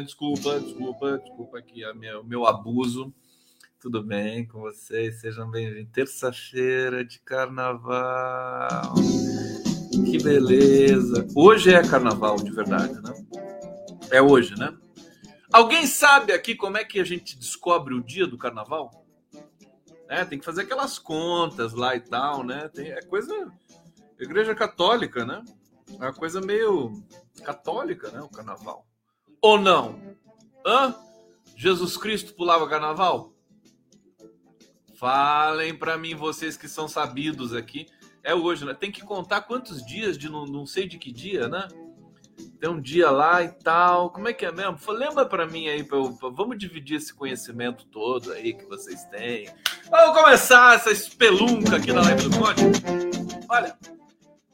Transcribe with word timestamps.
247, 0.00 0.04
desculpa, 0.06 0.58
desculpa, 0.58 1.18
desculpa 1.18 1.58
aqui 1.58 1.84
o 1.86 1.94
meu, 1.94 2.24
meu 2.24 2.46
abuso. 2.46 3.14
Tudo 3.78 4.02
bem 4.02 4.46
com 4.46 4.60
vocês? 4.60 5.20
Sejam 5.20 5.48
bem-vindos. 5.48 5.92
Terça-feira 5.92 7.04
de 7.04 7.20
carnaval. 7.20 8.94
Que 10.04 10.20
beleza. 10.20 11.26
Hoje 11.36 11.72
é 11.72 11.86
carnaval 11.86 12.36
de 12.36 12.50
verdade, 12.50 12.94
né? 12.94 13.14
É 14.10 14.20
hoje, 14.20 14.58
né? 14.58 14.76
Alguém 15.52 15.86
sabe 15.86 16.32
aqui 16.32 16.56
como 16.56 16.76
é 16.76 16.84
que 16.84 16.98
a 16.98 17.04
gente 17.04 17.38
descobre 17.38 17.94
o 17.94 18.02
dia 18.02 18.26
do 18.26 18.36
carnaval? 18.36 19.06
É, 20.08 20.24
tem 20.24 20.40
que 20.40 20.44
fazer 20.44 20.62
aquelas 20.62 20.98
contas 20.98 21.72
lá 21.72 21.94
e 21.94 22.00
tal, 22.00 22.42
né? 22.42 22.68
Tem, 22.68 22.90
é 22.90 23.00
coisa. 23.02 23.32
Igreja 24.18 24.54
católica, 24.56 25.24
né? 25.24 25.40
É 25.88 26.04
uma 26.04 26.12
coisa 26.12 26.40
meio 26.40 27.00
católica, 27.44 28.10
né? 28.10 28.20
O 28.20 28.28
carnaval. 28.28 28.84
Ou 29.44 29.60
não? 29.60 30.00
Hã? 30.64 30.94
Jesus 31.54 31.98
Cristo 31.98 32.32
pulava 32.32 32.66
carnaval? 32.66 33.34
Falem 34.94 35.76
para 35.76 35.98
mim, 35.98 36.14
vocês 36.14 36.56
que 36.56 36.66
são 36.66 36.88
sabidos 36.88 37.52
aqui. 37.52 37.84
É 38.22 38.34
hoje, 38.34 38.64
né? 38.64 38.72
Tem 38.72 38.90
que 38.90 39.02
contar 39.02 39.42
quantos 39.42 39.84
dias 39.84 40.16
de 40.16 40.30
não, 40.30 40.46
não 40.46 40.64
sei 40.64 40.88
de 40.88 40.96
que 40.96 41.12
dia, 41.12 41.46
né? 41.46 41.68
tem 42.58 42.70
um 42.70 42.80
dia 42.80 43.10
lá 43.10 43.42
e 43.42 43.48
tal. 43.48 44.08
Como 44.08 44.26
é 44.26 44.32
que 44.32 44.46
é 44.46 44.50
mesmo? 44.50 44.78
Lembra 44.88 45.26
para 45.26 45.46
mim 45.46 45.68
aí, 45.68 45.84
pra 45.84 45.98
eu, 45.98 46.14
pra, 46.14 46.30
vamos 46.30 46.56
dividir 46.56 46.96
esse 46.96 47.12
conhecimento 47.12 47.84
todo 47.88 48.32
aí 48.32 48.54
que 48.54 48.64
vocês 48.64 49.04
têm. 49.10 49.50
Vamos 49.90 50.18
começar 50.18 50.76
essa 50.76 50.90
espelunca 50.90 51.76
aqui 51.76 51.92
na 51.92 52.00
live 52.00 52.30
do 52.30 52.38
Conde. 52.38 52.62
Olha, 53.50 53.76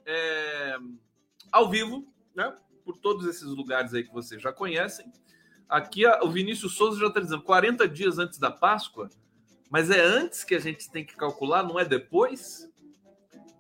é, 0.05 0.77
ao 1.53 1.71
vivo, 1.71 2.05
né? 2.35 2.53
Por 2.91 2.97
todos 2.97 3.25
esses 3.25 3.45
lugares 3.45 3.95
aí 3.95 4.03
que 4.03 4.13
vocês 4.13 4.43
já 4.43 4.53
conhecem. 4.53 5.13
Aqui 5.69 6.05
o 6.05 6.29
Vinícius 6.29 6.75
Souza 6.75 6.99
já 6.99 7.07
está 7.07 7.21
dizendo 7.21 7.43
40 7.43 7.87
dias 7.87 8.19
antes 8.19 8.37
da 8.37 8.51
Páscoa, 8.51 9.09
mas 9.71 9.91
é 9.91 10.01
antes 10.01 10.43
que 10.43 10.57
a 10.57 10.59
gente 10.59 10.91
tem 10.91 11.05
que 11.05 11.15
calcular, 11.15 11.63
não 11.63 11.79
é 11.79 11.85
depois? 11.85 12.69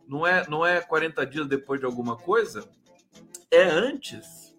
Não 0.08 0.26
é, 0.26 0.48
não 0.48 0.66
é 0.66 0.80
40 0.80 1.24
dias 1.24 1.46
depois 1.46 1.78
de 1.78 1.86
alguma 1.86 2.16
coisa? 2.16 2.68
É 3.52 3.62
antes. 3.62 4.52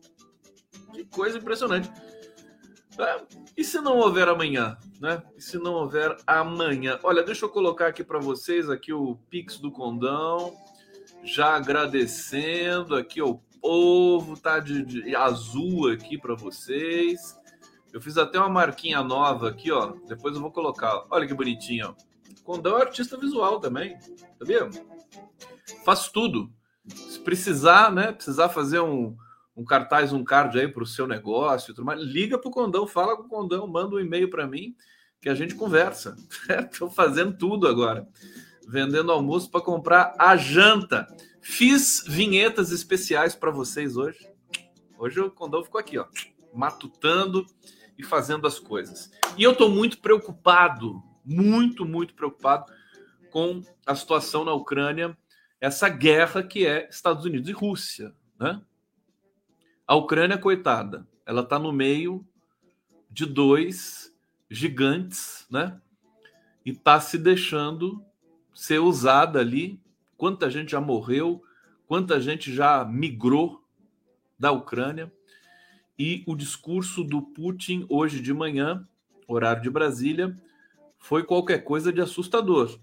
Que 0.94 1.04
coisa 1.04 1.38
impressionante. 1.38 1.92
É, 2.98 3.26
e 3.58 3.66
se 3.66 3.82
não 3.82 3.98
houver 3.98 4.30
amanhã, 4.30 4.78
né? 5.02 5.22
E 5.36 5.42
se 5.42 5.58
não 5.58 5.74
houver 5.74 6.16
amanhã? 6.26 6.98
Olha, 7.04 7.24
deixa 7.24 7.44
eu 7.44 7.50
colocar 7.50 7.88
aqui 7.88 8.06
para 8.06 8.20
vocês 8.20 8.70
aqui 8.70 8.94
o 8.94 9.18
Pix 9.30 9.58
do 9.58 9.70
Condão, 9.70 10.56
já 11.26 11.58
agradecendo 11.58 12.96
aqui 12.96 13.22
o 13.22 13.42
povo, 13.62 14.38
tá 14.38 14.60
de, 14.60 14.84
de 14.84 15.16
azul 15.16 15.90
aqui 15.92 16.18
para 16.18 16.36
vocês. 16.36 17.40
Eu 17.94 18.02
fiz 18.02 18.18
até 18.18 18.40
uma 18.40 18.50
marquinha 18.50 19.04
nova 19.04 19.50
aqui, 19.50 19.72
ó. 19.72 19.94
Depois 20.08 20.36
eu 20.36 20.42
vou 20.42 20.52
colocar. 20.52 21.06
Olha 21.10 21.28
que 21.28 21.34
bonitinho, 21.34 21.90
ó. 21.90 22.12
Condão 22.44 22.78
é 22.78 22.82
artista 22.82 23.18
visual 23.18 23.60
também, 23.60 23.98
sabia? 24.40 24.70
Faço 25.86 26.12
tudo. 26.12 26.52
Se 26.88 27.20
precisar, 27.20 27.92
né? 27.92 28.12
Precisar 28.12 28.50
fazer 28.50 28.80
um 28.80 29.16
um 29.56 29.66
cartaz, 29.66 30.14
um 30.14 30.24
card 30.24 30.60
aí 30.60 30.68
para 30.68 30.84
o 30.84 30.88
seu 30.88 31.08
negócio, 31.08 31.74
tudo 31.74 31.86
mais, 31.86 32.02
liga 32.02 32.38
para 32.38 32.50
o 32.50 32.52
Condão, 32.52 32.88
fala 32.88 33.16
com 33.16 33.24
o 33.24 33.30
Condão, 33.30 33.68
manda 33.68 33.96
um 33.96 34.00
e-mail 34.00 34.30
para 34.30 34.48
mim 34.48 34.76
que 35.22 35.30
a 35.30 35.36
gente 35.36 35.56
conversa. 35.56 36.16
Estou 36.72 36.90
fazendo 36.90 37.38
tudo 37.38 37.68
agora, 37.68 38.08
vendendo 38.68 39.12
almoço 39.12 39.50
para 39.50 39.62
comprar 39.62 40.16
a 40.18 40.36
janta. 40.36 41.08
Fiz 41.42 42.04
vinhetas 42.08 42.72
especiais 42.72 43.36
para 43.36 43.52
vocês 43.52 43.98
hoje. 43.98 44.30
Hoje 44.98 45.20
o 45.20 45.32
Condão 45.32 45.64
ficou 45.64 45.80
aqui, 45.80 45.98
ó, 45.98 46.06
matutando 46.54 47.46
e 47.98 48.04
fazendo 48.04 48.46
as 48.46 48.60
coisas. 48.60 49.12
E 49.38 49.44
eu 49.44 49.52
estou 49.52 49.70
muito 49.70 50.00
preocupado, 50.00 51.02
muito, 51.26 51.84
muito 51.84 52.14
preocupado 52.14 52.72
com 53.32 53.64
a 53.86 53.96
situação 53.96 54.46
na 54.46 54.54
Ucrânia, 54.54 55.18
essa 55.60 55.90
guerra 55.90 56.44
que 56.44 56.66
é 56.66 56.88
Estados 56.90 57.26
Unidos 57.26 57.50
e 57.50 57.54
Rússia, 57.54 58.14
né? 58.40 58.62
A 59.88 59.96
Ucrânia, 59.96 60.38
coitada, 60.38 61.08
ela 61.26 61.42
está 61.42 61.58
no 61.58 61.72
meio 61.72 62.26
de 63.10 63.26
dois 63.26 64.16
gigantes, 64.50 65.46
né? 65.50 65.80
E 66.66 66.72
está 66.72 67.00
se 67.00 67.18
deixando 67.18 68.04
ser 68.54 68.80
usada 68.80 69.40
ali. 69.40 69.80
Quanta 70.22 70.52
gente 70.52 70.74
já 70.74 70.80
morreu, 70.80 71.42
quanta 71.88 72.22
gente 72.22 72.54
já 72.54 72.86
migrou 72.86 73.66
da 74.38 74.52
Ucrânia. 74.52 75.12
E 75.98 76.24
o 76.28 76.36
discurso 76.36 77.04
do 77.04 77.24
Putin 77.24 77.88
hoje 77.90 78.22
de 78.22 78.32
manhã, 78.32 78.88
horário 79.28 79.64
de 79.64 79.70
Brasília, 79.72 80.36
foi 81.00 81.24
qualquer 81.24 81.64
coisa 81.64 81.92
de 81.92 82.02
assustador. 82.02 82.80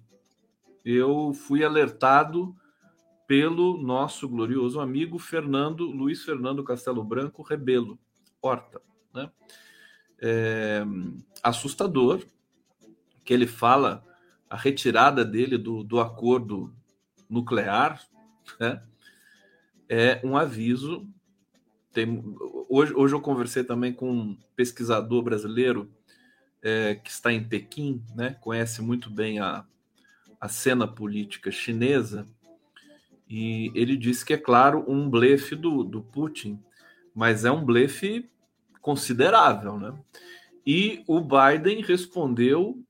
Eu 0.84 1.32
fui 1.32 1.62
alertado 1.62 2.56
pelo 3.24 3.80
nosso 3.80 4.28
glorioso 4.28 4.80
amigo 4.80 5.16
Fernando 5.16 5.84
Luiz 5.84 6.24
Fernando 6.24 6.64
Castelo 6.64 7.04
Branco 7.04 7.44
Rebelo 7.44 8.00
Horta, 8.42 8.82
né? 9.14 9.30
É, 10.20 10.84
assustador 11.40 12.20
que 13.24 13.32
ele 13.32 13.46
fala 13.46 14.04
a 14.50 14.56
retirada 14.56 15.24
dele 15.24 15.56
do, 15.56 15.84
do 15.84 16.00
acordo 16.00 16.76
nuclear, 17.28 18.02
né? 18.58 18.82
É 19.88 20.20
um 20.24 20.36
aviso. 20.36 21.08
Tem, 21.92 22.22
hoje, 22.68 22.92
hoje 22.94 23.14
eu 23.14 23.20
conversei 23.20 23.64
também 23.64 23.92
com 23.92 24.10
um 24.10 24.38
pesquisador 24.54 25.22
brasileiro 25.22 25.90
é, 26.62 26.96
que 26.96 27.10
está 27.10 27.32
em 27.32 27.42
Pequim, 27.42 28.02
né? 28.14 28.36
Conhece 28.40 28.82
muito 28.82 29.10
bem 29.10 29.38
a, 29.38 29.64
a 30.40 30.48
cena 30.48 30.86
política 30.86 31.50
chinesa 31.50 32.28
e 33.28 33.70
ele 33.74 33.96
disse 33.96 34.24
que 34.24 34.32
é 34.32 34.38
claro 34.38 34.84
um 34.88 35.08
blefe 35.08 35.54
do, 35.54 35.84
do 35.84 36.00
Putin, 36.00 36.58
mas 37.14 37.44
é 37.44 37.50
um 37.50 37.64
blefe 37.64 38.28
considerável, 38.80 39.78
né? 39.78 39.92
E 40.66 41.04
o 41.06 41.20
Biden 41.20 41.82
respondeu. 41.82 42.82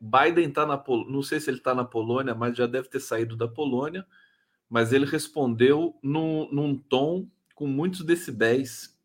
Biden 0.00 0.48
está 0.48 0.64
na 0.64 0.78
Polônia, 0.78 1.12
não 1.12 1.22
sei 1.22 1.40
se 1.40 1.50
ele 1.50 1.58
está 1.58 1.74
na 1.74 1.84
Polônia, 1.84 2.34
mas 2.34 2.56
já 2.56 2.66
deve 2.66 2.88
ter 2.88 3.00
saído 3.00 3.36
da 3.36 3.48
Polônia. 3.48 4.06
Mas 4.68 4.92
ele 4.92 5.06
respondeu 5.06 5.96
no, 6.02 6.50
num 6.52 6.76
tom 6.76 7.26
com 7.54 7.66
muitos 7.66 8.04
decibéis. 8.04 8.96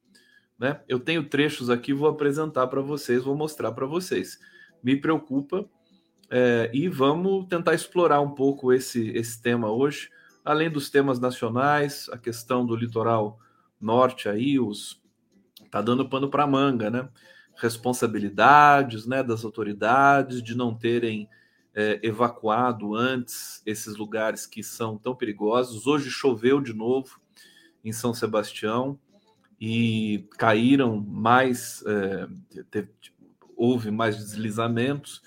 Né? 0.59 0.81
Eu 0.87 0.99
tenho 0.99 1.27
trechos 1.27 1.69
aqui, 1.69 1.93
vou 1.93 2.09
apresentar 2.09 2.67
para 2.67 2.81
vocês, 2.81 3.23
vou 3.23 3.35
mostrar 3.35 3.71
para 3.71 3.85
vocês. 3.85 4.39
Me 4.83 4.95
preocupa 4.95 5.65
é, 6.29 6.69
e 6.73 6.89
vamos 6.89 7.47
tentar 7.47 7.73
explorar 7.73 8.19
um 8.19 8.31
pouco 8.31 8.73
esse, 8.73 9.09
esse 9.11 9.41
tema 9.41 9.71
hoje 9.71 10.09
além 10.43 10.69
dos 10.69 10.89
temas 10.89 11.19
nacionais, 11.19 12.09
a 12.11 12.17
questão 12.17 12.65
do 12.65 12.75
litoral 12.75 13.39
norte 13.79 14.27
aí, 14.27 14.59
os 14.59 15.01
tá 15.71 15.81
dando 15.81 16.07
pano 16.07 16.29
para 16.29 16.45
manga, 16.45 16.89
né? 16.89 17.09
Responsabilidades, 17.55 19.05
né, 19.05 19.23
das 19.23 19.45
autoridades 19.45 20.41
de 20.41 20.55
não 20.55 20.73
terem 20.73 21.29
é, 21.75 21.99
evacuado 22.03 22.95
antes 22.95 23.61
esses 23.65 23.95
lugares 23.95 24.45
que 24.45 24.63
são 24.63 24.97
tão 24.97 25.15
perigosos. 25.15 25.87
Hoje 25.87 26.09
choveu 26.09 26.61
de 26.61 26.73
novo 26.73 27.19
em 27.83 27.91
São 27.91 28.13
Sebastião 28.13 28.97
e 29.59 30.25
caíram 30.37 30.99
mais, 30.99 31.83
é, 31.85 32.27
teve, 32.69 32.89
houve 33.55 33.91
mais 33.91 34.17
deslizamentos, 34.17 35.21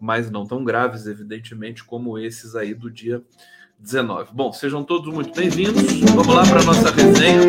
mas 0.00 0.30
não 0.30 0.46
tão 0.46 0.64
graves, 0.64 1.06
evidentemente, 1.06 1.84
como 1.84 2.18
esses 2.18 2.56
aí 2.56 2.74
do 2.74 2.90
dia 2.90 3.22
19. 3.78 4.30
Bom, 4.32 4.52
sejam 4.52 4.82
todos 4.82 5.12
muito 5.12 5.34
bem-vindos. 5.34 6.00
Vamos 6.14 6.34
lá 6.34 6.42
para 6.44 6.60
a 6.60 6.64
nossa 6.64 6.90
resenha. 6.90 7.40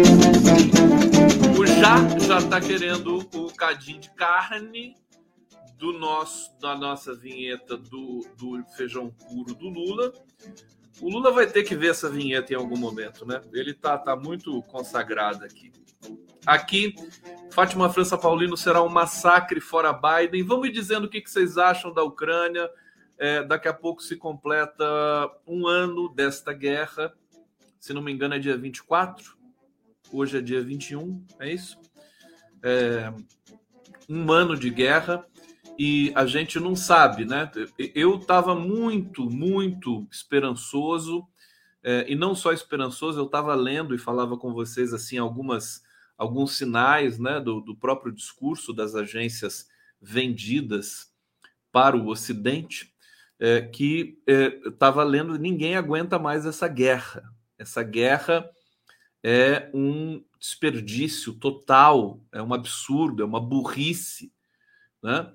O 1.58 1.66
Já 1.66 2.20
já 2.20 2.38
está 2.40 2.60
querendo 2.60 3.28
o 3.34 3.43
cadinho 3.64 4.02
de 4.02 4.10
carne 4.12 4.94
do 5.78 5.94
nosso 5.94 6.54
da 6.60 6.76
nossa 6.76 7.16
vinheta 7.16 7.78
do, 7.78 8.28
do 8.38 8.62
feijão 8.76 9.10
puro 9.10 9.56
do 9.56 9.70
Lula. 9.70 10.12
O 11.02 11.10
Lula 11.10 11.32
vai 11.32 11.48
ter 11.48 11.64
que 11.64 11.74
ver 11.74 11.92
essa 11.92 12.10
vinheta 12.10 12.52
em 12.52 12.58
algum 12.58 12.78
momento, 12.78 13.26
né? 13.26 13.42
Ele 13.54 13.74
tá, 13.74 13.98
tá 13.98 14.18
muito 14.18 14.62
consagrado 14.64 15.46
aqui. 15.46 15.72
Aqui, 16.46 16.94
Fátima 17.52 17.90
França 17.90 18.18
Paulino 18.18 18.58
será 18.58 18.84
um 18.84 18.90
massacre 18.90 19.62
fora 19.62 19.94
Biden. 19.94 20.44
Vamos 20.44 20.68
me 20.68 20.74
dizendo 20.74 21.06
o 21.06 21.10
que, 21.10 21.22
que 21.22 21.32
vocês 21.32 21.58
acham 21.58 21.94
da 21.94 22.04
Ucrânia 22.04 22.70
é, 23.18 23.44
daqui 23.44 23.70
a 23.70 23.74
pouco 23.74 24.04
se 24.04 24.18
completa 24.18 24.86
um 25.48 25.66
ano 25.68 26.10
desta 26.10 26.52
guerra. 26.52 27.14
Se 27.80 27.94
não 27.94 28.02
me 28.02 28.12
engano, 28.12 28.34
é 28.34 28.40
dia 28.40 28.58
24. 28.58 29.38
Hoje 30.12 30.38
é 30.38 30.42
dia 30.42 30.62
21, 30.62 31.26
é 31.40 31.50
isso? 31.50 31.80
É, 32.62 33.12
um 34.10 34.32
ano 34.32 34.58
de 34.58 34.70
guerra. 34.70 35.26
e 35.78 36.12
a 36.16 36.26
gente 36.26 36.60
não 36.60 36.76
sabe, 36.76 37.26
né? 37.26 37.52
Eu 37.96 38.18
estava 38.18 38.54
muito, 38.54 39.28
muito 39.30 40.08
esperançoso, 40.12 41.28
é, 41.84 42.06
e 42.08 42.16
não 42.16 42.36
só 42.36 42.54
esperançoso, 42.54 43.20
eu 43.20 43.26
estava 43.26 43.54
lendo 43.56 43.94
e 43.94 43.98
falava 43.98 44.38
com 44.38 44.54
vocês 44.54 44.94
assim 44.94 45.18
algumas 45.18 45.82
alguns 46.18 46.56
sinais 46.56 47.20
né, 47.20 47.40
do, 47.40 47.60
do 47.60 47.76
próprio 47.76 48.14
discurso 48.14 48.72
das 48.72 48.96
agências 48.96 49.68
vendidas 50.00 51.12
para 51.72 51.98
o 51.98 52.08
Ocidente, 52.08 52.94
é, 53.40 53.62
que 53.62 54.18
estava 54.66 55.02
é, 55.02 55.06
lendo 55.06 55.38
ninguém 55.38 55.76
aguenta 55.76 56.20
mais 56.20 56.46
essa 56.46 56.68
guerra. 56.68 57.24
Essa 57.58 57.84
guerra 57.84 58.50
é 59.24 59.70
um 59.74 60.24
desperdício 60.38 61.34
total, 61.34 62.20
é 62.32 62.42
um 62.42 62.54
absurdo, 62.54 63.24
é 63.24 63.26
uma 63.26 63.40
burrice, 63.40 64.34
né? 65.02 65.34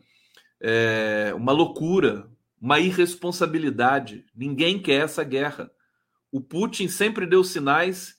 é 0.61 1.32
uma 1.35 1.52
loucura, 1.52 2.31
uma 2.61 2.79
irresponsabilidade. 2.79 4.26
Ninguém 4.35 4.81
quer 4.81 5.05
essa 5.05 5.25
guerra. 5.25 5.70
O 6.31 6.40
Putin 6.40 6.88
sempre 6.88 7.26
deu 7.26 7.43
sinais 7.43 8.19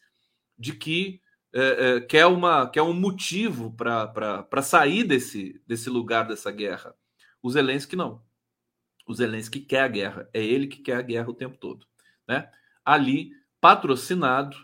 de 0.58 0.74
que 0.74 1.22
é, 1.54 1.62
é, 1.98 2.02
quer, 2.02 2.26
uma, 2.26 2.68
quer 2.70 2.82
um 2.82 2.94
motivo 2.94 3.72
para 3.74 4.62
sair 4.64 5.04
desse, 5.04 5.62
desse 5.68 5.90
lugar 5.90 6.28
dessa 6.28 6.52
guerra. 6.52 6.96
O 7.42 7.50
Zelensky 7.50 7.96
não. 7.96 8.24
O 9.08 9.14
Zelensky 9.14 9.60
quer 9.60 9.82
a 9.82 9.88
guerra. 9.88 10.30
É 10.34 10.44
ele 10.44 10.68
que 10.68 10.82
quer 10.82 10.96
a 10.96 11.02
guerra 11.02 11.30
o 11.30 11.34
tempo 11.34 11.58
todo. 11.58 11.86
Né? 12.28 12.50
Ali, 12.84 13.32
patrocinado 13.60 14.58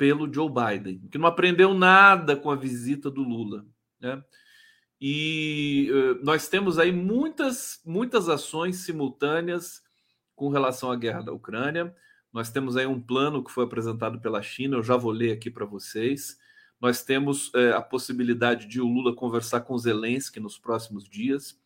pelo 0.00 0.32
Joe 0.32 0.48
Biden, 0.48 1.06
que 1.10 1.18
não 1.18 1.28
aprendeu 1.28 1.74
nada 1.74 2.34
com 2.34 2.50
a 2.50 2.56
visita 2.56 3.10
do 3.10 3.20
Lula. 3.20 3.66
Né? 4.00 4.24
E 4.98 5.90
uh, 5.92 6.24
nós 6.24 6.48
temos 6.48 6.78
aí 6.78 6.90
muitas, 6.90 7.82
muitas 7.84 8.26
ações 8.26 8.76
simultâneas 8.76 9.82
com 10.34 10.48
relação 10.48 10.90
à 10.90 10.96
guerra 10.96 11.20
da 11.20 11.32
Ucrânia. 11.34 11.94
Nós 12.32 12.50
temos 12.50 12.78
aí 12.78 12.86
um 12.86 12.98
plano 12.98 13.44
que 13.44 13.52
foi 13.52 13.64
apresentado 13.64 14.18
pela 14.22 14.40
China, 14.40 14.78
eu 14.78 14.82
já 14.82 14.96
vou 14.96 15.10
ler 15.10 15.32
aqui 15.32 15.50
para 15.50 15.66
vocês. 15.66 16.38
Nós 16.80 17.04
temos 17.04 17.52
é, 17.54 17.72
a 17.72 17.82
possibilidade 17.82 18.66
de 18.66 18.80
o 18.80 18.86
Lula 18.86 19.14
conversar 19.14 19.60
com 19.60 19.76
Zelensky 19.76 20.40
nos 20.40 20.56
próximos 20.56 21.06
dias. 21.06 21.60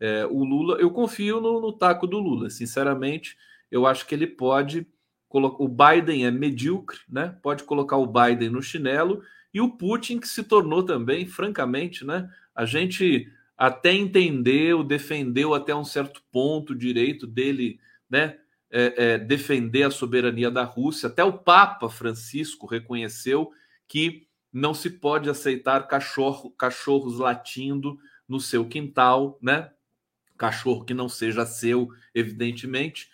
É, 0.00 0.26
o 0.26 0.42
Lula, 0.42 0.80
eu 0.80 0.90
confio 0.90 1.40
no, 1.40 1.60
no, 1.60 1.72
taco 1.72 2.08
do 2.08 2.18
Lula, 2.18 2.50
sinceramente. 2.50 3.36
Eu 3.70 3.86
acho 3.86 4.04
que 4.04 4.16
ele 4.16 4.26
pode. 4.26 4.84
O 5.30 5.68
Biden 5.68 6.26
é 6.26 6.30
medíocre, 6.30 6.98
né? 7.08 7.36
Pode 7.42 7.64
colocar 7.64 7.96
o 7.96 8.06
Biden 8.06 8.48
no 8.48 8.62
chinelo 8.62 9.22
e 9.52 9.60
o 9.60 9.70
Putin, 9.70 10.18
que 10.18 10.28
se 10.28 10.42
tornou 10.42 10.82
também, 10.82 11.26
francamente, 11.26 12.04
né? 12.04 12.30
A 12.54 12.64
gente 12.64 13.30
até 13.56 13.92
entendeu, 13.92 14.82
defendeu 14.82 15.52
até 15.52 15.74
um 15.74 15.84
certo 15.84 16.22
ponto 16.30 16.72
o 16.72 16.78
direito 16.78 17.26
dele, 17.26 17.78
né? 18.08 18.38
É, 18.70 19.12
é, 19.12 19.18
defender 19.18 19.82
a 19.82 19.90
soberania 19.90 20.50
da 20.50 20.62
Rússia. 20.62 21.08
Até 21.08 21.24
o 21.24 21.32
Papa 21.32 21.88
Francisco 21.88 22.66
reconheceu 22.66 23.50
que 23.86 24.26
não 24.52 24.74
se 24.74 24.90
pode 24.90 25.28
aceitar 25.28 25.88
cachorro, 25.88 26.50
cachorros 26.50 27.18
latindo 27.18 27.98
no 28.28 28.40
seu 28.40 28.66
quintal, 28.66 29.38
né? 29.42 29.70
Cachorro 30.36 30.84
que 30.84 30.94
não 30.94 31.08
seja 31.08 31.46
seu, 31.46 31.88
evidentemente. 32.14 33.10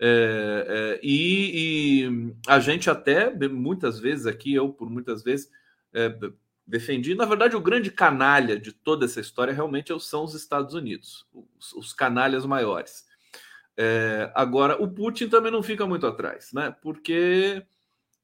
É, 0.00 0.66
é, 0.68 1.00
e, 1.02 2.04
e, 2.06 2.34
a 2.46 2.60
gente 2.60 2.88
até 2.88 3.30
muitas 3.48 3.98
vezes 3.98 4.26
aqui, 4.26 4.54
eu 4.54 4.68
por 4.68 4.88
muitas 4.88 5.22
vezes 5.22 5.50
é, 5.92 6.14
defendi. 6.66 7.14
Na 7.14 7.24
verdade, 7.24 7.56
o 7.56 7.60
grande 7.60 7.90
canalha 7.90 8.58
de 8.58 8.72
toda 8.72 9.06
essa 9.06 9.20
história 9.20 9.52
realmente 9.52 9.92
são 10.00 10.24
os 10.24 10.34
Estados 10.34 10.74
Unidos, 10.74 11.26
os, 11.32 11.72
os 11.72 11.92
canalhas 11.92 12.44
maiores. 12.46 13.06
É, 13.76 14.30
agora, 14.34 14.80
o 14.82 14.88
Putin 14.88 15.28
também 15.28 15.52
não 15.52 15.62
fica 15.62 15.86
muito 15.86 16.06
atrás, 16.06 16.52
né? 16.52 16.74
Porque 16.82 17.64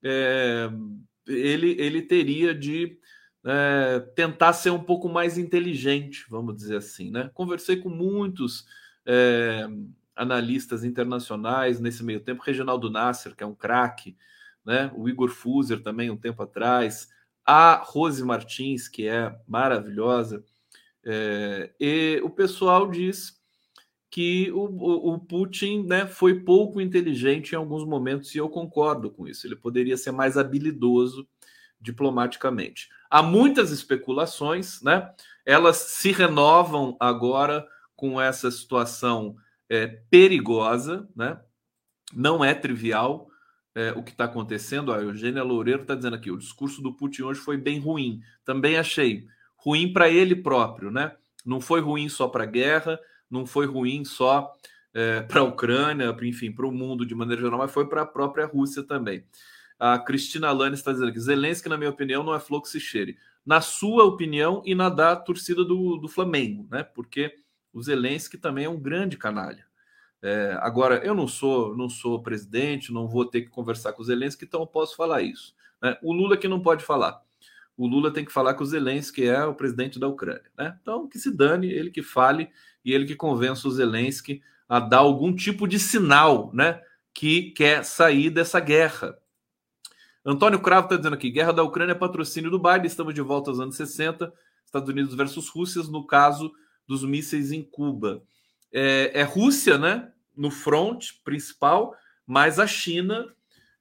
é, 0.02 0.68
ele, 1.26 1.76
ele 1.78 2.02
teria 2.02 2.54
de 2.54 2.98
é, 3.44 4.00
tentar 4.14 4.52
ser 4.52 4.70
um 4.70 4.82
pouco 4.82 5.08
mais 5.08 5.38
inteligente, 5.38 6.24
vamos 6.28 6.56
dizer 6.56 6.76
assim, 6.76 7.10
né? 7.10 7.30
Conversei 7.34 7.76
com 7.76 7.88
muitos 7.88 8.66
é, 9.06 9.66
analistas 10.16 10.84
internacionais 10.84 11.80
nesse 11.80 12.02
meio 12.04 12.20
tempo, 12.20 12.42
Reginaldo 12.42 12.90
Nasser, 12.90 13.34
que 13.34 13.42
é 13.42 13.46
um 13.46 13.54
craque, 13.54 14.16
né? 14.64 14.90
O 14.94 15.08
Igor 15.08 15.30
Fuser 15.30 15.82
também 15.82 16.10
um 16.10 16.16
tempo 16.16 16.42
atrás, 16.42 17.08
a 17.44 17.76
Rose 17.84 18.24
Martins, 18.24 18.88
que 18.88 19.06
é 19.06 19.36
maravilhosa, 19.46 20.44
é, 21.04 21.70
e 21.78 22.20
o 22.24 22.30
pessoal 22.30 22.90
diz 22.90 23.38
que 24.10 24.50
o, 24.52 24.60
o, 24.60 25.14
o, 25.14 25.18
Putin 25.18 25.84
né, 25.86 26.06
foi 26.06 26.40
pouco 26.40 26.80
inteligente 26.80 27.52
em 27.52 27.56
alguns 27.56 27.84
momentos, 27.84 28.34
e 28.34 28.38
eu 28.38 28.48
concordo 28.48 29.10
com 29.10 29.26
isso. 29.26 29.46
Ele 29.46 29.56
poderia 29.56 29.96
ser 29.96 30.12
mais 30.12 30.38
habilidoso 30.38 31.28
diplomaticamente. 31.80 32.88
Há 33.10 33.22
muitas 33.22 33.70
especulações, 33.70 34.80
né? 34.82 35.12
Elas 35.44 35.76
se 35.76 36.12
renovam 36.12 36.96
agora 36.98 37.66
com 37.96 38.20
essa 38.20 38.50
situação 38.50 39.36
é, 39.68 39.86
perigosa, 39.86 41.08
né? 41.14 41.40
Não 42.12 42.44
é 42.44 42.54
trivial 42.54 43.28
é, 43.74 43.92
o 43.92 44.02
que 44.02 44.12
está 44.12 44.24
acontecendo. 44.24 44.92
A 44.92 45.00
Eugênia 45.00 45.42
Loureiro 45.42 45.82
está 45.82 45.94
dizendo 45.94 46.16
aqui: 46.16 46.30
o 46.30 46.38
discurso 46.38 46.80
do 46.80 46.94
Putin 46.94 47.22
hoje 47.22 47.40
foi 47.40 47.56
bem 47.56 47.78
ruim. 47.78 48.20
Também 48.44 48.76
achei 48.76 49.26
ruim 49.56 49.92
para 49.92 50.08
ele 50.08 50.36
próprio, 50.36 50.90
né? 50.90 51.14
Não 51.44 51.60
foi 51.60 51.80
ruim 51.80 52.08
só 52.08 52.28
para 52.28 52.44
a 52.44 52.46
guerra, 52.46 52.98
não 53.30 53.46
foi 53.46 53.66
ruim 53.66 54.04
só 54.04 54.52
é, 54.92 55.20
para 55.28 55.40
a 55.40 55.44
Ucrânia, 55.44 56.14
enfim, 56.22 56.52
para 56.52 56.66
o 56.66 56.72
mundo 56.72 57.04
de 57.04 57.14
maneira 57.14 57.42
geral, 57.42 57.58
mas 57.58 57.72
foi 57.72 57.88
para 57.88 58.02
a 58.02 58.06
própria 58.06 58.46
Rússia 58.46 58.82
também. 58.82 59.24
A 59.78 59.98
Cristina 59.98 60.52
Lani 60.52 60.74
está 60.74 60.92
dizendo 60.92 61.12
que 61.12 61.20
Zelensky, 61.20 61.68
na 61.68 61.76
minha 61.76 61.90
opinião, 61.90 62.22
não 62.22 62.34
é 62.34 62.40
que 62.40 62.68
se 62.68 62.78
cheire. 62.78 63.18
Na 63.44 63.60
sua 63.60 64.04
opinião 64.04 64.62
e 64.64 64.74
na 64.74 64.88
da 64.88 65.16
torcida 65.16 65.64
do, 65.64 65.96
do 65.96 66.08
Flamengo, 66.08 66.66
né? 66.70 66.82
Porque 66.82 67.34
o 67.74 67.82
Zelensky 67.82 68.38
também 68.38 68.64
é 68.64 68.70
um 68.70 68.78
grande 68.78 69.18
canalha. 69.18 69.66
É, 70.22 70.56
agora, 70.60 71.04
eu 71.04 71.14
não 71.14 71.28
sou, 71.28 71.76
não 71.76 71.88
sou 71.88 72.22
presidente, 72.22 72.92
não 72.92 73.06
vou 73.06 73.26
ter 73.26 73.42
que 73.42 73.50
conversar 73.50 73.92
com 73.92 74.00
o 74.00 74.04
Zelensky, 74.04 74.44
então 74.44 74.60
eu 74.60 74.66
posso 74.66 74.96
falar 74.96 75.20
isso. 75.20 75.54
Né? 75.82 75.98
O 76.02 76.12
Lula 76.12 76.36
que 76.36 76.48
não 76.48 76.60
pode 76.60 76.82
falar. 76.82 77.20
O 77.76 77.86
Lula 77.86 78.12
tem 78.12 78.24
que 78.24 78.32
falar 78.32 78.54
que 78.54 78.62
o 78.62 78.66
Zelensky 78.66 79.26
é 79.26 79.44
o 79.44 79.54
presidente 79.54 79.98
da 79.98 80.08
Ucrânia. 80.08 80.50
Né? 80.56 80.78
Então, 80.80 81.08
que 81.08 81.18
se 81.18 81.36
dane, 81.36 81.66
ele 81.66 81.90
que 81.90 82.02
fale 82.02 82.48
e 82.84 82.92
ele 82.92 83.04
que 83.04 83.16
convença 83.16 83.66
o 83.66 83.70
Zelensky 83.70 84.40
a 84.68 84.78
dar 84.80 84.98
algum 84.98 85.34
tipo 85.34 85.66
de 85.66 85.78
sinal 85.78 86.50
né, 86.54 86.80
que 87.12 87.50
quer 87.50 87.84
sair 87.84 88.30
dessa 88.30 88.60
guerra. 88.60 89.18
Antônio 90.24 90.60
Cravo 90.60 90.86
está 90.86 90.96
dizendo 90.96 91.14
aqui: 91.14 91.30
guerra 91.30 91.52
da 91.52 91.62
Ucrânia 91.62 91.92
é 91.92 91.96
patrocínio 91.96 92.50
do 92.50 92.58
Biden, 92.58 92.86
estamos 92.86 93.12
de 93.12 93.20
volta 93.20 93.50
aos 93.50 93.60
anos 93.60 93.76
60, 93.76 94.32
Estados 94.64 94.88
Unidos 94.88 95.14
versus 95.14 95.48
Rússia, 95.48 95.82
no 95.82 96.06
caso 96.06 96.50
dos 96.86 97.04
mísseis 97.04 97.52
em 97.52 97.62
Cuba. 97.62 98.22
É, 98.72 99.20
é 99.20 99.22
Rússia, 99.22 99.78
né? 99.78 100.10
no 100.36 100.50
front 100.50 101.12
principal, 101.24 101.96
mas 102.26 102.58
a 102.58 102.66
China 102.66 103.32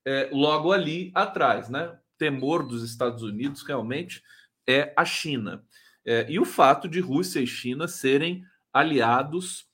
é, 0.05 0.29
logo 0.31 0.71
ali 0.71 1.11
atrás, 1.15 1.69
né? 1.69 1.97
Temor 2.17 2.65
dos 2.65 2.83
Estados 2.83 3.23
Unidos 3.23 3.63
realmente 3.63 4.21
é 4.67 4.93
a 4.95 5.03
China. 5.03 5.63
É, 6.05 6.25
e 6.29 6.39
o 6.39 6.45
fato 6.45 6.87
de 6.87 6.99
Rússia 6.99 7.39
e 7.39 7.47
China 7.47 7.87
serem 7.87 8.43
aliados 8.71 9.67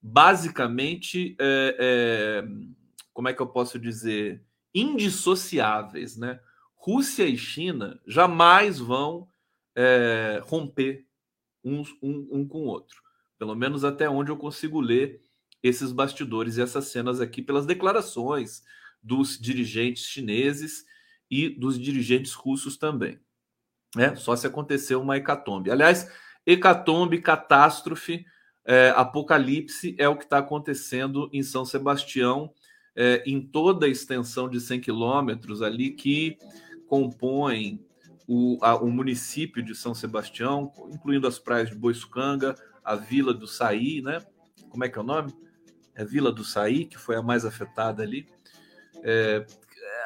basicamente, 0.00 1.36
é, 1.40 1.76
é, 1.78 2.48
como 3.12 3.28
é 3.28 3.32
que 3.32 3.42
eu 3.42 3.46
posso 3.46 3.78
dizer, 3.78 4.42
indissociáveis, 4.74 6.16
né? 6.16 6.40
Rússia 6.76 7.24
e 7.24 7.36
China 7.36 8.00
jamais 8.06 8.78
vão 8.78 9.28
é, 9.74 10.40
romper 10.44 11.04
um, 11.68 11.82
um, 12.02 12.28
um 12.30 12.48
com 12.48 12.62
o 12.62 12.66
outro, 12.66 13.02
pelo 13.38 13.54
menos 13.54 13.84
até 13.84 14.08
onde 14.08 14.30
eu 14.30 14.36
consigo 14.36 14.80
ler 14.80 15.20
esses 15.62 15.92
bastidores 15.92 16.56
e 16.56 16.62
essas 16.62 16.86
cenas 16.86 17.20
aqui 17.20 17.42
pelas 17.42 17.66
declarações 17.66 18.62
dos 19.02 19.38
dirigentes 19.38 20.04
chineses 20.04 20.84
e 21.30 21.48
dos 21.48 21.78
dirigentes 21.78 22.32
russos 22.32 22.76
também. 22.76 23.18
É, 23.96 24.14
só 24.16 24.36
se 24.36 24.46
aconteceu 24.46 25.00
uma 25.00 25.16
hecatombe. 25.16 25.70
Aliás, 25.70 26.10
hecatombe, 26.46 27.20
catástrofe, 27.20 28.24
é, 28.64 28.90
apocalipse 28.94 29.94
é 29.98 30.08
o 30.08 30.16
que 30.16 30.24
está 30.24 30.38
acontecendo 30.38 31.30
em 31.32 31.42
São 31.42 31.64
Sebastião, 31.64 32.52
é, 32.94 33.22
em 33.26 33.40
toda 33.40 33.86
a 33.86 33.88
extensão 33.88 34.48
de 34.48 34.60
100 34.60 34.80
quilômetros 34.80 35.62
ali 35.62 35.90
que 35.90 36.36
compõem 36.86 37.86
o, 38.28 38.58
a, 38.62 38.76
o 38.76 38.90
município 38.90 39.62
de 39.62 39.74
São 39.74 39.94
Sebastião, 39.94 40.72
incluindo 40.92 41.26
as 41.26 41.40
praias 41.40 41.70
de 41.70 41.74
Boiçucanga, 41.74 42.54
a 42.84 42.94
vila 42.94 43.34
do 43.34 43.48
Saí, 43.48 44.00
né? 44.00 44.24
Como 44.68 44.84
é 44.84 44.88
que 44.88 44.98
é 44.98 45.02
o 45.02 45.04
nome? 45.04 45.34
é 45.98 46.04
Vila 46.04 46.30
do 46.30 46.44
Saí, 46.44 46.84
que 46.84 46.96
foi 46.96 47.16
a 47.16 47.22
mais 47.22 47.44
afetada 47.44 48.04
ali. 48.04 48.28
É, 49.02 49.44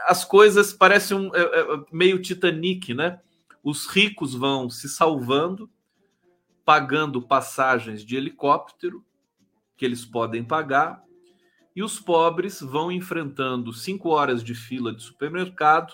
as 0.06 0.24
coisas 0.24 0.72
parecem 0.72 1.18
um, 1.18 1.36
é, 1.36 1.42
é, 1.42 1.84
meio 1.92 2.20
Titanic, 2.20 2.94
né? 2.94 3.20
Os 3.62 3.86
ricos 3.86 4.34
vão 4.34 4.70
se 4.70 4.88
salvando, 4.88 5.70
pagando 6.64 7.20
passagens 7.20 8.02
de 8.02 8.16
helicóptero 8.16 9.04
que 9.76 9.84
eles 9.84 10.02
podem 10.02 10.42
pagar, 10.42 11.02
e 11.76 11.82
os 11.82 12.00
pobres 12.00 12.60
vão 12.60 12.90
enfrentando 12.90 13.72
cinco 13.72 14.08
horas 14.08 14.42
de 14.42 14.54
fila 14.54 14.94
de 14.94 15.02
supermercado, 15.02 15.92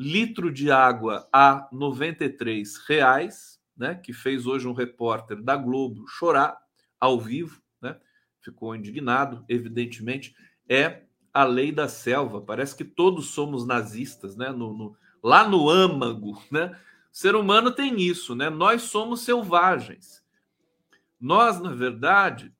litro 0.00 0.50
de 0.50 0.70
água 0.70 1.28
a 1.30 1.68
93 1.70 2.78
reais, 2.88 3.60
né, 3.76 3.94
que 3.94 4.14
fez 4.14 4.46
hoje 4.46 4.66
um 4.66 4.72
repórter 4.72 5.42
da 5.42 5.54
Globo 5.56 6.06
chorar 6.08 6.56
ao 6.98 7.20
vivo, 7.20 7.60
né, 7.82 7.98
ficou 8.40 8.74
indignado, 8.74 9.44
evidentemente, 9.46 10.34
é 10.66 11.02
a 11.34 11.44
lei 11.44 11.70
da 11.70 11.86
selva. 11.86 12.40
Parece 12.40 12.74
que 12.74 12.84
todos 12.84 13.28
somos 13.28 13.66
nazistas, 13.66 14.36
né? 14.36 14.50
No, 14.50 14.72
no, 14.72 14.96
lá 15.22 15.46
no 15.46 15.68
âmago, 15.68 16.42
né? 16.50 16.76
O 17.12 17.16
ser 17.16 17.34
humano 17.34 17.70
tem 17.70 18.00
isso, 18.00 18.34
né? 18.34 18.48
Nós 18.48 18.82
somos 18.82 19.20
selvagens. 19.20 20.24
Nós, 21.20 21.60
na 21.60 21.72
verdade, 21.72 22.52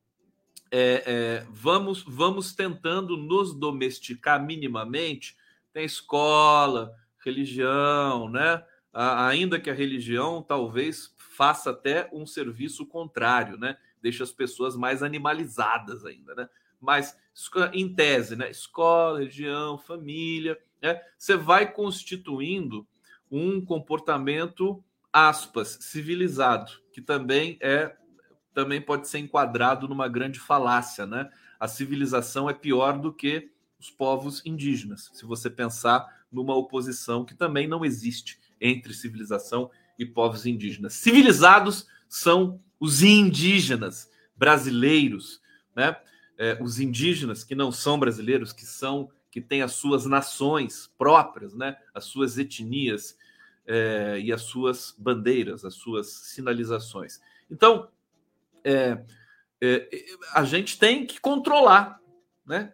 é, 0.71 1.03
é, 1.07 1.47
vamos, 1.51 2.05
vamos 2.07 2.55
tentando 2.55 3.17
nos 3.17 3.55
domesticar 3.55 4.45
minimamente. 4.45 5.37
Tem 5.73 5.85
escola, 5.85 6.95
religião, 7.25 8.29
né? 8.29 8.65
ainda 8.93 9.61
que 9.61 9.71
a 9.71 9.75
religião 9.75 10.43
talvez 10.43 11.15
faça 11.17 11.71
até 11.71 12.09
um 12.13 12.27
serviço 12.27 12.85
contrário, 12.85 13.57
né? 13.57 13.77
Deixa 14.03 14.25
as 14.25 14.33
pessoas 14.33 14.77
mais 14.77 15.03
animalizadas 15.03 16.05
ainda, 16.05 16.35
né? 16.35 16.49
Mas 16.81 17.17
em 17.73 17.95
tese, 17.95 18.37
né? 18.37 18.51
Escola, 18.51 19.19
religião, 19.21 19.79
família, 19.79 20.59
né? 20.83 21.01
Você 21.17 21.37
vai 21.37 21.73
constituindo 21.73 22.87
um 23.31 23.65
comportamento 23.65 24.83
aspas 25.13 25.79
civilizado, 25.81 26.73
que 26.93 27.01
também 27.01 27.57
é 27.61 27.97
também 28.53 28.81
pode 28.81 29.07
ser 29.07 29.21
enquadrado 29.21 29.87
numa 29.87 30.09
grande 30.09 30.41
falácia, 30.41 31.07
né? 31.07 31.31
A 31.59 31.69
civilização 31.69 32.51
é 32.51 32.53
pior 32.53 32.99
do 32.99 33.13
que 33.13 33.53
os 33.79 33.91
povos 33.91 34.45
indígenas, 34.45 35.09
se 35.15 35.25
você 35.25 35.49
pensar 35.49 36.20
numa 36.31 36.55
oposição 36.55 37.25
que 37.25 37.35
também 37.35 37.67
não 37.67 37.85
existe 37.85 38.39
entre 38.61 38.95
civilização 38.95 39.71
e 39.99 40.07
povos 40.07 40.47
indígenas. 40.47 40.95
Civilizados 40.95 41.87
são 42.09 42.61
os 42.79 43.03
indígenas 43.03 44.11
brasileiros, 44.37 45.41
né? 45.75 45.97
É, 46.39 46.59
os 46.63 46.81
indígenas 46.81 47.45
que 47.45 47.55
não 47.55 47.71
são 47.71 47.99
brasileiros, 47.99 48.53
que 48.53 48.65
são 48.65 49.11
que 49.31 49.41
têm 49.41 49.63
as 49.63 49.73
suas 49.73 50.07
nações 50.07 50.91
próprias, 50.99 51.55
né? 51.55 51.77
As 51.95 52.05
suas 52.05 52.39
etnias 52.39 53.17
é, 53.67 54.19
e 54.21 54.33
as 54.33 54.43
suas 54.43 54.95
bandeiras, 54.99 55.65
as 55.65 55.75
suas 55.75 56.09
sinalizações. 56.09 57.21
Então, 57.51 57.89
é, 58.65 59.05
é, 59.61 59.89
a 60.33 60.45
gente 60.45 60.79
tem 60.79 61.07
que 61.07 61.21
controlar, 61.21 62.01
né? 62.45 62.73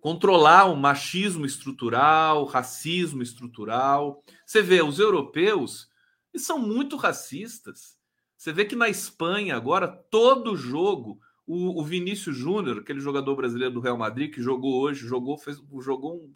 Controlar 0.00 0.66
o 0.66 0.76
machismo 0.76 1.44
estrutural, 1.44 2.42
o 2.42 2.46
racismo 2.46 3.22
estrutural. 3.22 4.22
Você 4.46 4.62
vê, 4.62 4.82
os 4.82 4.98
europeus 4.98 5.88
eles 6.32 6.46
são 6.46 6.58
muito 6.58 6.96
racistas. 6.96 7.98
Você 8.36 8.52
vê 8.52 8.64
que 8.64 8.76
na 8.76 8.88
Espanha, 8.88 9.56
agora, 9.56 9.88
todo 9.88 10.56
jogo, 10.56 11.18
o, 11.46 11.80
o 11.80 11.84
Vinícius 11.84 12.36
Júnior, 12.36 12.78
aquele 12.78 13.00
jogador 13.00 13.34
brasileiro 13.34 13.74
do 13.74 13.80
Real 13.80 13.98
Madrid, 13.98 14.32
que 14.32 14.42
jogou 14.42 14.80
hoje, 14.80 15.06
jogou, 15.06 15.36
fez, 15.36 15.60
jogou 15.80 16.16
um 16.16 16.34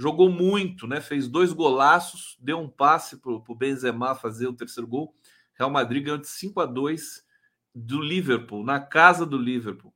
jogou 0.00 0.30
muito, 0.30 0.86
né? 0.86 1.00
Fez 1.00 1.26
dois 1.26 1.52
golaços, 1.52 2.38
deu 2.40 2.60
um 2.60 2.68
passe 2.68 3.16
para 3.16 3.32
o 3.32 3.54
Benzema 3.54 4.14
fazer 4.14 4.46
o 4.46 4.54
terceiro 4.54 4.86
gol. 4.86 5.12
Real 5.54 5.70
Madrid 5.70 6.04
ganhou 6.04 6.18
de 6.18 6.28
5 6.28 6.60
a 6.60 6.66
2 6.66 7.26
do 7.74 8.00
Liverpool, 8.00 8.64
na 8.64 8.78
casa 8.78 9.26
do 9.26 9.36
Liverpool. 9.36 9.92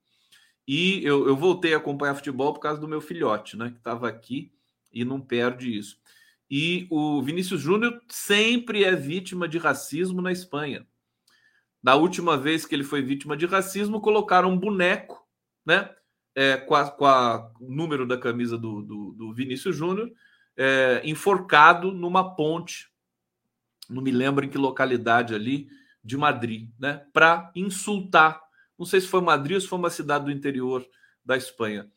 E 0.67 1.05
eu, 1.05 1.27
eu 1.27 1.37
voltei 1.37 1.75
a 1.75 1.79
acompanhar 1.79 2.15
futebol 2.15 2.53
por 2.53 2.61
causa 2.61 2.81
do 2.81 2.89
meu 2.89 3.01
filhote, 3.01 3.57
né? 3.57 3.71
Que 3.71 3.79
estava 3.79 4.09
aqui 4.09 4.53
e 4.93 5.05
não 5.05 5.21
perde 5.21 5.77
isso. 5.77 5.99
E 6.51 6.87
o 6.91 7.23
Vinícius 7.23 7.61
Júnior 7.61 8.01
sempre 8.09 8.85
é 8.85 8.95
vítima 8.95 9.49
de 9.49 9.59
racismo 9.59 10.21
na 10.21 10.31
Espanha. 10.31 10.87
Na 11.83 11.95
última 11.95 12.37
vez 12.37 12.65
que 12.65 12.75
ele 12.75 12.85
foi 12.85 13.03
vítima 13.03 13.37
de 13.37 13.47
racismo, 13.47 14.01
colocaram 14.01 14.51
um 14.51 14.59
boneco, 14.59 15.27
né? 15.67 15.91
é, 16.35 16.57
com, 16.57 16.75
a, 16.75 16.91
com 16.91 17.07
a 17.07 17.51
número 17.61 18.07
da 18.07 18.19
camisa 18.19 18.57
do, 18.57 18.83
do, 18.83 19.13
do 19.13 19.33
Vinícius 19.33 19.77
Júnior, 19.77 20.11
é, 20.57 21.03
enforcado 21.05 21.93
numa 21.93 22.35
ponte, 22.35 22.91
não 23.89 24.03
me 24.03 24.11
lembro 24.11 24.45
em 24.45 24.49
que 24.49 24.59
localidade 24.59 25.35
ali, 25.35 25.69
de 26.05 26.17
Madrid, 26.17 26.69
né? 26.79 27.07
Para 27.13 27.53
insultar. 27.55 28.42
Não 28.83 28.87
sei 28.87 29.01
se 29.01 29.07
foi 29.07 29.21
Madrid 29.21 29.55
ou 29.55 29.61
se 29.61 29.69
foi 29.69 29.79
uma 29.79 29.91
cidade 29.91 30.25
do 30.25 30.31
interior 30.31 30.87
da 31.25 31.37
Espanha. 31.37 31.89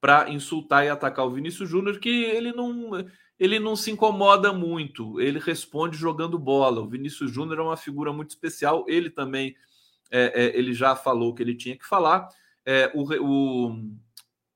Para 0.00 0.28
insultar 0.30 0.84
e 0.84 0.88
atacar 0.88 1.26
o 1.26 1.30
Vinícius 1.30 1.68
Júnior, 1.68 1.98
que 1.98 2.08
ele 2.08 2.52
não, 2.52 2.90
ele 3.38 3.58
não 3.58 3.76
se 3.76 3.90
incomoda 3.90 4.52
muito, 4.52 5.20
ele 5.20 5.38
responde 5.38 5.96
jogando 5.96 6.38
bola. 6.38 6.80
O 6.80 6.88
Vinícius 6.88 7.30
Júnior 7.30 7.58
é 7.58 7.62
uma 7.62 7.76
figura 7.76 8.12
muito 8.12 8.30
especial, 8.30 8.84
ele 8.88 9.10
também 9.10 9.54
é, 10.10 10.44
é, 10.44 10.58
ele 10.58 10.74
já 10.74 10.96
falou 10.96 11.30
o 11.30 11.34
que 11.34 11.42
ele 11.42 11.54
tinha 11.54 11.76
que 11.76 11.86
falar 11.86 12.28
é, 12.64 12.90
o, 12.94 13.02
o, 13.20 13.78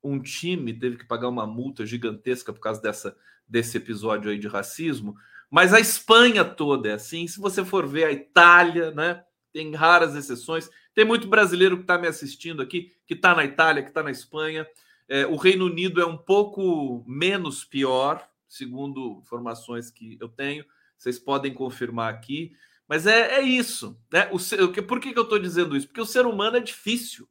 um 0.02 0.20
time 0.20 0.72
teve 0.72 0.96
que 0.96 1.04
pagar 1.04 1.28
uma 1.28 1.46
multa 1.46 1.84
gigantesca 1.84 2.52
por 2.52 2.60
causa 2.60 2.80
dessa, 2.80 3.16
desse 3.46 3.76
episódio 3.76 4.30
aí 4.30 4.38
de 4.38 4.48
racismo, 4.48 5.16
mas 5.50 5.72
a 5.72 5.80
Espanha 5.80 6.44
toda 6.44 6.88
é 6.88 6.92
assim. 6.92 7.26
Se 7.26 7.38
você 7.38 7.64
for 7.64 7.86
ver 7.86 8.04
a 8.04 8.12
Itália, 8.12 8.90
né? 8.90 9.22
Tem 9.52 9.74
raras 9.74 10.14
exceções. 10.14 10.68
Tem 10.96 11.04
muito 11.04 11.28
brasileiro 11.28 11.76
que 11.76 11.84
está 11.84 11.96
me 11.96 12.08
assistindo 12.08 12.60
aqui, 12.60 12.92
que 13.06 13.14
está 13.14 13.36
na 13.36 13.44
Itália, 13.44 13.84
que 13.84 13.90
está 13.90 14.02
na 14.02 14.10
Espanha. 14.10 14.66
É, 15.08 15.24
o 15.26 15.36
Reino 15.36 15.66
Unido 15.66 16.00
é 16.00 16.06
um 16.06 16.16
pouco 16.16 17.04
menos 17.06 17.64
pior, 17.64 18.28
segundo 18.48 19.20
informações 19.22 19.92
que 19.92 20.18
eu 20.20 20.28
tenho. 20.28 20.64
Vocês 20.98 21.20
podem 21.20 21.54
confirmar 21.54 22.12
aqui. 22.12 22.52
Mas 22.88 23.06
é, 23.06 23.36
é 23.36 23.42
isso. 23.42 23.96
Né? 24.12 24.28
O, 24.32 24.82
por 24.82 24.98
que, 24.98 25.12
que 25.12 25.18
eu 25.18 25.22
estou 25.22 25.38
dizendo 25.38 25.76
isso? 25.76 25.86
Porque 25.86 26.00
o 26.00 26.06
ser 26.06 26.26
humano 26.26 26.56
é 26.56 26.60
difícil 26.60 27.28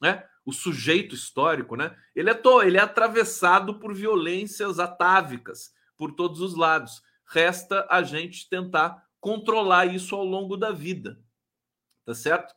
né? 0.00 0.24
O 0.44 0.52
sujeito 0.52 1.14
histórico, 1.14 1.76
né? 1.76 1.96
Ele 2.14 2.30
é, 2.30 2.34
to, 2.34 2.62
ele 2.62 2.76
é 2.76 2.80
atravessado 2.80 3.78
por 3.78 3.94
violências 3.94 4.78
atávicas 4.78 5.72
por 5.96 6.12
todos 6.12 6.40
os 6.40 6.54
lados. 6.54 7.02
Resta 7.26 7.86
a 7.90 8.02
gente 8.02 8.48
tentar 8.48 9.04
controlar 9.20 9.86
isso 9.86 10.14
ao 10.14 10.24
longo 10.24 10.56
da 10.56 10.70
vida, 10.70 11.18
tá 12.04 12.14
certo? 12.14 12.54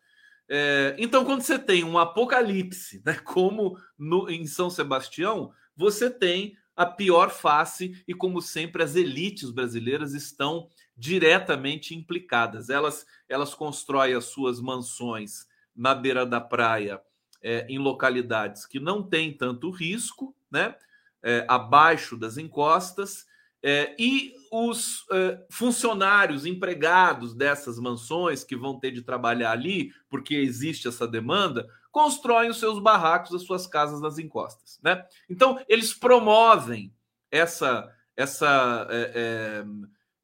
É, 0.50 0.96
então, 0.98 1.24
quando 1.24 1.42
você 1.42 1.60
tem 1.60 1.84
um 1.84 1.98
apocalipse, 1.98 3.02
né, 3.06 3.14
como 3.24 3.78
no, 3.98 4.30
em 4.30 4.48
São 4.48 4.70
Sebastião, 4.70 5.54
você 5.76 6.10
tem 6.10 6.58
a 6.76 6.86
pior 6.86 7.30
face 7.30 8.04
e, 8.08 8.14
como 8.14 8.42
sempre, 8.42 8.82
as 8.82 8.96
elites 8.96 9.52
brasileiras 9.52 10.14
estão 10.14 10.68
diretamente 10.98 11.94
implicadas. 11.94 12.70
Elas, 12.70 13.06
elas 13.28 13.54
constroem 13.54 14.16
as 14.16 14.26
suas 14.26 14.60
mansões 14.60 15.46
na 15.76 15.94
beira 15.94 16.26
da 16.26 16.42
praia 16.42 17.02
é, 17.42 17.66
em 17.70 17.78
localidades 17.78 18.66
que 18.66 18.80
não 18.80 19.04
tem 19.04 19.32
tanto 19.32 19.70
risco, 19.70 20.36
né? 20.52 20.76
É, 21.22 21.46
abaixo 21.50 22.16
das 22.16 22.38
encostas, 22.38 23.26
é, 23.64 23.96
e 24.00 24.34
os 24.52 25.06
é, 25.12 25.46
funcionários 25.50 26.46
empregados 26.46 27.36
dessas 27.36 27.78
mansões 27.78 28.44
que 28.44 28.56
vão 28.56 28.80
ter 28.80 28.92
de 28.92 29.02
trabalhar 29.02 29.52
ali, 29.52 29.92
porque 30.10 30.36
existe 30.36 30.88
essa 30.88 31.08
demanda, 31.08 31.68
constroem 31.92 32.50
os 32.50 32.60
seus 32.60 32.80
barracos, 32.80 33.34
as 33.34 33.44
suas 33.44 33.68
casas 33.68 34.02
nas 34.02 34.18
encostas, 34.18 34.80
né? 34.82 35.06
Então 35.30 35.60
eles 35.68 35.94
promovem 35.94 36.94
essa, 37.32 37.94
essa, 38.16 38.88
é, 38.90 39.12
é, 39.16 39.66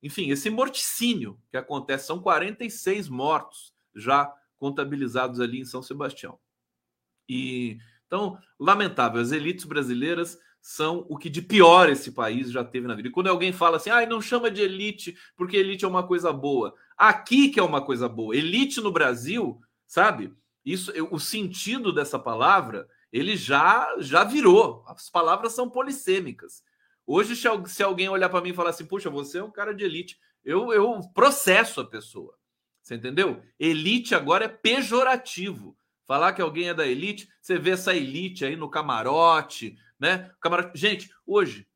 enfim, 0.01 0.30
esse 0.30 0.50
morticínio 0.50 1.39
que 1.51 1.58
acontece. 1.58 2.08
São 2.08 2.20
46 2.20 3.10
mortos 3.10 3.74
já 3.94 4.34
contabilizados 4.58 5.39
ali 5.39 5.60
em 5.60 5.65
São 5.65 5.82
Sebastião. 5.82 6.39
E 7.27 7.77
então, 8.08 8.38
lamentável, 8.60 9.20
as 9.20 9.32
elites 9.32 9.65
brasileiras 9.65 10.38
são 10.67 11.05
o 11.07 11.15
que 11.15 11.29
de 11.29 11.43
pior 11.43 11.89
esse 11.89 12.12
país 12.12 12.51
já 12.51 12.63
teve 12.63 12.88
na 12.88 12.95
vida. 12.95 13.07
E 13.07 13.12
quando 13.12 13.27
alguém 13.27 13.53
fala 13.53 13.77
assim, 13.77 13.91
ah, 13.91 14.03
não 14.07 14.19
chama 14.19 14.50
de 14.50 14.63
elite 14.63 15.15
porque 15.38 15.55
elite 15.55 15.86
é 15.86 15.88
uma 15.88 16.01
coisa 16.01 16.34
boa. 16.34 16.74
Aqui 16.98 17.50
que 17.50 17.60
é 17.60 17.63
uma 17.63 17.86
coisa 17.86 18.10
boa. 18.10 18.36
Elite 18.36 18.81
no 18.81 18.91
Brasil, 18.91 19.62
sabe? 19.86 20.34
Isso, 20.65 20.91
o 21.12 21.19
sentido 21.19 21.93
dessa 21.93 22.17
palavra, 22.17 22.89
ele 23.13 23.38
já 23.38 23.95
já 24.00 24.24
virou. 24.24 24.84
As 24.88 25.07
palavras 25.07 25.53
são 25.53 25.69
polissêmicas. 25.69 26.63
Hoje, 27.05 27.36
se 27.36 27.84
alguém 27.84 28.10
olhar 28.10 28.29
para 28.29 28.41
mim 28.41 28.50
e 28.50 28.55
falar 28.55 28.72
assim, 28.72 28.88
puxa, 28.88 29.07
você 29.07 29.38
é 29.38 29.43
um 29.43 29.51
cara 29.51 29.72
de 29.72 29.84
elite, 29.84 30.17
eu, 30.43 30.74
eu 30.74 31.00
processo 31.13 31.79
a 31.79 31.86
pessoa. 31.86 32.34
Você 32.81 32.95
entendeu? 32.95 33.39
Elite 33.60 34.15
agora 34.15 34.45
é 34.45 34.50
pejorativo. 34.50 35.77
Falar 36.07 36.33
que 36.33 36.41
alguém 36.41 36.69
é 36.69 36.74
da 36.74 36.85
elite, 36.85 37.27
você 37.41 37.57
vê 37.57 37.71
essa 37.71 37.93
elite 37.93 38.45
aí 38.45 38.55
no 38.55 38.69
camarote, 38.69 39.77
né? 40.00 40.31
Camarote. 40.39 40.77
Gente, 40.77 41.09
hoje, 41.25 41.67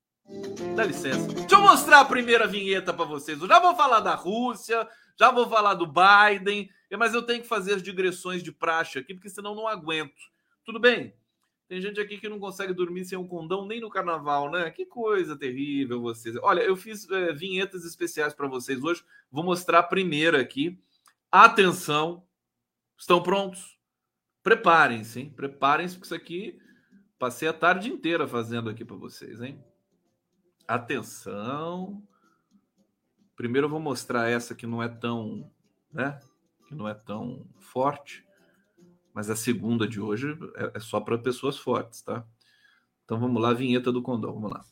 dá 0.76 0.86
licença. 0.86 1.28
Deixa 1.34 1.56
eu 1.56 1.62
mostrar 1.62 2.02
a 2.02 2.06
primeira 2.06 2.46
vinheta 2.46 2.94
para 2.94 3.06
vocês. 3.06 3.42
Eu 3.42 3.48
já 3.48 3.60
vou 3.60 3.76
falar 3.76 4.00
da 4.02 4.14
Rússia, 4.14 4.88
Já 5.20 5.32
vou 5.32 5.50
falar 5.50 5.74
do 5.74 5.86
Biden, 5.86 6.70
mas 6.98 7.14
eu 7.14 7.22
tenho 7.22 7.42
que 7.42 7.48
fazer 7.48 7.74
as 7.74 7.84
digressões 7.84 8.42
de 8.42 8.54
praxe 8.54 9.00
aqui, 9.00 9.14
porque 9.14 9.30
senão 9.30 9.54
não 9.54 9.68
aguento. 9.68 10.14
Tudo 10.64 10.80
bem? 10.80 11.14
Tem 11.68 11.82
gente 11.82 12.00
aqui 12.00 12.18
que 12.18 12.30
não 12.30 12.40
consegue 12.40 12.74
dormir 12.74 13.06
sem 13.06 13.18
um 13.18 13.28
condão 13.28 13.66
nem 13.66 13.82
no 13.82 13.90
carnaval, 13.90 14.50
né? 14.50 14.72
Que 14.72 14.86
coisa 14.86 15.38
terrível 15.38 16.02
vocês. 16.02 16.36
Olha, 16.42 16.62
eu 16.62 16.76
fiz 16.76 17.10
é, 17.10 17.34
vinhetas 17.34 17.84
especiais 17.86 18.34
para 18.34 18.48
vocês 18.48 18.84
hoje. 18.84 19.04
Vou 19.32 19.44
mostrar 19.44 19.80
a 19.80 19.84
primeira 19.84 20.40
aqui. 20.40 20.80
Atenção, 21.32 22.24
estão 22.98 23.22
prontos? 23.22 23.79
Preparem-se, 24.50 25.20
hein? 25.20 25.30
Preparem-se, 25.30 25.94
porque 25.94 26.08
isso 26.08 26.16
aqui 26.16 26.60
passei 27.20 27.48
a 27.48 27.54
tarde 27.54 27.88
inteira 27.88 28.28
fazendo 28.28 28.68
aqui 28.68 28.84
para 28.84 28.96
vocês, 28.96 29.40
hein? 29.42 29.64
Atenção. 30.68 32.02
Primeiro 33.36 33.68
eu 33.68 33.70
vou 33.70 33.80
mostrar 33.80 34.28
essa 34.28 34.56
que 34.56 34.66
não 34.66 34.82
é 34.82 34.90
tão, 34.90 35.52
né? 35.94 36.20
Que 36.68 36.74
não 36.74 36.90
é 36.90 36.96
tão 36.96 37.46
forte. 37.60 38.26
Mas 39.14 39.30
a 39.30 39.36
segunda 39.36 39.88
de 39.88 40.02
hoje 40.02 40.36
é, 40.56 40.78
é 40.78 40.80
só 40.80 41.00
para 41.00 41.16
pessoas 41.20 41.56
fortes, 41.56 42.02
tá? 42.02 42.26
Então 43.06 43.20
vamos 43.20 43.40
lá, 43.40 43.54
vinheta 43.54 43.92
do 43.92 44.02
condão, 44.02 44.34
vamos 44.34 44.50
lá. 44.50 44.66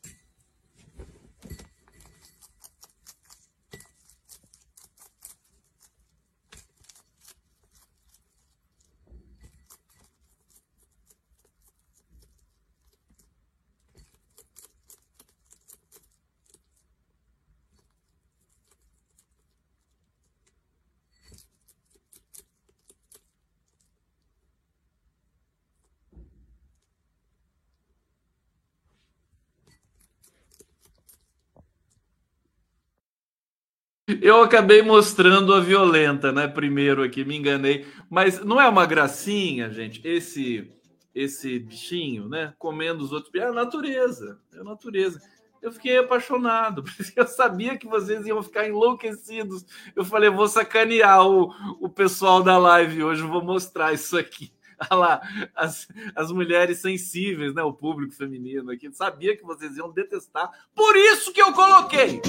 Eu 34.22 34.42
acabei 34.42 34.82
mostrando 34.82 35.54
a 35.54 35.60
violenta, 35.60 36.32
né? 36.32 36.48
Primeiro 36.48 37.04
aqui, 37.04 37.24
me 37.24 37.38
enganei. 37.38 37.86
Mas 38.10 38.44
não 38.44 38.60
é 38.60 38.68
uma 38.68 38.86
gracinha, 38.86 39.72
gente, 39.72 40.02
esse 40.04 40.72
esse 41.18 41.58
bichinho, 41.58 42.30
né? 42.30 42.54
Comendo 42.60 43.04
os 43.04 43.12
outros. 43.12 43.34
É 43.34 43.44
a 43.44 43.52
natureza, 43.52 44.40
é 44.54 44.60
a 44.60 44.64
natureza. 44.64 45.20
Eu 45.62 45.72
fiquei 45.72 45.98
apaixonado, 45.98 46.84
porque 46.86 47.20
eu 47.20 47.28
sabia 47.28 47.78
que 47.78 47.88
vocês 47.88 48.26
iam 48.28 48.44
ficar 48.44 48.68
enlouquecidos. 48.68 49.66
Eu 49.96 50.06
falei, 50.06 50.30
vou 50.30 50.48
sacanear 50.48 51.28
o, 51.28 51.52
o 51.82 51.90
pessoal 51.90 52.44
da 52.44 52.58
live 52.58 53.04
hoje, 53.04 53.24
vou 53.24 53.44
mostrar 53.44 53.94
isso 53.94 54.16
aqui. 54.16 54.52
Olha 54.92 55.00
lá, 55.00 55.50
as, 55.56 55.88
as 56.16 56.32
mulheres 56.32 56.80
sensíveis, 56.80 57.54
né? 57.54 57.64
O 57.64 57.74
público 57.74 58.14
feminino 58.14 58.72
aqui. 58.72 58.92
Sabia 58.92 59.36
que 59.36 59.44
vocês 59.44 59.76
iam 59.76 59.92
detestar. 59.92 60.52
Por 60.76 60.96
isso 60.96 61.34
que 61.34 61.42
eu 61.42 61.52
coloquei 61.54 62.22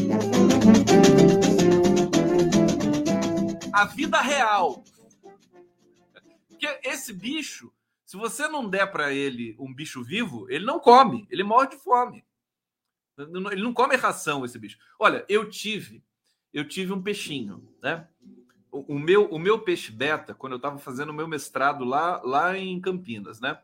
a 3.73 3.85
vida 3.85 4.21
real. 4.21 4.83
Porque 6.49 6.67
esse 6.83 7.13
bicho, 7.13 7.73
se 8.05 8.17
você 8.17 8.49
não 8.49 8.69
der 8.69 8.91
para 8.91 9.13
ele 9.13 9.55
um 9.59 9.73
bicho 9.73 10.03
vivo, 10.03 10.51
ele 10.51 10.65
não 10.65 10.81
come, 10.81 11.27
ele 11.31 11.45
morre 11.45 11.69
de 11.69 11.77
fome. 11.77 12.25
Ele 13.17 13.63
não 13.63 13.73
come 13.73 13.97
ração, 13.97 14.45
esse 14.45 14.59
bicho. 14.59 14.79
Olha, 14.99 15.25
eu 15.29 15.49
tive, 15.51 16.03
eu 16.53 16.67
tive 16.67 16.93
um 16.93 17.03
peixinho, 17.03 17.69
né? 17.83 18.09
O, 18.71 18.99
meu, 18.99 19.27
o 19.27 19.39
meu 19.39 19.59
peixe 19.61 19.91
beta, 19.91 20.35
quando 20.35 20.53
eu 20.53 20.59
estava 20.59 20.79
fazendo 20.79 21.11
o 21.11 21.15
meu 21.15 21.27
mestrado 21.27 21.85
lá, 21.85 22.21
lá 22.23 22.57
em 22.57 22.81
Campinas, 22.81 23.41
né? 23.41 23.59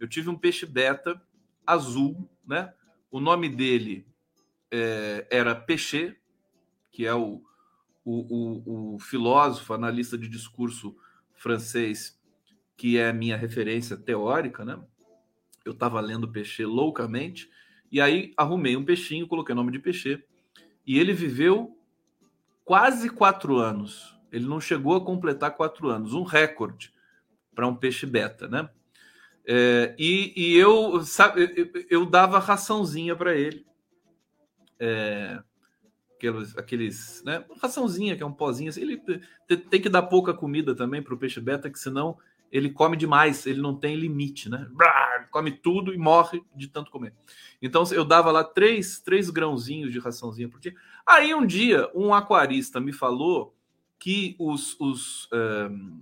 Eu 0.00 0.08
tive 0.08 0.28
um 0.28 0.36
peixe 0.36 0.66
beta 0.66 1.20
azul, 1.66 2.28
né? 2.46 2.72
O 3.10 3.20
nome 3.20 3.48
dele 3.48 4.06
é, 4.70 5.26
era 5.30 5.54
Peixe, 5.54 6.16
que 6.90 7.06
é 7.06 7.14
o, 7.14 7.42
o, 8.04 8.14
o, 8.14 8.94
o 8.94 8.98
filósofo, 8.98 9.72
analista 9.72 10.18
de 10.18 10.28
discurso 10.28 10.96
francês, 11.34 12.18
que 12.76 12.98
é 12.98 13.12
minha 13.12 13.36
referência 13.36 13.96
teórica, 13.96 14.64
né? 14.64 14.78
Eu 15.64 15.72
estava 15.72 16.00
lendo 16.00 16.30
Peixe 16.30 16.64
loucamente, 16.64 17.50
e 17.90 18.00
aí 18.00 18.32
arrumei 18.36 18.76
um 18.76 18.84
peixinho, 18.84 19.26
coloquei 19.26 19.52
o 19.52 19.56
nome 19.56 19.72
de 19.72 19.78
Peixe, 19.78 20.22
e 20.86 20.98
ele 20.98 21.12
viveu 21.12 21.78
quase 22.64 23.08
quatro 23.08 23.56
anos. 23.56 24.17
Ele 24.30 24.46
não 24.46 24.60
chegou 24.60 24.96
a 24.96 25.04
completar 25.04 25.56
quatro 25.56 25.88
anos, 25.88 26.14
um 26.14 26.22
recorde 26.22 26.92
para 27.54 27.66
um 27.66 27.74
peixe 27.74 28.06
beta, 28.06 28.46
né? 28.48 28.68
É, 29.46 29.94
e, 29.98 30.32
e, 30.36 30.56
eu, 30.56 31.02
sabe, 31.02 31.52
eu, 31.56 31.84
eu 31.88 32.06
dava 32.06 32.38
raçãozinha 32.38 33.16
para 33.16 33.34
ele. 33.34 33.66
É, 34.78 35.42
aqueles, 36.14 36.56
aqueles 36.58 37.22
né, 37.24 37.44
raçãozinha, 37.60 38.16
que 38.16 38.22
é 38.22 38.26
um 38.26 38.32
pozinho, 38.32 38.68
assim, 38.68 38.82
ele 38.82 39.00
tem 39.70 39.80
que 39.80 39.88
dar 39.88 40.02
pouca 40.02 40.34
comida 40.34 40.74
também 40.74 41.02
para 41.02 41.14
o 41.14 41.18
peixe 41.18 41.40
beta, 41.40 41.70
que 41.70 41.78
senão 41.78 42.18
ele 42.50 42.70
come 42.70 42.96
demais, 42.96 43.46
ele 43.46 43.60
não 43.60 43.74
tem 43.74 43.96
limite, 43.96 44.48
né? 44.48 44.68
come 45.30 45.52
tudo 45.52 45.94
e 45.94 45.98
morre 45.98 46.42
de 46.54 46.68
tanto 46.68 46.90
comer. 46.90 47.14
Então 47.60 47.84
eu 47.92 48.04
dava 48.04 48.30
lá 48.30 48.42
três, 48.42 49.00
três 49.00 49.30
grãozinhos 49.30 49.92
de 49.92 49.98
raçãozinha 49.98 50.48
por 50.48 50.58
dia. 50.58 50.74
Aí 51.06 51.34
um 51.34 51.46
dia 51.46 51.90
um 51.94 52.14
aquarista 52.14 52.80
me 52.80 52.92
falou 52.92 53.54
que 53.98 54.36
os, 54.38 54.78
os, 54.80 55.28
um, 55.32 56.00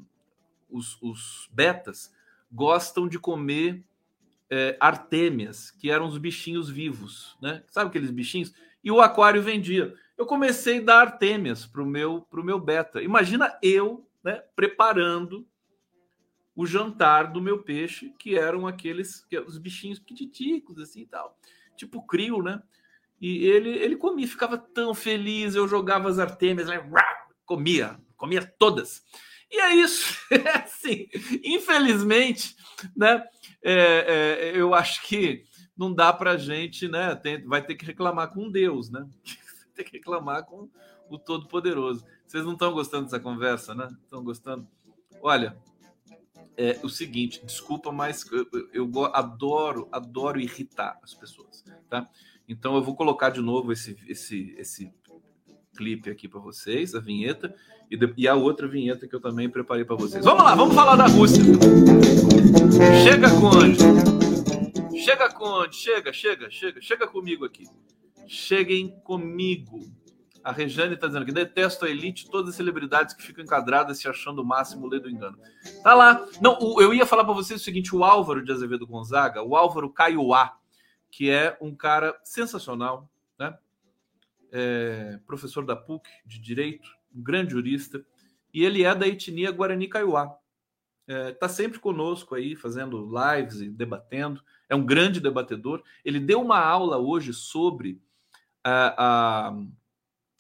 os, 0.71 1.01
os, 1.01 1.49
betas 1.53 2.13
gostam 2.53 3.09
de 3.09 3.19
comer 3.19 3.85
é, 4.51 4.77
artêmias, 4.79 5.71
que 5.71 5.91
eram 5.91 6.07
os 6.07 6.19
bichinhos 6.19 6.69
vivos, 6.69 7.37
né? 7.41 7.63
Sabe 7.69 7.89
aqueles 7.89 8.11
bichinhos? 8.11 8.53
E 8.85 8.91
o 8.91 9.01
aquário 9.01 9.43
vendia 9.43 9.95
eu 10.17 10.25
comecei 10.25 10.79
a 10.79 10.83
dar 10.83 11.01
artêmias 11.01 11.67
para 11.67 11.83
o 11.83 11.87
meu, 11.87 12.23
pro 12.23 12.45
meu 12.45 12.59
beta. 12.59 13.03
Imagina 13.03 13.57
eu 13.63 14.09
né, 14.25 14.43
preparando 14.55 15.47
o 16.55 16.65
jantar 16.65 17.31
do 17.31 17.41
meu 17.41 17.63
peixe, 17.63 18.15
que 18.19 18.37
eram 18.37 18.67
aqueles 18.67 19.21
que, 19.27 19.39
os 19.39 19.59
bichinhos 19.59 19.99
pititicos, 19.99 20.79
assim 20.79 21.03
e 21.03 21.07
tal, 21.07 21.39
tipo 21.77 22.03
crio, 22.07 22.43
né? 22.43 22.63
E 23.21 23.45
ele, 23.47 23.71
ele 23.71 23.97
comia, 23.97 24.27
ficava 24.27 24.57
tão 24.57 24.95
feliz, 24.95 25.55
eu 25.55 25.69
jogava 25.69 26.09
as 26.09 26.19
artêmias, 26.19 26.69
né, 26.69 26.79
comia, 27.47 27.99
comia 28.17 28.45
todas. 28.59 29.03
E 29.51 29.61
é 29.61 29.75
isso, 29.75 30.19
é 30.31 30.59
assim, 30.59 31.09
infelizmente, 31.43 32.57
né? 32.95 33.25
É, 33.63 34.53
é, 34.53 34.61
eu 34.61 34.75
acho 34.75 35.03
que 35.07 35.45
não 35.77 35.93
dá 35.93 36.13
para 36.13 36.37
gente, 36.37 36.89
né? 36.89 37.15
Tem, 37.15 37.43
vai 37.47 37.65
ter 37.65 37.75
que 37.75 37.85
reclamar 37.85 38.33
com 38.33 38.51
Deus, 38.51 38.91
né? 38.91 39.07
ter 39.75 39.85
que 39.85 39.99
reclamar 39.99 40.45
com 40.45 40.69
o 41.09 41.19
Todo-Poderoso. 41.19 42.05
Vocês 42.27 42.45
não 42.45 42.55
estão 42.55 42.73
gostando 42.73 43.05
dessa 43.05 43.21
conversa, 43.21 43.75
né? 43.75 43.89
Estão 44.03 44.23
gostando? 44.23 44.67
Olha, 45.23 45.57
é 46.57 46.81
o 46.83 46.89
seguinte, 46.89 47.45
desculpa, 47.45 47.93
mas 47.93 48.25
eu, 48.33 48.47
eu, 48.73 49.05
adoro, 49.15 49.89
adoro 49.93 50.41
irritar 50.41 50.99
as 51.03 51.15
pessoas, 51.15 51.65
tá? 51.89 52.09
Então 52.49 52.75
eu 52.77 52.83
vou 52.83 52.97
colocar 52.97 53.31
de 53.31 53.41
novo 53.41 53.73
esse, 53.73 53.97
esse, 54.09 54.55
esse 54.57 54.93
clipe 55.77 56.11
aqui 56.11 56.27
para 56.27 56.41
vocês, 56.41 56.95
a 56.95 57.01
vinheta, 57.01 57.55
e, 57.91 57.97
de, 57.97 58.13
e, 58.17 58.27
a 58.27 58.35
outra 58.35 58.67
vinheta 58.67 59.07
que 59.07 59.15
eu 59.15 59.21
também 59.21 59.49
preparei 59.49 59.85
para 59.85 59.95
vocês. 59.95 60.25
Vamos 60.25 60.43
lá, 60.43 60.55
vamos 60.55 60.75
falar 60.75 60.97
da 60.97 61.07
Rússia. 61.07 61.45
Chega, 63.05 63.31
Conde. 63.31 63.79
Chega, 65.05 65.29
Conde. 65.31 65.77
Chega, 65.77 66.13
chega, 66.13 66.51
chega. 66.51 66.81
Chega 66.81 67.07
comigo 67.07 67.45
aqui. 67.45 67.65
Cheguem 68.27 68.99
comigo. 69.05 69.81
A 70.43 70.53
Rejane 70.53 70.95
está 70.95 71.09
dizendo 71.09 71.27
que 71.27 71.33
detesto 71.33 71.85
a 71.85 71.91
elite, 71.91 72.31
todas 72.31 72.51
as 72.51 72.55
celebridades 72.55 73.15
que 73.15 73.23
ficam 73.23 73.45
enquadradas 73.45 73.99
se 73.99 74.09
achando 74.09 74.43
o 74.43 74.45
máximo, 74.45 74.87
lê 74.87 75.01
do 75.01 75.11
engano. 75.11 75.37
Tá 75.83 75.93
lá. 75.93 76.25
Não, 76.41 76.81
eu 76.81 76.95
ia 76.95 77.05
falar 77.05 77.25
para 77.25 77.35
vocês 77.35 77.61
o 77.61 77.65
seguinte: 77.65 77.95
o 77.95 78.05
Álvaro 78.05 78.45
de 78.45 78.53
Azevedo 78.53 78.87
Gonzaga, 78.87 79.43
o 79.43 79.57
Álvaro 79.57 79.91
Caiuá, 79.91 80.57
que 81.11 81.29
é 81.29 81.57
um 81.61 81.75
cara 81.75 82.17
sensacional, 82.23 83.11
né? 83.37 83.57
É, 84.59 85.19
professor 85.27 85.67
da 85.67 85.77
PUC 85.77 86.09
de 86.25 86.39
Direito, 86.39 86.89
um 87.15 87.23
grande 87.23 87.53
jurista, 87.53 88.05
e 88.55 88.65
ele 88.65 88.85
é 88.85 88.95
da 88.95 89.07
etnia 89.07 89.51
Guarani 89.51 89.87
Caiuá. 89.87 90.39
Está 91.07 91.15
é, 91.15 91.33
tá 91.33 91.49
sempre 91.49 91.79
conosco 91.79 92.35
aí, 92.35 92.57
fazendo 92.57 93.07
lives 93.07 93.61
e 93.61 93.69
debatendo. 93.69 94.43
É 94.69 94.75
um 94.75 94.85
grande 94.85 95.21
debatedor. 95.21 95.83
Ele 96.05 96.19
deu 96.19 96.41
uma 96.41 96.59
aula 96.59 96.97
hoje 96.97 97.33
sobre 97.33 98.01
a, 98.65 99.49
a, 99.49 99.57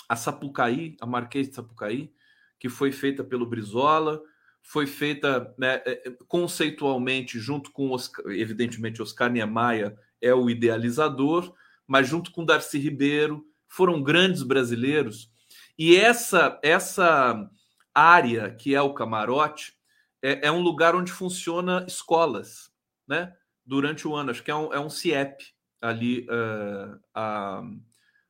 a 0.08 0.16
Sapucaí, 0.16 0.96
a 1.00 1.06
Marquês 1.06 1.48
de 1.48 1.54
Sapucaí, 1.54 2.12
que 2.58 2.68
foi 2.68 2.90
feita 2.90 3.22
pelo 3.22 3.46
Brizola, 3.46 4.22
foi 4.60 4.86
feita 4.86 5.54
né, 5.56 5.80
é, 5.86 6.08
é, 6.08 6.16
conceitualmente 6.26 7.38
junto 7.38 7.70
com, 7.70 7.90
Oscar, 7.90 8.26
evidentemente, 8.32 9.00
Oscar 9.00 9.30
Niemeyer 9.30 9.96
é 10.20 10.34
o 10.34 10.50
idealizador, 10.50 11.54
mas 11.86 12.08
junto 12.08 12.32
com 12.32 12.44
Darcy 12.44 12.78
Ribeiro, 12.78 13.46
foram 13.68 14.02
grandes 14.02 14.42
brasileiros. 14.42 15.30
E 15.78 15.96
essa 15.96 16.58
essa 16.62 17.48
área 17.94 18.50
que 18.54 18.74
é 18.74 18.80
o 18.80 18.94
camarote 18.94 19.74
é, 20.22 20.48
é 20.48 20.52
um 20.52 20.60
lugar 20.60 20.94
onde 20.94 21.12
funciona 21.12 21.84
escolas, 21.86 22.70
né? 23.06 23.32
Durante 23.64 24.06
o 24.06 24.14
ano, 24.14 24.30
acho 24.30 24.42
que 24.42 24.50
é 24.50 24.54
um, 24.54 24.72
é 24.72 24.78
um 24.78 24.90
CIEP 24.90 25.44
ali 25.80 26.26
uh, 26.28 26.98
a, 27.14 27.62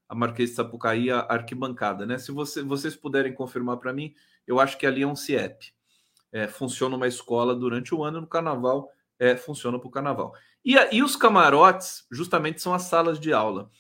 a 0.09 0.14
Marquês 0.14 0.51
de 0.51 0.57
Sapucaí, 0.57 1.11
a 1.11 1.20
arquibancada, 1.20 2.07
né? 2.07 2.18
Se 2.18 2.33
você, 2.33 2.62
vocês 2.62 2.96
puderem 2.96 3.35
confirmar 3.35 3.77
para 3.77 3.92
mim, 3.92 4.14
eu 4.46 4.59
acho 4.59 4.79
que 4.79 4.87
ali 4.87 5.03
é 5.03 5.07
um 5.07 5.16
CIEP. 5.16 5.72
É, 6.33 6.49
funciona 6.49 6.96
uma 6.96 7.07
escola 7.07 7.55
durante 7.55 7.94
o 7.94 8.03
ano, 8.03 8.20
no 8.20 8.27
carnaval 8.27 8.90
é, 9.18 9.37
funciona 9.37 9.79
para 9.79 9.88
o 9.88 9.90
carnaval. 9.90 10.35
E, 10.64 10.75
e 10.92 11.03
os 11.03 11.16
camarotes, 11.16 12.07
justamente, 12.11 12.61
são 12.61 12.75
as 12.75 12.83
salas 12.83 13.18
de 13.18 13.33
aula. 13.33 13.70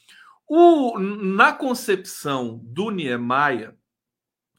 O, 0.48 0.98
na 0.98 1.52
concepção 1.52 2.60
do 2.62 2.90
Niemeyer, 2.90 3.76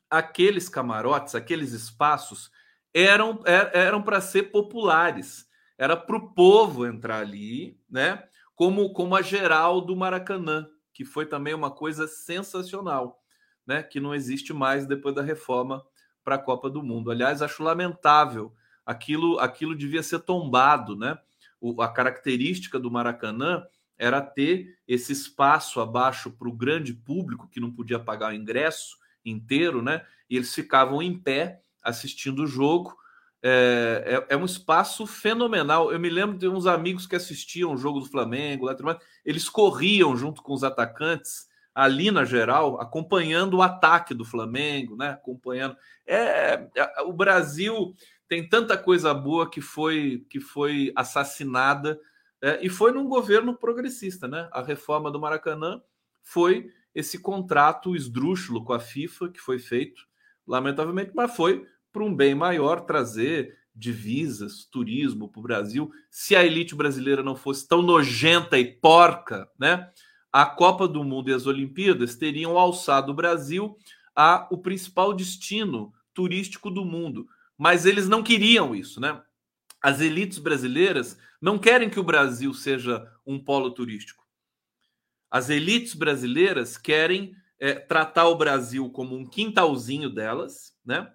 aqueles 0.09 0.67
camarotes, 0.67 1.33
aqueles 1.33 1.71
espaços, 1.71 2.51
eram 2.93 3.41
er, 3.45 3.71
eram 3.73 4.01
para 4.01 4.19
ser 4.19 4.51
populares. 4.51 5.47
Era 5.77 5.95
para 5.95 6.17
o 6.17 6.33
povo 6.33 6.85
entrar 6.85 7.19
ali, 7.19 7.79
né? 7.89 8.23
Como, 8.55 8.91
como 8.91 9.15
a 9.15 9.21
geral 9.21 9.79
do 9.79 9.95
Maracanã, 9.95 10.67
que 10.91 11.05
foi 11.05 11.25
também 11.25 11.53
uma 11.53 11.69
coisa 11.69 12.07
sensacional, 12.07 13.21
né? 13.65 13.83
Que 13.83 13.99
não 13.99 14.15
existe 14.15 14.51
mais 14.51 14.87
depois 14.87 15.13
da 15.13 15.21
reforma 15.21 15.85
para 16.23 16.35
a 16.35 16.39
Copa 16.39 16.69
do 16.69 16.83
Mundo. 16.83 17.11
Aliás, 17.11 17.41
acho 17.41 17.63
lamentável. 17.63 18.53
Aquilo, 18.85 19.39
aquilo 19.39 19.75
devia 19.75 20.01
ser 20.03 20.19
tombado, 20.19 20.95
né? 20.97 21.17
O, 21.61 21.81
a 21.81 21.87
característica 21.87 22.79
do 22.79 22.91
Maracanã 22.91 23.65
era 23.97 24.21
ter 24.21 24.77
esse 24.87 25.11
espaço 25.11 25.79
abaixo 25.79 26.31
para 26.31 26.47
o 26.47 26.53
grande 26.53 26.93
público 26.93 27.47
que 27.47 27.59
não 27.59 27.71
podia 27.71 27.99
pagar 27.99 28.31
o 28.31 28.35
ingresso 28.35 28.97
inteiro, 29.25 29.81
né? 29.81 30.05
E 30.29 30.35
eles 30.35 30.53
ficavam 30.53 31.01
em 31.01 31.17
pé 31.17 31.61
assistindo 31.83 32.43
o 32.43 32.47
jogo. 32.47 32.95
É, 33.41 34.25
é, 34.29 34.33
é, 34.33 34.37
um 34.37 34.45
espaço 34.45 35.05
fenomenal. 35.05 35.91
Eu 35.91 35.99
me 35.99 36.09
lembro 36.09 36.37
de 36.37 36.47
uns 36.47 36.65
amigos 36.65 37.05
que 37.05 37.15
assistiam 37.15 37.73
o 37.73 37.77
jogo 37.77 37.99
do 37.99 38.05
Flamengo, 38.05 38.65
lá, 38.65 38.99
eles 39.23 39.47
corriam 39.47 40.15
junto 40.15 40.41
com 40.41 40.53
os 40.53 40.63
atacantes 40.63 41.47
ali 41.73 42.09
na 42.09 42.25
geral, 42.25 42.81
acompanhando 42.81 43.57
o 43.57 43.61
ataque 43.61 44.13
do 44.13 44.25
Flamengo, 44.25 44.95
né? 44.95 45.09
Acompanhando. 45.09 45.77
É, 46.05 46.67
é 46.75 47.01
o 47.03 47.13
Brasil 47.13 47.93
tem 48.27 48.47
tanta 48.47 48.77
coisa 48.77 49.13
boa 49.13 49.49
que 49.49 49.61
foi 49.61 50.25
que 50.29 50.39
foi 50.39 50.91
assassinada 50.95 51.99
é, 52.41 52.65
e 52.65 52.69
foi 52.69 52.91
num 52.91 53.07
governo 53.07 53.55
progressista, 53.55 54.27
né? 54.27 54.47
A 54.51 54.61
reforma 54.61 55.09
do 55.09 55.19
Maracanã 55.19 55.81
foi 56.23 56.71
esse 56.93 57.19
contrato 57.19 57.95
esdrúxulo 57.95 58.63
com 58.63 58.73
a 58.73 58.79
FIFA 58.79 59.29
que 59.29 59.39
foi 59.39 59.59
feito, 59.59 60.01
lamentavelmente, 60.45 61.11
mas 61.15 61.35
foi 61.35 61.65
para 61.91 62.03
um 62.03 62.15
bem 62.15 62.35
maior 62.35 62.81
trazer 62.81 63.57
divisas, 63.75 64.65
turismo 64.65 65.29
para 65.29 65.39
o 65.39 65.43
Brasil. 65.43 65.91
Se 66.09 66.35
a 66.35 66.43
elite 66.43 66.75
brasileira 66.75 67.21
não 67.21 67.35
fosse 67.35 67.67
tão 67.67 67.81
nojenta 67.81 68.57
e 68.57 68.65
porca, 68.65 69.49
né? 69.59 69.89
A 70.31 70.45
Copa 70.45 70.87
do 70.87 71.03
Mundo 71.03 71.29
e 71.29 71.33
as 71.33 71.47
Olimpíadas 71.47 72.15
teriam 72.15 72.57
alçado 72.57 73.11
o 73.11 73.15
Brasil 73.15 73.77
a 74.15 74.47
o 74.51 74.57
principal 74.57 75.13
destino 75.13 75.93
turístico 76.13 76.71
do 76.71 76.83
mundo. 76.83 77.27
Mas 77.57 77.85
eles 77.85 78.07
não 78.09 78.23
queriam 78.23 78.75
isso, 78.75 78.99
né? 78.99 79.21
As 79.81 80.01
elites 80.01 80.37
brasileiras 80.37 81.17
não 81.41 81.57
querem 81.57 81.89
que 81.89 81.99
o 81.99 82.03
Brasil 82.03 82.53
seja 82.53 83.09
um 83.25 83.39
polo 83.39 83.71
turístico. 83.71 84.25
As 85.29 85.49
elites 85.49 85.93
brasileiras 85.93 86.77
querem 86.77 87.35
é, 87.59 87.73
tratar 87.73 88.27
o 88.27 88.37
Brasil 88.37 88.89
como 88.89 89.15
um 89.15 89.25
quintalzinho 89.25 90.09
delas, 90.09 90.75
né? 90.85 91.11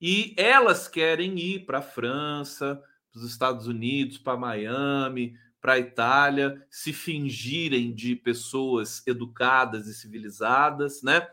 E 0.00 0.34
elas 0.36 0.88
querem 0.88 1.38
ir 1.38 1.64
para 1.64 1.78
a 1.78 1.82
França, 1.82 2.82
para 3.12 3.20
os 3.20 3.30
Estados 3.30 3.66
Unidos, 3.66 4.18
para 4.18 4.36
Miami, 4.36 5.34
para 5.60 5.74
a 5.74 5.78
Itália, 5.78 6.66
se 6.68 6.92
fingirem 6.92 7.94
de 7.94 8.16
pessoas 8.16 9.06
educadas 9.06 9.86
e 9.86 9.94
civilizadas, 9.94 11.02
né? 11.02 11.28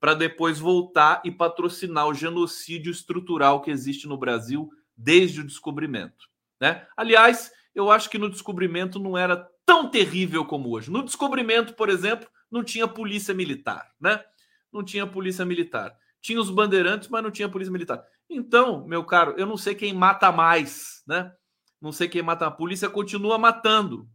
Para 0.00 0.14
depois 0.14 0.58
voltar 0.58 1.20
e 1.24 1.30
patrocinar 1.30 2.06
o 2.06 2.14
genocídio 2.14 2.90
estrutural 2.90 3.60
que 3.60 3.70
existe 3.70 4.08
no 4.08 4.16
Brasil 4.16 4.70
desde 4.96 5.40
o 5.40 5.46
descobrimento. 5.46 6.28
Né? 6.60 6.86
Aliás, 6.96 7.52
eu 7.74 7.90
acho 7.90 8.08
que 8.08 8.18
no 8.18 8.30
descobrimento 8.30 8.98
não 8.98 9.16
era 9.16 9.36
tão 9.64 9.90
terrível 9.90 10.44
como 10.44 10.70
hoje. 10.70 10.90
No 10.90 11.02
descobrimento, 11.02 11.74
por 11.74 11.88
exemplo, 11.88 12.28
não 12.50 12.64
tinha 12.64 12.88
polícia 12.88 13.34
militar, 13.34 13.92
né? 14.00 14.24
Não 14.72 14.84
tinha 14.84 15.06
polícia 15.06 15.44
militar. 15.44 15.96
Tinha 16.20 16.40
os 16.40 16.50
bandeirantes, 16.50 17.08
mas 17.08 17.22
não 17.22 17.30
tinha 17.30 17.48
polícia 17.48 17.72
militar. 17.72 18.02
Então, 18.30 18.86
meu 18.86 19.04
caro, 19.04 19.34
eu 19.36 19.46
não 19.46 19.56
sei 19.56 19.74
quem 19.74 19.92
mata 19.92 20.32
mais, 20.32 21.02
né? 21.06 21.32
Não 21.80 21.92
sei 21.92 22.08
quem 22.08 22.22
mata. 22.22 22.46
A 22.46 22.50
polícia 22.50 22.88
continua 22.88 23.38
matando 23.38 24.08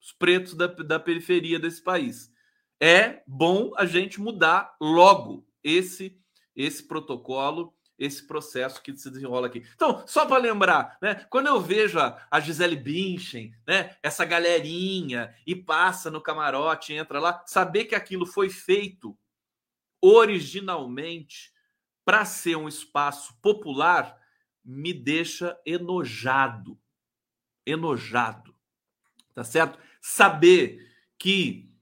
os 0.00 0.12
pretos 0.12 0.54
da, 0.54 0.66
da 0.66 0.98
periferia 0.98 1.58
desse 1.58 1.82
país. 1.82 2.32
É 2.80 3.22
bom 3.26 3.72
a 3.76 3.84
gente 3.84 4.20
mudar 4.20 4.74
logo 4.80 5.46
esse 5.62 6.18
esse 6.54 6.82
protocolo 6.82 7.75
esse 7.98 8.26
processo 8.26 8.82
que 8.82 8.96
se 8.96 9.10
desenrola 9.10 9.46
aqui. 9.46 9.64
Então, 9.74 10.06
só 10.06 10.26
para 10.26 10.38
lembrar, 10.38 10.98
né? 11.00 11.26
Quando 11.30 11.46
eu 11.46 11.60
vejo 11.60 11.98
a, 11.98 12.26
a 12.30 12.40
Gisele 12.40 12.76
Bündchen, 12.76 13.54
né? 13.66 13.96
Essa 14.02 14.24
galerinha 14.24 15.34
e 15.46 15.54
passa 15.54 16.10
no 16.10 16.20
camarote, 16.20 16.92
entra 16.92 17.18
lá, 17.18 17.42
saber 17.46 17.86
que 17.86 17.94
aquilo 17.94 18.26
foi 18.26 18.50
feito 18.50 19.16
originalmente 20.00 21.52
para 22.04 22.24
ser 22.24 22.56
um 22.56 22.68
espaço 22.68 23.34
popular 23.40 24.16
me 24.64 24.92
deixa 24.92 25.58
enojado. 25.64 26.78
Enojado. 27.64 28.54
Tá 29.34 29.44
certo? 29.44 29.78
Saber 30.00 30.92
que 31.18 31.72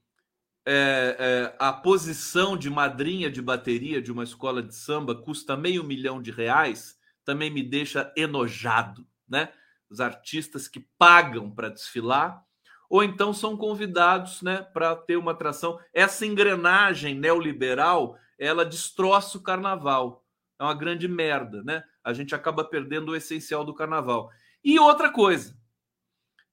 é, 0.65 1.15
é, 1.19 1.55
a 1.59 1.71
posição 1.71 2.57
de 2.57 2.69
madrinha 2.69 3.29
de 3.29 3.41
bateria 3.41 4.01
de 4.01 4.11
uma 4.11 4.23
escola 4.23 4.63
de 4.63 4.73
samba 4.73 5.13
custa 5.13 5.55
meio 5.55 5.83
milhão 5.83 6.19
de 6.19 6.31
reais, 6.31 6.97
também 7.23 7.51
me 7.51 7.61
deixa 7.61 8.11
enojado, 8.17 9.07
né? 9.27 9.51
Os 9.89 9.99
artistas 9.99 10.67
que 10.67 10.79
pagam 10.97 11.51
para 11.51 11.69
desfilar, 11.69 12.43
ou 12.89 13.03
então 13.03 13.33
são 13.33 13.55
convidados, 13.55 14.41
né, 14.41 14.61
para 14.73 14.95
ter 14.95 15.17
uma 15.17 15.31
atração. 15.31 15.79
Essa 15.93 16.25
engrenagem 16.25 17.15
neoliberal, 17.15 18.17
ela 18.37 18.65
destroça 18.65 19.37
o 19.37 19.41
carnaval. 19.41 20.23
É 20.59 20.63
uma 20.63 20.73
grande 20.73 21.07
merda, 21.07 21.63
né? 21.63 21.83
A 22.03 22.13
gente 22.13 22.33
acaba 22.33 22.63
perdendo 22.63 23.11
o 23.11 23.15
essencial 23.15 23.63
do 23.63 23.73
carnaval. 23.73 24.29
E 24.63 24.79
outra 24.79 25.11
coisa, 25.11 25.55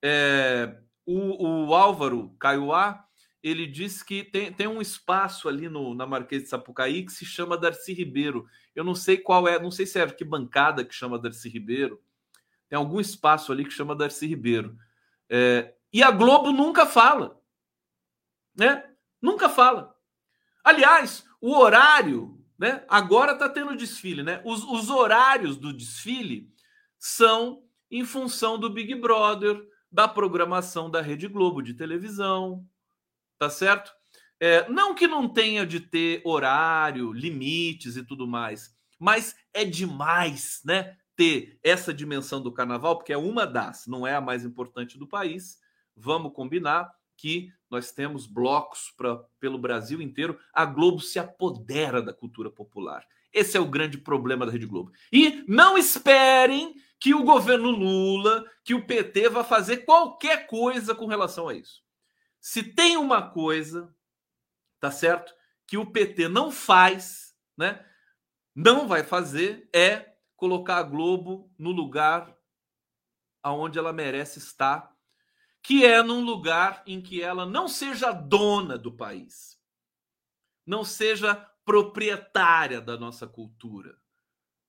é, 0.02 0.76
o, 1.06 1.68
o 1.68 1.74
Álvaro 1.74 2.34
Caiuá 2.38 3.06
ele 3.42 3.66
disse 3.66 4.04
que 4.04 4.22
tem, 4.22 4.52
tem 4.52 4.66
um 4.68 4.80
espaço 4.80 5.48
ali 5.48 5.68
no, 5.68 5.94
na 5.94 6.06
Marquês 6.06 6.44
de 6.44 6.48
Sapucaí 6.48 7.04
que 7.04 7.12
se 7.12 7.24
chama 7.24 7.58
Darcy 7.58 7.92
Ribeiro. 7.92 8.46
Eu 8.74 8.84
não 8.84 8.94
sei 8.94 9.16
qual 9.16 9.48
é, 9.48 9.58
não 9.58 9.70
sei 9.70 9.84
se 9.84 9.98
é 9.98 10.06
que 10.06 10.24
bancada 10.24 10.84
que 10.84 10.94
chama 10.94 11.18
Darcy 11.18 11.48
Ribeiro. 11.48 12.00
Tem 12.68 12.76
algum 12.76 13.00
espaço 13.00 13.50
ali 13.50 13.64
que 13.64 13.72
chama 13.72 13.96
Darcy 13.96 14.26
Ribeiro. 14.26 14.78
É, 15.28 15.74
e 15.92 16.02
a 16.02 16.10
Globo 16.10 16.52
nunca 16.52 16.86
fala. 16.86 17.40
Né? 18.54 18.88
Nunca 19.20 19.48
fala. 19.48 19.94
Aliás, 20.62 21.26
o 21.40 21.56
horário, 21.56 22.40
né? 22.56 22.84
Agora 22.88 23.32
está 23.32 23.48
tendo 23.48 23.76
desfile, 23.76 24.22
né? 24.22 24.40
Os, 24.44 24.62
os 24.62 24.88
horários 24.88 25.56
do 25.56 25.72
desfile 25.72 26.48
são 26.96 27.64
em 27.90 28.04
função 28.04 28.56
do 28.58 28.70
Big 28.70 28.94
Brother, 28.94 29.60
da 29.90 30.06
programação 30.06 30.88
da 30.88 31.02
Rede 31.02 31.26
Globo 31.26 31.60
de 31.60 31.74
televisão, 31.74 32.64
tá 33.42 33.50
certo? 33.50 33.92
É, 34.38 34.68
não 34.68 34.94
que 34.94 35.08
não 35.08 35.28
tenha 35.28 35.66
de 35.66 35.80
ter 35.80 36.22
horário, 36.24 37.12
limites 37.12 37.96
e 37.96 38.04
tudo 38.04 38.24
mais, 38.24 38.72
mas 39.00 39.34
é 39.52 39.64
demais, 39.64 40.60
né? 40.64 40.96
Ter 41.16 41.58
essa 41.60 41.92
dimensão 41.92 42.40
do 42.40 42.52
carnaval, 42.52 42.96
porque 42.96 43.12
é 43.12 43.18
uma 43.18 43.44
das, 43.44 43.88
não 43.88 44.06
é 44.06 44.14
a 44.14 44.20
mais 44.20 44.44
importante 44.44 44.96
do 44.96 45.08
país. 45.08 45.58
Vamos 45.96 46.32
combinar 46.32 46.88
que 47.16 47.52
nós 47.68 47.90
temos 47.90 48.28
blocos 48.28 48.94
pra, 48.96 49.16
pelo 49.40 49.58
Brasil 49.58 50.00
inteiro. 50.00 50.38
A 50.54 50.64
Globo 50.64 51.00
se 51.00 51.18
apodera 51.18 52.00
da 52.00 52.12
cultura 52.12 52.48
popular. 52.48 53.04
Esse 53.32 53.56
é 53.56 53.60
o 53.60 53.68
grande 53.68 53.98
problema 53.98 54.46
da 54.46 54.52
Rede 54.52 54.66
Globo. 54.66 54.92
E 55.12 55.42
não 55.48 55.76
esperem 55.76 56.76
que 57.00 57.12
o 57.12 57.24
governo 57.24 57.72
Lula, 57.72 58.44
que 58.64 58.72
o 58.72 58.86
PT 58.86 59.30
vá 59.30 59.42
fazer 59.42 59.78
qualquer 59.78 60.46
coisa 60.46 60.94
com 60.94 61.06
relação 61.06 61.48
a 61.48 61.54
isso. 61.54 61.82
Se 62.42 62.60
tem 62.64 62.96
uma 62.96 63.30
coisa, 63.30 63.96
tá 64.80 64.90
certo? 64.90 65.32
Que 65.64 65.78
o 65.78 65.92
PT 65.92 66.26
não 66.26 66.50
faz, 66.50 67.36
né? 67.56 67.88
Não 68.52 68.88
vai 68.88 69.04
fazer 69.04 69.70
é 69.72 70.16
colocar 70.34 70.78
a 70.78 70.82
Globo 70.82 71.54
no 71.56 71.70
lugar 71.70 72.36
aonde 73.44 73.78
ela 73.78 73.92
merece 73.92 74.40
estar, 74.40 74.92
que 75.62 75.86
é 75.86 76.02
num 76.02 76.24
lugar 76.24 76.82
em 76.84 77.00
que 77.00 77.22
ela 77.22 77.46
não 77.46 77.68
seja 77.68 78.10
dona 78.10 78.76
do 78.76 78.92
país, 78.92 79.56
não 80.66 80.84
seja 80.84 81.36
proprietária 81.64 82.80
da 82.80 82.96
nossa 82.96 83.26
cultura. 83.28 83.96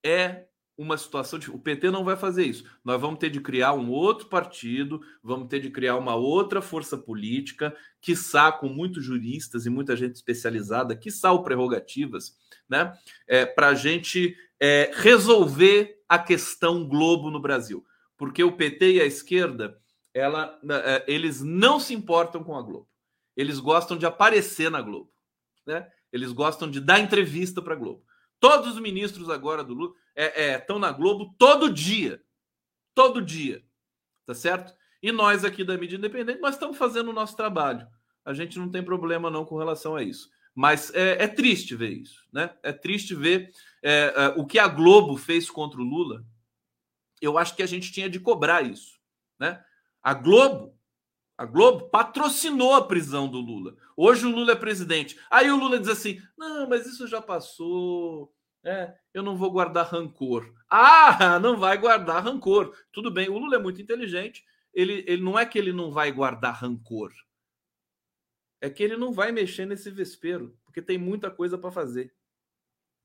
É 0.05 0.47
uma 0.77 0.97
situação 0.97 1.37
de. 1.37 1.51
O 1.51 1.59
PT 1.59 1.91
não 1.91 2.03
vai 2.03 2.15
fazer 2.15 2.45
isso. 2.45 2.65
Nós 2.83 2.99
vamos 2.99 3.19
ter 3.19 3.29
de 3.29 3.39
criar 3.39 3.73
um 3.73 3.89
outro 3.89 4.27
partido, 4.27 5.01
vamos 5.21 5.47
ter 5.47 5.59
de 5.59 5.69
criar 5.69 5.97
uma 5.97 6.15
outra 6.15 6.61
força 6.61 6.97
política, 6.97 7.75
quiçá 8.01 8.51
com 8.51 8.67
muitos 8.67 9.03
juristas 9.03 9.65
e 9.65 9.69
muita 9.69 9.95
gente 9.95 10.15
especializada, 10.15 10.95
quiçá 10.95 11.31
o 11.31 11.43
prerrogativas, 11.43 12.37
né? 12.67 12.93
É, 13.27 13.45
Para 13.45 13.69
a 13.69 13.75
gente 13.75 14.35
é, 14.59 14.91
resolver 14.93 16.01
a 16.07 16.17
questão 16.17 16.87
Globo 16.87 17.29
no 17.29 17.39
Brasil. 17.39 17.85
Porque 18.17 18.43
o 18.43 18.55
PT 18.55 18.93
e 18.93 19.01
a 19.01 19.05
esquerda, 19.05 19.77
ela, 20.13 20.59
é, 20.85 21.03
eles 21.07 21.41
não 21.41 21.79
se 21.79 21.93
importam 21.93 22.43
com 22.43 22.55
a 22.55 22.61
Globo. 22.61 22.87
Eles 23.35 23.59
gostam 23.59 23.97
de 23.97 24.05
aparecer 24.05 24.69
na 24.69 24.81
Globo. 24.81 25.11
Né? 25.65 25.87
Eles 26.11 26.31
gostam 26.31 26.69
de 26.69 26.79
dar 26.79 26.99
entrevista 26.99 27.61
para 27.61 27.73
a 27.73 27.77
Globo. 27.77 28.03
Todos 28.39 28.73
os 28.73 28.79
ministros 28.79 29.29
agora 29.29 29.63
do 29.63 29.73
Lula 29.73 29.93
estão 30.15 30.75
é, 30.75 30.79
é, 30.79 30.81
na 30.81 30.91
Globo 30.91 31.35
todo 31.37 31.71
dia. 31.71 32.21
Todo 32.93 33.21
dia. 33.21 33.63
Tá 34.25 34.33
certo? 34.33 34.73
E 35.01 35.11
nós 35.11 35.43
aqui 35.43 35.63
da 35.63 35.77
mídia 35.77 35.97
independente, 35.97 36.39
nós 36.39 36.55
estamos 36.55 36.77
fazendo 36.77 37.09
o 37.09 37.13
nosso 37.13 37.35
trabalho. 37.35 37.87
A 38.23 38.33
gente 38.33 38.57
não 38.57 38.69
tem 38.69 38.81
problema 38.83 39.29
não 39.29 39.45
com 39.45 39.57
relação 39.57 39.95
a 39.95 40.03
isso. 40.03 40.29
Mas 40.55 40.93
é, 40.93 41.23
é 41.23 41.27
triste 41.27 41.75
ver 41.75 41.89
isso, 41.89 42.25
né? 42.31 42.55
É 42.61 42.71
triste 42.71 43.15
ver 43.15 43.51
é, 43.81 44.13
é, 44.15 44.27
o 44.37 44.45
que 44.45 44.59
a 44.59 44.67
Globo 44.67 45.17
fez 45.17 45.49
contra 45.49 45.81
o 45.81 45.83
Lula. 45.83 46.23
Eu 47.19 47.37
acho 47.37 47.55
que 47.55 47.63
a 47.63 47.67
gente 47.67 47.91
tinha 47.91 48.09
de 48.09 48.19
cobrar 48.19 48.61
isso, 48.61 48.99
né? 49.39 49.63
A 50.01 50.13
Globo, 50.13 50.77
a 51.37 51.45
Globo 51.45 51.89
patrocinou 51.89 52.75
a 52.75 52.85
prisão 52.85 53.27
do 53.27 53.39
Lula. 53.39 53.75
Hoje 53.97 54.25
o 54.25 54.29
Lula 54.29 54.51
é 54.51 54.55
presidente. 54.55 55.17
Aí 55.31 55.49
o 55.49 55.57
Lula 55.57 55.79
diz 55.79 55.89
assim: 55.89 56.21
não, 56.37 56.69
mas 56.69 56.85
isso 56.85 57.07
já 57.07 57.21
passou. 57.21 58.31
É, 58.63 58.95
eu 59.13 59.21
não 59.21 59.35
vou 59.35 59.51
guardar 59.51 59.87
rancor. 59.87 60.53
Ah, 60.69 61.37
não 61.39 61.57
vai 61.57 61.77
guardar 61.77 62.23
rancor. 62.23 62.75
Tudo 62.91 63.11
bem, 63.11 63.29
o 63.29 63.37
Lula 63.37 63.57
é 63.57 63.59
muito 63.59 63.81
inteligente. 63.81 64.43
Ele, 64.73 65.03
ele 65.05 65.21
não 65.21 65.37
é 65.37 65.45
que 65.45 65.59
ele 65.59 65.73
não 65.73 65.91
vai 65.91 66.11
guardar 66.11 66.55
rancor. 66.55 67.11
É 68.61 68.69
que 68.69 68.81
ele 68.81 68.95
não 68.95 69.11
vai 69.11 69.31
mexer 69.31 69.65
nesse 69.65 69.91
vespeiro, 69.91 70.57
porque 70.63 70.81
tem 70.81 70.97
muita 70.97 71.29
coisa 71.29 71.57
para 71.57 71.71
fazer 71.71 72.13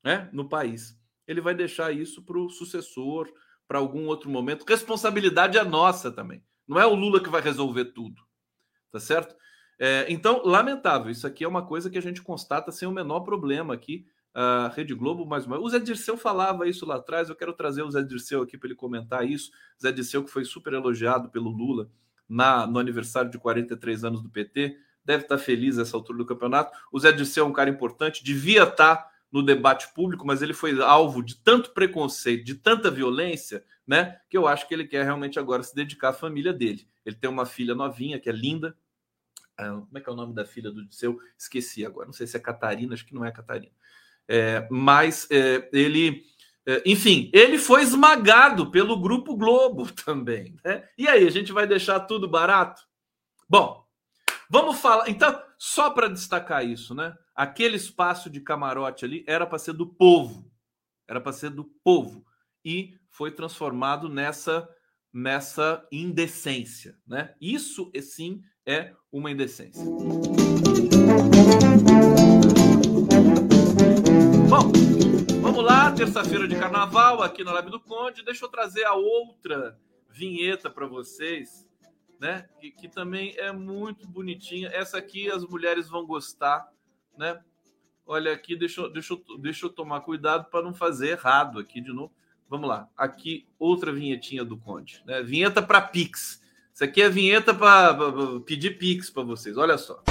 né, 0.05 0.31
no 0.33 0.49
país. 0.49 0.97
Ele 1.27 1.40
vai 1.40 1.55
deixar 1.55 1.92
isso 1.92 2.23
para 2.23 2.38
o 2.38 2.49
sucessor, 2.49 3.29
para 3.66 3.79
algum 3.79 4.07
outro 4.07 4.31
momento. 4.31 4.64
Responsabilidade 4.64 5.59
é 5.59 5.64
nossa 5.64 6.12
também. 6.12 6.42
Não 6.66 6.81
é 6.81 6.87
o 6.87 6.94
Lula 6.94 7.21
que 7.23 7.29
vai 7.29 7.42
resolver 7.42 7.87
tudo. 7.87 8.23
Tá 8.92 9.01
certo? 9.01 9.37
É, 9.79 10.07
então, 10.09 10.42
lamentável. 10.44 11.11
Isso 11.11 11.27
aqui 11.27 11.44
é 11.44 11.49
uma 11.49 11.66
coisa 11.66 11.90
que 11.90 11.99
a 11.99 12.03
gente 12.03 12.23
constata 12.23 12.71
sem 12.71 12.87
o 12.87 12.92
menor 12.92 13.21
problema 13.21 13.75
aqui 13.75 14.07
a 14.35 14.69
Rede 14.75 14.95
Globo, 14.95 15.27
mais 15.27 15.47
uma 15.47 15.59
O 15.59 15.69
Zé 15.69 15.79
Dirceu 15.79 16.17
falava 16.17 16.69
isso 16.69 16.87
lá 16.87 16.97
atrás, 16.97 17.29
eu 17.29 17.37
quero 17.37 17.53
trazer 17.53 17.83
o 17.83 17.91
Zé 17.91 18.03
Dirceu 18.03 18.43
aqui 18.43 18.57
para 18.57 18.69
ele 18.69 18.77
comentar 18.77 19.27
isso. 19.27 19.51
Zé 19.83 19.91
Dirceu, 19.91 20.25
que 20.25 20.31
foi 20.31 20.45
super 20.45 20.73
elogiado 20.73 21.29
pelo 21.29 21.51
Lula 21.51 21.91
na, 22.29 22.67
no 22.67 22.79
aniversário 22.79 23.31
de 23.31 23.38
43 23.38 24.05
anos 24.05 24.23
do 24.23 24.29
PT, 24.29 24.79
deve 25.05 25.25
estar 25.25 25.38
feliz 25.38 25.77
nessa 25.77 25.97
altura 25.97 26.19
do 26.19 26.27
campeonato. 26.27 26.77
O 26.93 27.01
Zé 27.01 27.11
Dirceu 27.11 27.47
é 27.47 27.49
um 27.49 27.53
cara 27.53 27.71
importante, 27.71 28.23
devia 28.23 28.64
estar 28.64 29.11
no 29.31 29.43
debate 29.43 29.93
público, 29.93 30.27
mas 30.27 30.43
ele 30.43 30.55
foi 30.55 30.81
alvo 30.83 31.23
de 31.23 31.37
tanto 31.37 31.73
preconceito, 31.73 32.45
de 32.45 32.55
tanta 32.55 32.91
violência, 32.91 33.64
né? 33.87 34.21
Que 34.29 34.37
eu 34.37 34.47
acho 34.47 34.67
que 34.67 34.75
ele 34.75 34.87
quer 34.87 35.05
realmente 35.05 35.38
agora 35.38 35.62
se 35.62 35.75
dedicar 35.75 36.11
à 36.11 36.12
família 36.12 36.53
dele. 36.53 36.87
Ele 37.05 37.17
tem 37.17 37.29
uma 37.29 37.47
filha 37.47 37.75
novinha, 37.75 38.19
que 38.19 38.29
é 38.29 38.33
linda. 38.33 38.77
Ah, 39.57 39.71
como 39.71 39.99
é 39.99 40.01
que 40.01 40.09
é 40.09 40.12
o 40.12 40.17
nome 40.17 40.35
da 40.35 40.45
filha 40.45 40.71
do 40.71 40.85
Dirceu? 40.85 41.19
Esqueci 41.37 41.85
agora. 41.85 42.07
Não 42.07 42.12
sei 42.12 42.27
se 42.27 42.37
é 42.37 42.41
Catarina, 42.41 42.95
acho 42.95 43.05
que 43.05 43.14
não 43.14 43.25
é 43.25 43.33
Catarina. 43.33 43.73
É, 44.29 44.69
mas 44.71 45.27
é, 45.31 45.69
ele, 45.73 46.23
é, 46.67 46.83
enfim, 46.85 47.31
ele 47.33 47.59
foi 47.59 47.83
esmagado 47.83 48.71
pelo 48.71 49.01
Grupo 49.01 49.37
Globo 49.37 49.91
também. 50.05 50.57
Né? 50.64 50.87
E 50.99 51.09
aí, 51.09 51.27
a 51.27 51.31
gente 51.31 51.53
vai 51.53 51.67
deixar 51.67 52.01
tudo 52.01 52.29
barato? 52.29 52.83
Bom, 53.49 53.85
vamos 54.51 54.79
falar. 54.79 55.09
Então, 55.09 55.41
só 55.59 55.91
para 55.91 56.09
destacar 56.09 56.64
isso, 56.64 56.95
né? 56.95 57.14
Aquele 57.35 57.77
espaço 57.77 58.29
de 58.29 58.41
camarote 58.41 59.05
ali 59.05 59.25
era 59.27 59.47
para 59.47 59.59
ser 59.59 59.73
do 59.73 59.87
povo, 59.87 60.51
era 61.09 61.21
para 61.21 61.33
ser 61.33 61.51
do 61.51 61.64
povo 61.83 62.25
e 62.64 62.95
foi 63.11 63.31
transformado 63.31 64.09
nessa 64.09 64.69
nessa 65.12 65.87
indecência, 65.91 66.97
né? 67.07 67.35
Isso 67.41 67.91
sim 68.03 68.43
é 68.67 68.93
uma 69.11 69.31
indecência. 69.31 69.83
Bom, 74.48 74.72
vamos 75.42 75.62
lá, 75.62 75.92
terça-feira 75.92 76.48
de 76.48 76.56
carnaval 76.56 77.22
aqui 77.22 77.44
na 77.44 77.52
Live 77.52 77.70
do 77.70 77.78
Conde. 77.78 78.24
Deixa 78.24 78.46
eu 78.46 78.48
trazer 78.48 78.82
a 78.84 78.94
outra 78.94 79.78
vinheta 80.08 80.70
para 80.70 80.87
vocês, 80.87 81.68
né? 82.18 82.48
Que, 82.58 82.70
que, 82.70 82.88
também 82.88 83.34
é 83.37 83.52
muito 83.52 84.08
bonitinha. 84.08 84.70
Essa 84.72 84.96
aqui 84.96 85.30
as 85.30 85.44
mulheres 85.44 85.90
vão 85.90 86.06
gostar, 86.06 86.66
né? 87.18 87.38
Olha 88.06 88.32
aqui, 88.32 88.56
deixa, 88.56 88.88
deixa, 88.88 89.14
deixa 89.38 89.66
eu 89.66 89.70
tomar 89.70 90.00
cuidado 90.00 90.46
para 90.50 90.64
não 90.64 90.72
fazer 90.72 91.11
errado 91.11 91.58
aqui 91.58 91.78
de 91.78 91.92
novo. 91.92 92.11
Vamos 92.48 92.70
lá, 92.70 92.88
aqui 92.96 93.46
outra 93.58 93.92
vinhetinha 93.92 94.46
do 94.46 94.56
Conde, 94.56 95.02
né? 95.04 95.22
Vinheta 95.22 95.61
para 95.61 95.82
Pix. 95.82 96.42
Isso 96.72 96.84
aqui 96.84 97.02
é 97.02 97.11
vinheta 97.11 97.52
para 97.52 97.94
pedir 98.46 98.78
Pix 98.78 99.11
para 99.11 99.24
vocês. 99.24 99.58
Olha 99.58 99.76
só. 99.76 100.02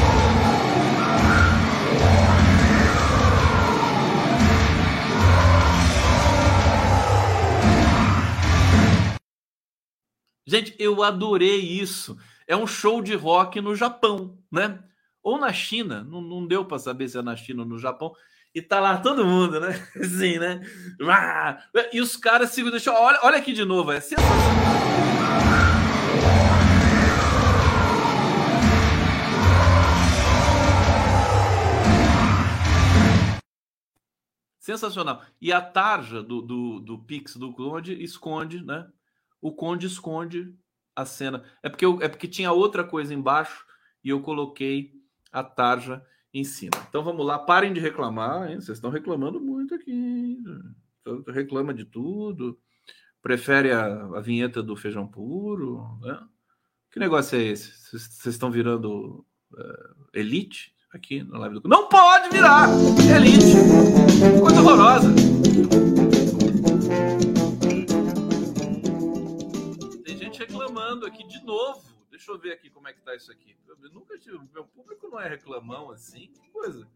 Gente, 10.47 10.73
eu 10.79 11.03
adorei 11.03 11.59
isso. 11.59 12.17
É 12.47 12.55
um 12.55 12.65
show 12.65 13.01
de 13.01 13.13
rock 13.13 13.59
no 13.59 13.75
Japão, 13.75 14.39
né? 14.49 14.81
Ou 15.21 15.37
na 15.37 15.51
China, 15.51 16.05
não, 16.05 16.21
não 16.21 16.47
deu 16.47 16.63
para 16.63 16.79
saber 16.79 17.09
se 17.09 17.17
é 17.17 17.21
na 17.21 17.35
China 17.35 17.63
ou 17.63 17.67
no 17.67 17.77
Japão. 17.77 18.13
E 18.55 18.61
tá 18.61 18.79
lá 18.79 18.95
todo 18.97 19.25
mundo, 19.25 19.59
né? 19.59 19.71
Assim, 19.99 20.39
né? 20.39 20.61
E 21.91 21.99
os 21.99 22.15
caras 22.15 22.51
se 22.51 22.63
deixam. 22.63 22.95
Olha, 22.95 23.19
olha 23.23 23.37
aqui 23.37 23.51
de 23.51 23.65
novo, 23.65 23.91
é 23.91 23.99
sensacional. 23.99 24.37
Sensacional. 34.57 35.21
E 35.41 35.51
a 35.51 35.59
tarja 35.59 36.23
do, 36.23 36.41
do, 36.41 36.79
do 36.79 36.99
Pix 36.99 37.35
do 37.35 37.51
Conde 37.51 38.01
esconde, 38.01 38.63
né? 38.63 38.87
O 39.41 39.51
Conde 39.51 39.87
esconde 39.87 40.53
a 40.95 41.05
cena. 41.05 41.43
É 41.61 41.69
porque, 41.69 41.85
eu, 41.85 41.99
é 42.01 42.07
porque 42.07 42.27
tinha 42.27 42.51
outra 42.51 42.83
coisa 42.83 43.13
embaixo 43.13 43.65
e 44.03 44.09
eu 44.09 44.21
coloquei 44.21 44.93
a 45.31 45.43
tarja 45.43 46.03
em 46.33 46.43
cima. 46.43 46.71
Então 46.89 47.03
vamos 47.03 47.25
lá, 47.25 47.37
parem 47.37 47.73
de 47.73 47.79
reclamar, 47.79 48.49
hein? 48.49 48.59
Vocês 48.59 48.77
estão 48.77 48.89
reclamando 48.89 49.39
muito 49.39 49.75
aqui. 49.75 50.37
Reclama 51.27 51.73
de 51.73 51.85
tudo. 51.85 52.59
Prefere 53.21 53.71
a, 53.71 53.85
a 53.85 54.21
vinheta 54.21 54.61
do 54.61 54.75
feijão 54.75 55.07
puro. 55.07 55.99
Né? 56.01 56.19
Que 56.91 56.99
negócio 56.99 57.37
é 57.37 57.43
esse? 57.43 57.71
Vocês 57.89 58.25
estão 58.25 58.51
virando 58.51 59.25
uh, 59.51 60.07
elite 60.13 60.73
aqui 60.93 61.23
na 61.23 61.37
live 61.39 61.59
do. 61.59 61.67
Não 61.67 61.87
pode 61.89 62.29
virar! 62.29 62.67
Elite! 63.15 63.55
Coisa 64.41 64.61
horrorosa! 64.61 65.09
Aqui 71.05 71.25
de 71.27 71.43
novo. 71.43 71.83
Deixa 72.09 72.31
eu 72.31 72.39
ver 72.39 72.53
aqui 72.53 72.69
como 72.69 72.87
é 72.87 72.93
que 72.93 73.01
tá 73.01 73.15
isso 73.15 73.31
aqui. 73.31 73.55
Eu 73.67 73.91
nunca 73.91 74.17
tive. 74.17 74.39
Meu 74.53 74.65
público 74.65 75.07
não 75.09 75.19
é 75.19 75.27
reclamão 75.27 75.91
assim. 75.91 76.31
Que 76.33 76.49
coisa. 76.49 76.87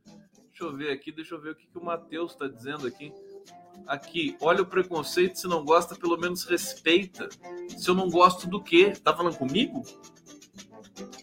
Deixa 0.47 0.63
eu 0.63 0.75
ver 0.75 0.91
aqui, 0.91 1.11
deixa 1.11 1.35
eu 1.35 1.41
ver 1.41 1.51
o 1.51 1.55
que, 1.55 1.67
que 1.67 1.77
o 1.77 1.83
Matheus 1.83 2.31
está 2.31 2.47
dizendo 2.47 2.87
aqui. 2.87 3.13
Aqui, 3.85 4.37
olha 4.39 4.61
o 4.61 4.65
preconceito. 4.65 5.35
Se 5.35 5.47
não 5.47 5.65
gosta, 5.65 5.95
pelo 5.95 6.17
menos 6.17 6.45
respeita. 6.45 7.29
Se 7.67 7.89
eu 7.89 7.93
não 7.93 8.09
gosto 8.09 8.47
do 8.47 8.61
quê? 8.61 8.91
Tá 8.91 9.15
falando 9.15 9.37
comigo? 9.37 9.83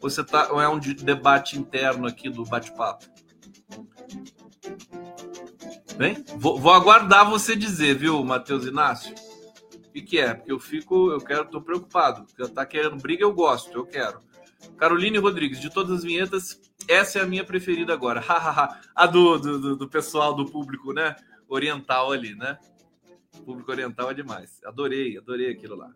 Você 0.01 0.25
tá, 0.25 0.53
ou 0.53 0.61
é 0.61 0.69
um 0.69 0.79
debate 0.79 1.59
interno 1.59 2.07
aqui 2.07 2.29
do 2.29 2.45
bate-papo? 2.45 3.07
Bem, 5.97 6.25
vou, 6.37 6.59
vou 6.59 6.73
aguardar 6.73 7.29
você 7.29 7.57
dizer, 7.57 7.97
viu, 7.97 8.23
Matheus 8.23 8.65
Inácio? 8.65 9.15
Que, 9.93 10.03
que 10.03 10.19
é? 10.19 10.35
Porque 10.35 10.53
eu 10.53 10.59
fico, 10.59 11.11
eu 11.11 11.21
quero, 11.21 11.47
tô 11.47 11.61
preocupado. 11.61 12.25
Porque 12.25 12.53
tá 12.53 12.65
querendo 12.65 12.97
briga, 12.97 13.23
eu 13.23 13.33
gosto, 13.33 13.77
eu 13.77 13.87
quero. 13.87 14.21
Caroline 14.77 15.19
Rodrigues, 15.19 15.61
de 15.61 15.71
todas 15.71 15.99
as 15.99 16.03
vinhetas, 16.03 16.61
essa 16.89 17.19
é 17.19 17.23
a 17.23 17.27
minha 17.27 17.45
preferida 17.45 17.93
agora. 17.93 18.23
a 18.95 19.07
do, 19.07 19.39
do, 19.39 19.77
do 19.77 19.89
pessoal, 19.89 20.35
do 20.35 20.47
público, 20.47 20.93
né? 20.93 21.15
Oriental 21.49 22.13
ali, 22.13 22.35
né? 22.35 22.59
O 23.39 23.43
público 23.43 23.71
oriental 23.71 24.11
é 24.11 24.15
demais. 24.15 24.61
Adorei, 24.65 25.17
adorei 25.17 25.51
aquilo 25.51 25.77
lá. 25.77 25.91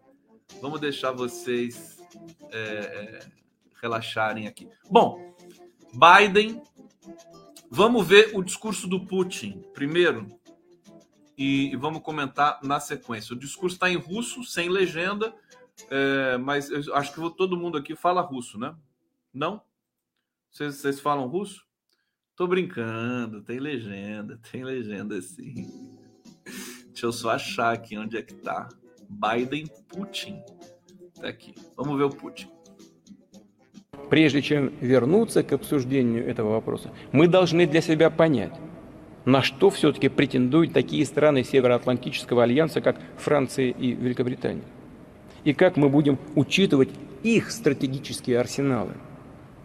Vamos 0.61 0.81
deixar 0.81 1.13
vocês 1.13 1.99
é, 2.51 2.59
é, 2.59 3.21
relaxarem 3.81 4.47
aqui. 4.47 4.69
Bom, 4.91 5.35
Biden 5.93 6.63
Vamos 7.75 8.07
ver 8.07 8.33
o 8.35 8.43
discurso 8.43 8.87
do 8.87 9.07
Putin 9.07 9.65
primeiro 9.73 10.27
e, 11.38 11.76
vamos 11.76 12.02
comentar 12.02 12.60
na 12.64 12.80
sequência. 12.80 13.36
O 13.36 13.40
discurso 13.40 13.76
está 13.76 13.90
em 13.90 13.96
russo, 13.96 14.44
sem 14.44 14.70
legenda, 14.70 15.34
é, 15.90 16.38
mas 16.38 16.70
eu 16.70 16.96
acho 16.96 17.14
que 17.14 17.38
todo 17.38 17.58
mundo 17.58 17.78
aqui 17.78 17.96
fala 17.96 18.22
russo, 18.22 18.58
né? 18.58 18.76
Não? 19.34 19.62
Vocês, 20.50 20.76
vocês 20.76 21.00
falam 21.00 21.28
russo? 21.28 21.66
Tô 22.36 22.48
brincando, 22.48 23.42
tem 23.42 23.60
legenda, 23.60 24.40
tem 24.52 24.64
legenda 24.64 25.22
sim. 25.22 25.98
Deixa 26.88 27.06
eu 27.06 27.12
só 27.12 27.32
achar 27.32 27.74
aqui 27.74 27.98
onde 27.98 28.18
é 28.18 28.22
que 28.22 28.34
tá. 28.34 28.70
Biden 29.10 29.68
Putin. 29.88 30.42
Tá 31.20 31.28
aqui. 31.28 31.54
Vamos 31.76 31.98
ver 31.98 32.06
o 32.06 32.10
Putin. 32.10 32.50
Прежде 34.10 34.42
чем 34.42 34.70
вернуться 34.80 35.44
к 35.44 35.52
обсуждению 35.54 36.28
этого 36.28 36.52
вопроса, 36.52 36.94
мы 37.12 37.28
должны 37.28 37.68
для 37.68 37.82
себя 37.82 38.10
понять, 38.10 38.54
на 39.25 39.43
что 39.43 39.71
все-таки 39.71 40.09
претендуют 40.09 40.73
такие 40.73 41.05
страны 41.07 41.45
Североатлантического 41.45 42.43
альянса, 42.43 42.81
как 42.81 42.97
Франция 43.17 43.71
и 43.71 43.93
Великобритания. 43.93 44.63
И 45.45 45.53
как 45.53 45.77
мы 45.77 45.89
будем 45.89 46.19
учитывать 46.35 46.91
их 47.23 47.51
стратегические 47.51 48.39
арсеналы. 48.39 48.93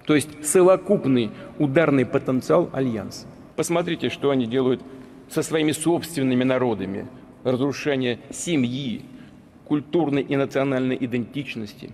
То 0.06 0.16
есть 0.16 0.46
совокупный 0.46 1.32
ударный 1.60 2.06
потенциал 2.06 2.70
альянса. 2.72 3.28
Посмотрите, 3.56 4.10
что 4.10 4.30
они 4.30 4.46
делают 4.46 4.82
со 5.30 5.42
своими 5.44 5.72
собственными 5.72 6.44
народами. 6.44 7.08
Разрушение 7.44 8.20
семьи, 8.30 9.02
культурной 9.66 10.22
и 10.22 10.36
национальной 10.36 10.98
идентичности, 11.00 11.92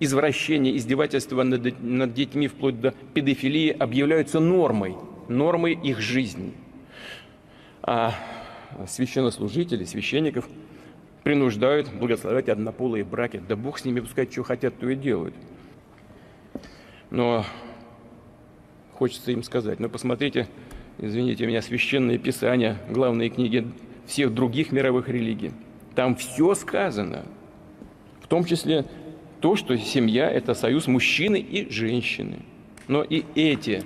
извращение, 0.00 0.76
издевательства 0.76 1.42
над, 1.42 1.82
над 1.82 2.14
детьми 2.14 2.48
вплоть 2.48 2.80
до 2.80 2.94
педофилии 3.14 3.70
объявляются 3.70 4.40
нормой, 4.40 4.96
нормой 5.28 5.72
их 5.74 6.00
жизни. 6.00 6.52
А 7.86 8.14
священнослужители, 8.88 9.84
священников 9.84 10.48
принуждают 11.22 11.88
благословлять 11.92 12.48
однополые 12.48 13.04
браки. 13.04 13.40
Да 13.48 13.54
Бог 13.54 13.78
с 13.78 13.84
ними 13.84 14.00
пускай 14.00 14.28
что 14.30 14.42
хотят, 14.42 14.78
то 14.78 14.88
и 14.88 14.96
делают. 14.96 15.34
Но 17.10 17.44
хочется 18.94 19.30
им 19.30 19.44
сказать, 19.44 19.78
ну 19.78 19.88
посмотрите, 19.88 20.48
извините 20.98 21.46
меня, 21.46 21.62
священные 21.62 22.18
писания, 22.18 22.76
главные 22.90 23.30
книги 23.30 23.68
всех 24.06 24.34
других 24.34 24.72
мировых 24.72 25.08
религий. 25.08 25.52
Там 25.94 26.16
все 26.16 26.54
сказано, 26.54 27.24
в 28.20 28.26
том 28.26 28.44
числе 28.44 28.84
то, 29.40 29.54
что 29.54 29.76
семья– 29.78 30.28
это 30.32 30.54
союз 30.54 30.88
мужчины 30.88 31.38
и 31.38 31.70
женщины. 31.70 32.40
Но 32.88 33.02
и 33.02 33.24
эти 33.34 33.84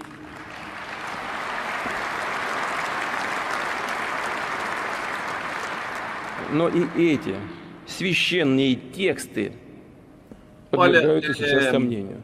но 6.51 6.69
и 6.69 7.13
эти 7.13 7.35
священные 7.85 8.75
тексты 8.75 9.53
подвергаются 10.71 11.31
Olha, 11.31 11.37
сейчас 11.37 11.63
é, 11.63 11.71
сомнению. 11.71 12.23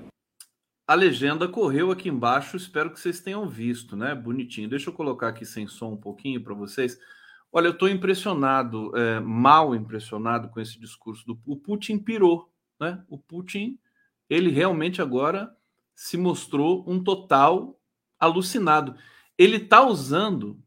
A 0.88 0.96
legenda 0.96 1.48
correu 1.48 1.92
aqui 1.92 2.10
embaixo, 2.10 2.58
espero 2.58 2.92
que 2.92 3.00
vocês 3.00 3.22
tenham 3.22 3.48
visto, 3.48 3.96
né? 3.96 4.14
Bonitinho. 4.14 4.70
Deixa 4.70 4.90
eu 4.90 4.94
colocar 4.94 5.30
aqui 5.30 5.46
sem 5.46 5.68
som 5.68 5.94
um 5.94 5.98
pouquinho 5.98 6.44
para 6.44 6.54
vocês. 6.54 6.98
Olha, 7.52 7.68
eu 7.68 7.72
estou 7.72 7.90
impressionado, 7.90 8.96
é, 8.98 9.20
mal 9.20 9.76
impressionado 9.76 10.50
com 10.50 10.60
esse 10.60 10.80
discurso 10.80 11.26
do 11.26 11.40
o 11.46 11.56
Putin 11.56 11.98
pirou, 11.98 12.52
né? 12.80 13.04
O 13.08 13.18
Putin, 13.18 13.78
ele 14.30 14.50
realmente 14.50 15.02
agora 15.02 15.56
se 15.94 16.18
mostrou 16.18 16.84
um 16.88 17.04
total 17.04 17.80
alucinado. 18.20 18.96
Ele 19.38 19.58
está 19.58 19.86
usando, 19.86 20.60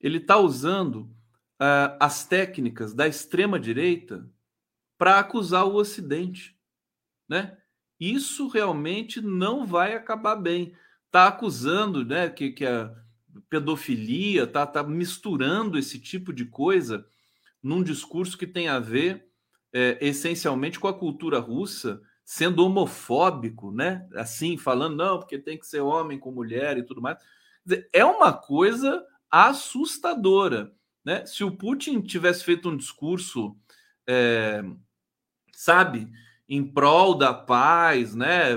ele 0.00 0.18
está 0.18 0.38
usando 0.38 1.10
uh, 1.61 1.97
as 1.99 2.25
técnicas 2.25 2.93
da 2.93 3.07
extrema 3.07 3.59
direita 3.59 4.29
para 4.97 5.19
acusar 5.19 5.65
o 5.65 5.75
Ocidente, 5.75 6.57
né? 7.27 7.57
isso 7.99 8.47
realmente 8.47 9.21
não 9.21 9.65
vai 9.65 9.95
acabar 9.95 10.35
bem. 10.35 10.73
Está 11.05 11.27
acusando 11.27 12.03
né, 12.03 12.29
que, 12.29 12.51
que 12.51 12.65
a 12.65 12.93
pedofilia, 13.49 14.43
está 14.43 14.65
tá 14.65 14.83
misturando 14.83 15.77
esse 15.77 15.99
tipo 15.99 16.33
de 16.33 16.45
coisa 16.45 17.05
num 17.61 17.83
discurso 17.83 18.37
que 18.37 18.47
tem 18.47 18.67
a 18.67 18.79
ver 18.79 19.27
é, 19.71 19.97
essencialmente 20.01 20.79
com 20.79 20.87
a 20.87 20.93
cultura 20.93 21.39
russa, 21.39 22.01
sendo 22.25 22.65
homofóbico, 22.65 23.71
né? 23.71 24.07
Assim, 24.15 24.57
falando, 24.57 24.97
não, 24.97 25.19
porque 25.19 25.37
tem 25.37 25.57
que 25.57 25.65
ser 25.65 25.81
homem 25.81 26.19
com 26.19 26.31
mulher 26.31 26.77
e 26.77 26.83
tudo 26.83 27.01
mais. 27.01 27.17
É 27.91 28.03
uma 28.03 28.33
coisa 28.33 29.05
assustadora. 29.31 30.73
Né? 31.03 31.25
Se 31.25 31.43
o 31.43 31.51
Putin 31.51 32.01
tivesse 32.01 32.43
feito 32.43 32.69
um 32.69 32.77
discurso, 32.77 33.55
é, 34.07 34.63
sabe, 35.53 36.09
em 36.47 36.63
prol 36.63 37.15
da 37.15 37.33
paz, 37.33 38.15
né, 38.15 38.49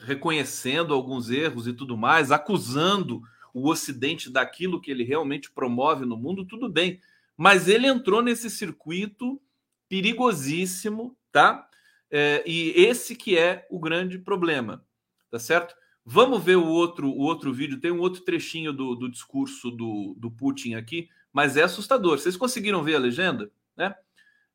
reconhecendo 0.00 0.94
alguns 0.94 1.30
erros 1.30 1.66
e 1.66 1.72
tudo 1.72 1.96
mais, 1.96 2.32
acusando 2.32 3.22
o 3.52 3.68
Ocidente 3.68 4.30
daquilo 4.30 4.80
que 4.80 4.90
ele 4.90 5.04
realmente 5.04 5.50
promove 5.50 6.04
no 6.04 6.16
mundo, 6.16 6.44
tudo 6.44 6.68
bem. 6.68 7.00
Mas 7.36 7.68
ele 7.68 7.86
entrou 7.86 8.22
nesse 8.22 8.50
circuito 8.50 9.40
perigosíssimo, 9.88 11.16
tá? 11.30 11.68
É, 12.10 12.42
e 12.46 12.70
esse 12.70 13.14
que 13.14 13.36
é 13.36 13.66
o 13.70 13.78
grande 13.78 14.18
problema, 14.18 14.84
tá 15.30 15.38
certo? 15.38 15.74
Vamos 16.04 16.42
ver 16.42 16.56
o 16.56 16.66
outro, 16.66 17.08
o 17.08 17.20
outro 17.20 17.52
vídeo. 17.52 17.80
Tem 17.80 17.90
um 17.90 18.00
outro 18.00 18.22
trechinho 18.22 18.72
do, 18.72 18.94
do 18.94 19.08
discurso 19.08 19.70
do, 19.70 20.14
do 20.18 20.30
Putin 20.30 20.74
aqui, 20.74 21.08
mas 21.33 21.57
é 21.57 21.63
assustador. 21.63 22.17
Vocês 22.17 22.37
conseguiram 22.37 22.83
ver 22.83 22.95
a 22.95 22.99
legenda, 22.99 23.49
né? 23.75 23.95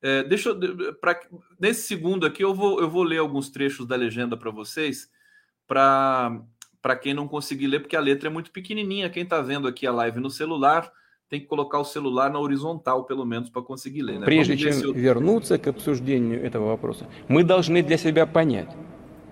É, 0.02 0.22
deixa 0.22 0.50
eu, 0.50 0.94
pra, 1.00 1.18
nesse 1.58 1.86
segundo 1.86 2.26
aqui 2.26 2.44
eu 2.44 2.54
vou, 2.54 2.78
eu 2.78 2.90
vou 2.90 3.02
ler 3.02 3.18
alguns 3.18 3.48
trechos 3.48 3.86
da 3.86 3.96
legenda 3.96 4.36
para 4.36 4.50
vocês, 4.50 5.08
para 5.66 6.96
quem 7.00 7.14
não 7.14 7.26
conseguir 7.26 7.68
ler, 7.68 7.80
porque 7.80 7.96
a 7.96 8.00
letra 8.00 8.28
é 8.28 8.30
muito 8.30 8.50
pequenininha. 8.50 9.08
Quem 9.08 9.22
está 9.22 9.40
vendo 9.40 9.66
aqui 9.66 9.86
a 9.86 9.92
live 9.92 10.20
no 10.20 10.28
celular 10.28 10.92
tem 11.30 11.40
que 11.40 11.46
colocar 11.46 11.78
o 11.78 11.84
celular 11.84 12.30
на 12.30 12.38
horizontal, 12.38 13.04
pelo 13.06 13.24
menos, 13.24 13.48
para 13.48 13.62
conseguir 13.62 14.02
ler. 14.02 14.18
Né? 14.18 14.26
Прежде 14.26 14.58
чем 14.58 14.72
eu... 14.82 14.92
вернуться 14.92 15.58
к 15.58 15.66
обсуждению 15.68 16.44
этого 16.44 16.66
вопроса, 16.66 17.08
мы 17.26 17.42
должны 17.42 17.82
для 17.82 17.96
себя 17.96 18.26
понять, 18.26 18.68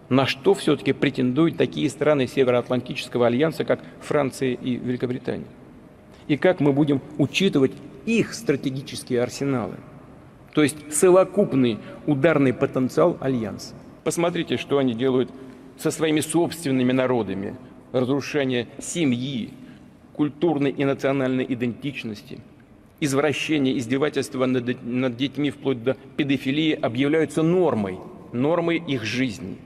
на 0.08 0.24
что 0.26 0.54
все-таки 0.54 0.94
претендуют 0.94 1.58
такие 1.58 1.90
страны 1.90 2.26
Североатлантического 2.26 3.26
альянса, 3.26 3.64
как 3.64 3.80
Франция 4.00 4.54
и 4.54 4.76
Великобритания. 4.76 5.46
И 6.27 6.37
как 6.37 6.59
мы 6.59 6.73
будем 6.73 7.01
учитывать 7.17 7.71
их 8.05 8.33
стратегические 8.33 9.21
арсеналы. 9.21 9.75
То 10.53 10.63
есть 10.63 10.77
совокупный 10.91 11.77
ударный 12.05 12.53
потенциал 12.53 13.17
Альянса. 13.19 13.75
Посмотрите, 14.03 14.57
что 14.57 14.77
они 14.77 14.93
делают 14.93 15.29
со 15.77 15.91
своими 15.91 16.21
собственными 16.21 16.93
народами. 16.93 17.55
Разрушение 17.91 18.67
семьи, 18.79 19.51
культурной 20.13 20.71
и 20.71 20.83
национальной 20.83 21.45
идентичности, 21.47 22.39
извращение, 22.99 23.77
издевательства 23.77 24.45
над, 24.45 24.83
над 24.83 25.15
детьми 25.15 25.51
вплоть 25.51 25.83
до 25.83 25.95
педофилии 26.15 26.73
объявляются 26.73 27.43
нормой, 27.43 27.99
нормой 28.33 28.77
их 28.77 29.03
жизни. 29.03 29.57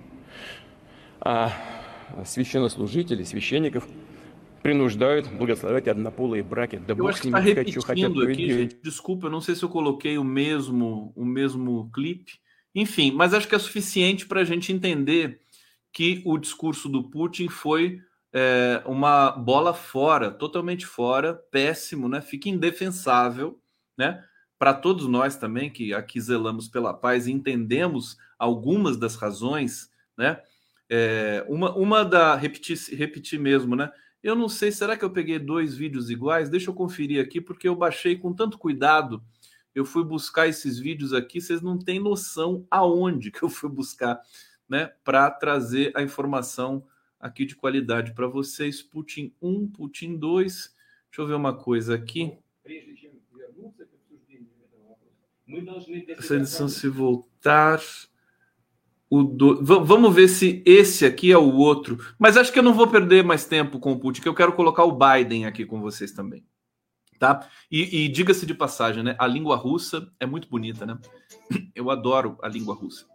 А 1.20 1.53
священнослужители, 2.26 3.24
священников– 3.24 3.88
принуждают 4.62 5.29
благословлять 5.29 5.87
однополые 5.87 6.43
браки. 6.43 6.77
Да 6.77 6.95
eu 6.97 7.07
acho 7.07 7.21
que 7.21 7.29
está 7.29 7.39
repetindo 7.39 8.23
aqui, 8.23 8.53
gente. 8.53 8.77
Desculpa, 8.83 9.27
eu 9.27 9.31
não 9.31 9.41
sei 9.41 9.55
se 9.55 9.62
eu 9.62 9.69
coloquei 9.69 10.19
o 10.19 10.25
mesmo, 10.25 11.12
o 11.14 11.25
mesmo 11.25 11.89
clipe. 11.93 12.41
Enfim, 12.75 13.12
mas 13.12 13.33
acho 13.33 13.47
que 13.47 13.55
é 13.55 13.59
suficiente 13.59 14.27
para 14.27 14.41
a 14.41 14.45
gente 14.45 14.73
entender 14.73 15.41
que 15.93 16.21
o 16.27 16.37
discurso 16.37 16.89
do 16.89 17.05
Putin 17.05 17.49
foi 17.49 18.01
é, 18.33 18.83
uma 18.85 19.31
bola 19.31 19.73
fora, 19.73 20.31
totalmente 20.31 20.85
fora, 20.85 21.33
péssimo, 21.33 22.09
né? 22.09 22.21
Fica 22.21 22.49
indefensável, 22.49 23.59
né? 23.97 24.23
Para 24.59 24.75
todos 24.75 25.07
nós 25.07 25.37
também 25.37 25.71
que 25.71 25.95
aqui 25.95 26.21
zelamos 26.21 26.69
pela 26.69 26.93
paz 26.93 27.27
e 27.27 27.33
entendemos 27.33 28.19
algumas 28.39 28.97
das 28.97 29.14
razões, 29.14 29.91
né? 30.19 30.39
É, 30.91 31.47
uma, 31.49 31.75
uma 31.75 32.05
da 32.05 32.35
repetir, 32.35 32.77
repetir 32.97 33.41
mesmo, 33.41 33.75
né? 33.75 33.91
Eu 34.24 34.36
não 34.36 34.48
sei, 34.48 34.72
será 34.72 34.96
que 34.96 35.04
eu 35.04 35.10
peguei 35.10 35.40
dois 35.40 35.76
vídeos 35.76 36.10
iguais? 36.10 36.50
Deixa 36.50 36.70
eu 36.70 36.74
conferir 36.74 37.24
aqui, 37.24 37.42
porque 37.42 37.68
eu 37.68 37.76
baixei 37.76 38.16
com 38.16 38.34
tanto 38.34 38.58
cuidado. 38.58 39.24
Eu 39.74 39.84
fui 39.84 40.04
buscar 40.04 40.48
esses 40.48 40.78
vídeos 40.78 41.14
aqui, 41.14 41.42
vocês 41.42 41.62
não 41.62 41.80
têm 41.80 42.00
noção 42.00 42.66
aonde 42.70 43.32
que 43.32 43.42
eu 43.42 43.50
fui 43.50 43.70
buscar, 43.70 44.22
né, 44.70 44.92
para 45.04 45.32
trazer 45.32 45.92
a 45.96 46.04
informação 46.04 46.86
aqui 47.20 47.46
de 47.46 47.56
qualidade 47.56 48.14
para 48.14 48.28
vocês. 48.28 48.82
Putin 48.82 49.34
1, 49.42 49.68
Putin 49.70 50.18
2. 50.18 50.54
Deixa 50.54 51.22
eu 51.22 51.28
ver 51.28 51.34
uma 51.34 51.56
coisa 51.56 51.96
aqui. 51.96 52.38
Essa 56.10 56.36
edição 56.36 56.68
se 56.68 56.88
voltar. 56.88 57.80
O 59.12 59.24
do... 59.24 59.62
Vamos 59.62 60.16
ver 60.16 60.30
se 60.30 60.64
esse 60.66 61.05
aqui 61.05 61.34
é 61.34 61.38
o 61.38 61.57
outro. 61.57 61.97
Mas 62.18 62.38
acho 62.38 62.49
que 62.51 62.57
eu 62.57 62.64
não 62.64 62.74
vou 62.74 62.88
perder 62.88 63.26
mais 63.26 63.43
tempo 63.43 63.78
com 63.78 63.91
o 63.91 63.99
Putin, 63.99 64.22
que 64.22 64.30
eu 64.30 64.34
quero 64.34 64.53
colocar 64.53 64.86
o 64.86 64.97
Biden 64.97 65.45
aqui 65.45 65.66
com 65.66 65.82
vocês 65.82 66.14
também. 66.14 66.45
Tá? 67.20 67.45
E, 67.70 68.05
e 68.05 68.07
diga-se 68.07 68.45
de 68.45 68.53
passagem, 68.53 69.03
né? 69.03 69.16
A 69.20 69.28
língua 69.28 69.57
russa 69.57 70.09
é 70.18 70.26
muito 70.26 70.47
bonita, 70.47 70.86
né? 70.86 70.97
Eu 71.76 71.91
adoro 71.91 72.38
a 72.41 72.47
língua 72.47 72.74
russa. 72.74 73.05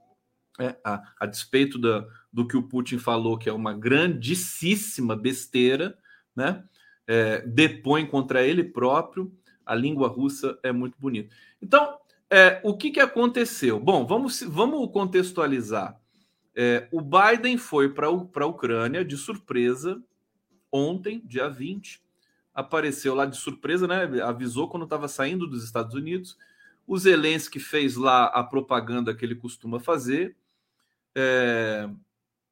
É, 0.60 0.76
a, 0.84 1.02
a 1.18 1.26
despeito 1.26 1.78
da, 1.78 2.06
do 2.30 2.46
que 2.46 2.58
o 2.58 2.62
Putin 2.62 2.98
falou, 2.98 3.38
que 3.38 3.48
é 3.48 3.52
uma 3.52 3.72
grandíssima 3.72 5.16
besteira, 5.16 5.96
né? 6.36 6.62
É, 7.06 7.40
depõe 7.46 8.04
contra 8.04 8.46
ele 8.46 8.62
próprio. 8.62 9.34
A 9.64 9.74
língua 9.74 10.08
russa 10.08 10.58
é 10.62 10.70
muito 10.70 10.96
bonita. 11.00 11.34
Então, 11.60 11.98
é, 12.30 12.60
o 12.64 12.76
que, 12.76 12.90
que 12.90 13.00
aconteceu? 13.00 13.78
Bom, 13.78 14.06
vamos, 14.06 14.42
vamos 14.42 14.90
contextualizar. 14.90 16.00
É, 16.54 16.88
o 16.90 17.00
Biden 17.00 17.58
foi 17.58 17.92
para 17.92 18.06
a 18.06 18.46
Ucrânia 18.46 19.04
de 19.04 19.16
surpresa 19.16 20.02
ontem, 20.72 21.22
dia 21.24 21.48
20. 21.48 22.02
Apareceu 22.54 23.14
lá 23.14 23.26
de 23.26 23.36
surpresa, 23.36 23.86
né? 23.86 24.22
Avisou 24.22 24.68
quando 24.68 24.84
estava 24.84 25.06
saindo 25.06 25.46
dos 25.46 25.62
Estados 25.62 25.94
Unidos. 25.94 26.36
O 26.86 26.96
Zelensky 26.96 27.60
fez 27.60 27.96
lá 27.96 28.26
a 28.26 28.42
propaganda 28.42 29.14
que 29.14 29.24
ele 29.24 29.34
costuma 29.34 29.78
fazer. 29.78 30.36
É, 31.14 31.88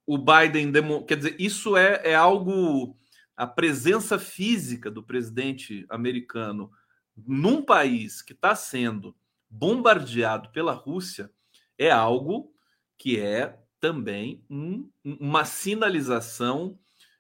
o 0.07 0.18
Biden, 0.18 0.70
demo, 0.70 1.05
quer 1.05 1.16
dizer, 1.16 1.37
isso 1.39 1.77
é, 1.77 2.01
é 2.05 2.14
algo. 2.14 2.97
A 3.37 3.49
presença 3.49 4.16
física 4.16 4.89
do 4.89 5.03
presidente 5.03 5.85
americano 5.89 6.70
num 7.16 7.62
país 7.62 8.22
que 8.22 8.33
está 8.33 8.55
sendo 8.55 9.16
bombardeado 9.55 10.49
pela 10.51 10.73
Rússia 10.73 11.31
é 11.79 11.91
algo 11.91 12.53
que 12.99 13.21
é 13.21 13.59
também 13.81 14.45
um, 14.51 14.91
uma 15.05 15.45
sinalização 15.45 16.79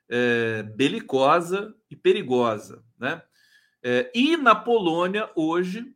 é, 0.08 0.62
belicosa 0.62 1.74
e 1.88 1.94
perigosa. 1.94 2.82
Né? 2.98 3.22
É, 3.82 4.10
e 4.14 4.36
na 4.36 4.54
Polônia, 4.54 5.30
hoje, 5.36 5.94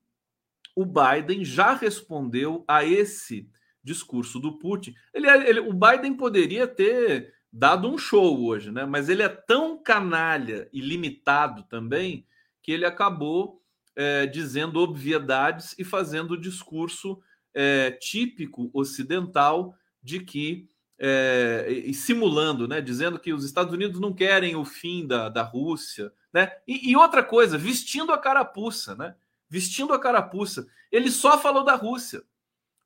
o 0.76 0.84
Biden 0.84 1.45
já 1.45 1.74
respondeu 1.74 2.64
a 2.68 2.84
esse 2.84 3.51
discurso 3.82 4.39
do 4.39 4.59
Putin. 4.59 4.95
Ele, 5.12 5.26
é, 5.26 5.49
ele, 5.49 5.61
o 5.61 5.72
Biden 5.72 6.14
poderia 6.14 6.68
ter 6.68 7.34
dado 7.53 7.89
um 7.89 7.99
show 7.99 8.45
hoje, 8.45 8.70
né? 8.70 8.84
mas 8.84 9.09
ele 9.09 9.22
é 9.22 9.28
tão 9.28 9.82
canalha 9.82 10.68
e 10.72 10.80
limitado 10.80 11.64
também 11.64 12.26
que 12.62 12.70
ele 12.70 12.84
acabou 12.84 13.57
é, 13.99 14.26
dizendo 14.26 14.78
obviedades 14.78 15.74
e 15.76 15.82
fazendo 15.82 16.34
o 16.34 16.40
discurso 16.40 17.20
é, 17.53 17.90
típico 17.90 18.70
ocidental 18.72 19.74
de 20.01 20.20
que 20.20 20.68
é, 21.01 21.66
e 21.68 21.92
simulando, 21.92 22.68
né, 22.68 22.80
dizendo 22.80 23.18
que 23.18 23.32
os 23.32 23.44
Estados 23.44 23.72
Unidos 23.72 24.01
não 24.01 24.12
querem 24.12 24.55
o 24.55 24.64
fim 24.64 25.05
da, 25.05 25.28
da 25.28 25.42
Rússia, 25.42 26.12
né? 26.32 26.53
E, 26.66 26.90
e, 26.90 26.96
outra 26.96 27.22
coisa, 27.24 27.59
vestindo 27.59 28.12
a 28.12 28.18
carapuça, 28.18 28.94
né? 28.94 29.16
Vestindo 29.49 29.92
a 29.92 29.99
carapuça. 29.99 30.66
Ele 30.92 31.11
só 31.11 31.38
falou 31.38 31.64
da 31.64 31.74
Rússia, 31.74 32.22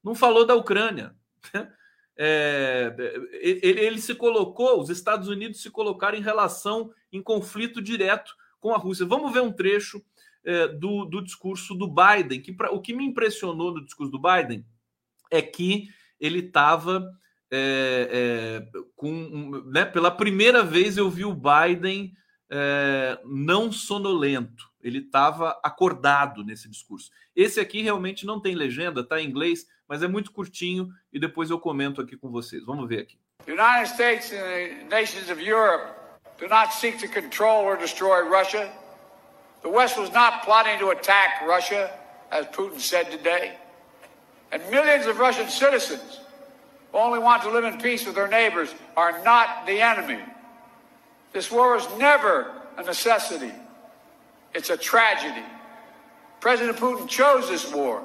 não 0.03 0.15
falou 0.15 0.47
da 0.47 0.55
Ucrânia. 0.55 1.15
Né? 1.53 1.73
É, 2.17 2.95
ele, 3.33 3.81
ele 3.81 4.01
se 4.01 4.15
colocou, 4.15 4.81
os 4.81 4.91
Estados 4.91 5.29
Unidos 5.29 5.61
se 5.61 5.71
colocaram 5.71 6.17
em 6.17 6.23
relação, 6.23 6.93
em 7.11 7.23
conflito 7.23 7.83
direto 7.83 8.35
com 8.61 8.73
a 8.73 8.79
Rússia. 8.79 9.05
Vamos 9.05 9.33
ver 9.33 9.41
um 9.41 9.53
trecho 9.53 10.03
é, 10.45 10.69
do, 10.69 11.05
do 11.05 11.23
discurso 11.23 11.75
do 11.75 11.87
Biden. 11.89 12.41
Que 12.41 12.53
pra, 12.53 12.71
o 12.71 12.81
que 12.81 12.93
me 12.93 13.05
impressionou 13.05 13.73
no 13.73 13.85
discurso 13.85 14.11
do 14.11 14.21
Biden 14.21 14.65
é 15.31 15.41
que 15.41 15.89
ele 16.21 16.41
estava 16.41 17.11
é, 17.51 18.09
é, 18.73 18.81
com. 18.97 19.63
Né, 19.67 19.85
pela 19.85 20.11
primeira 20.11 20.63
vez 20.63 20.97
eu 20.97 21.11
vi 21.11 21.25
o 21.25 21.35
Biden 21.35 22.13
é, 22.51 23.19
não 23.25 23.71
sonolento. 23.71 24.71
Ele 24.83 24.99
estava 24.99 25.59
acordado 25.63 26.43
nesse 26.43 26.69
discurso. 26.69 27.11
Esse 27.35 27.61
aqui 27.61 27.83
realmente 27.83 28.27
não 28.27 28.41
tem 28.41 28.55
legenda, 28.55 29.01
está 29.01 29.21
em 29.21 29.29
inglês, 29.29 29.67
mas 29.89 30.03
é 30.03 30.09
muito 30.09 30.33
curtinho 30.33 30.91
e 31.13 31.19
depois 31.19 31.51
eu 31.51 31.59
comento 31.59 32.01
aqui 32.01 32.17
com 32.17 32.31
vocês. 32.31 32.65
Vamos 32.65 32.89
ver 32.89 33.01
aqui. 33.01 33.19
The 33.47 33.53
United 33.53 33.93
States 33.93 34.33
and 34.33 34.39
the 34.39 34.85
nations 34.91 35.31
of 35.31 35.41
Europe 35.41 36.03
do 36.39 36.49
not 36.49 36.73
seek 36.75 36.99
to 36.99 37.09
control 37.09 37.65
or 37.65 37.77
destroy 37.77 38.23
Russia. 38.23 38.71
The 39.63 39.71
West 39.71 39.99
was 39.99 40.13
not 40.13 40.43
plotting 40.45 40.79
to 40.81 40.91
attack 40.91 41.43
Russia, 41.47 41.91
as 42.31 42.47
Putin 42.47 42.81
said 42.81 43.11
today. 43.11 43.55
And 44.51 44.63
millions 44.71 45.07
of 45.07 45.19
Russian 45.19 45.49
citizens 45.49 46.21
who 46.91 46.99
only 46.99 47.19
want 47.19 47.43
to 47.43 47.51
live 47.51 47.65
in 47.65 47.81
peace 47.81 48.05
with 48.05 48.15
their 48.15 48.29
neighbors 48.29 48.75
are 48.97 49.23
not 49.25 49.67
the 49.67 49.81
enemy. 49.81 50.21
This 51.33 51.51
war 51.51 51.77
is 51.77 51.87
never 51.99 52.53
a 52.77 52.83
necessity, 52.83 53.53
it's 54.55 54.71
a 54.71 54.77
tragedy. 54.77 55.45
President 56.41 56.77
Putin 56.77 57.09
chose 57.09 57.49
this 57.49 57.73
war. 57.73 58.03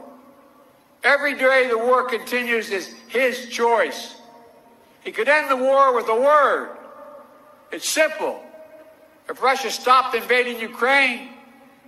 Every 1.03 1.35
day 1.35 1.67
the 1.69 1.77
war 1.77 2.07
continues 2.07 2.69
is 2.69 2.93
his 3.07 3.49
choice. 3.49 4.15
He 5.03 5.11
could 5.11 5.27
end 5.27 5.49
the 5.49 5.55
war 5.55 5.95
with 5.95 6.07
a 6.07 6.15
word. 6.15 6.77
It's 7.71 7.87
simple. 7.87 8.43
If 9.27 9.41
Russia 9.41 9.71
stopped 9.71 10.15
invading 10.15 10.59
Ukraine, 10.59 11.29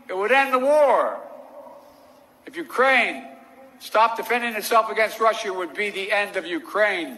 It 0.10 0.16
would 0.16 0.32
end 0.32 0.51
the 0.51 0.60
war. 0.60 1.22
If 2.47 2.57
Ukraine 2.57 3.28
stopped 3.80 4.18
defending 4.18 4.55
itself 4.55 4.89
against 4.89 5.20
Russia, 5.20 5.49
it 5.49 5.55
would 5.55 5.76
be 5.76 5.91
the 5.91 6.12
end 6.12 6.36
of 6.36 6.47
Ukraine. 6.47 7.18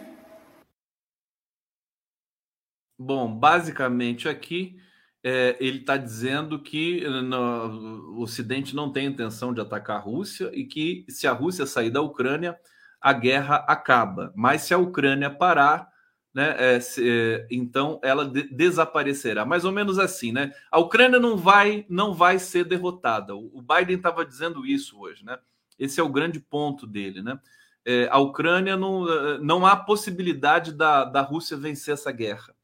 Bom, 2.98 3.34
basicamente 3.34 4.28
aqui 4.28 4.76
é, 5.24 5.56
ele 5.58 5.78
está 5.78 5.96
dizendo 5.96 6.60
que 6.60 7.00
no, 7.08 8.16
o 8.16 8.20
Ocidente 8.20 8.76
não 8.76 8.92
tem 8.92 9.06
intenção 9.06 9.54
de 9.54 9.60
atacar 9.60 9.96
a 9.96 10.00
Rússia 10.00 10.50
e 10.52 10.64
que 10.64 11.06
se 11.08 11.26
a 11.26 11.32
Rússia 11.32 11.64
sair 11.64 11.90
da 11.90 12.02
Ucrânia, 12.02 12.58
a 13.00 13.12
guerra 13.12 13.64
acaba. 13.68 14.32
Mas 14.36 14.62
se 14.62 14.74
a 14.74 14.78
Ucrânia 14.78 15.30
parar, 15.30 15.91
né? 16.34 16.56
É, 16.58 16.80
se, 16.80 17.02
é, 17.06 17.46
então 17.50 18.00
ela 18.02 18.24
de, 18.24 18.44
desaparecerá. 18.44 19.44
Mais 19.44 19.64
ou 19.64 19.72
menos 19.72 19.98
assim, 19.98 20.32
né? 20.32 20.52
A 20.70 20.78
Ucrânia 20.78 21.20
não 21.20 21.36
vai 21.36 21.84
não 21.88 22.14
vai 22.14 22.38
ser 22.38 22.64
derrotada. 22.64 23.34
O, 23.36 23.62
Biden 23.62 23.96
estava 23.96 24.24
dizendo 24.24 24.64
isso 24.64 24.98
hoje, 24.98 25.24
né? 25.24 25.38
Esse 25.78 26.00
é 26.00 26.02
o 26.02 26.08
grande 26.08 26.40
ponto 26.40 26.86
dele, 26.86 27.22
né? 27.22 27.38
É, 27.84 28.08
a 28.10 28.18
Ucrânia 28.18 28.76
não, 28.76 29.10
é, 29.10 29.38
não 29.38 29.66
há 29.66 29.76
possibilidade 29.76 30.72
da, 30.72 31.04
da 31.04 31.20
Rússia 31.20 31.56
vencer 31.56 31.94
essa 31.94 32.12
guerra. 32.12 32.54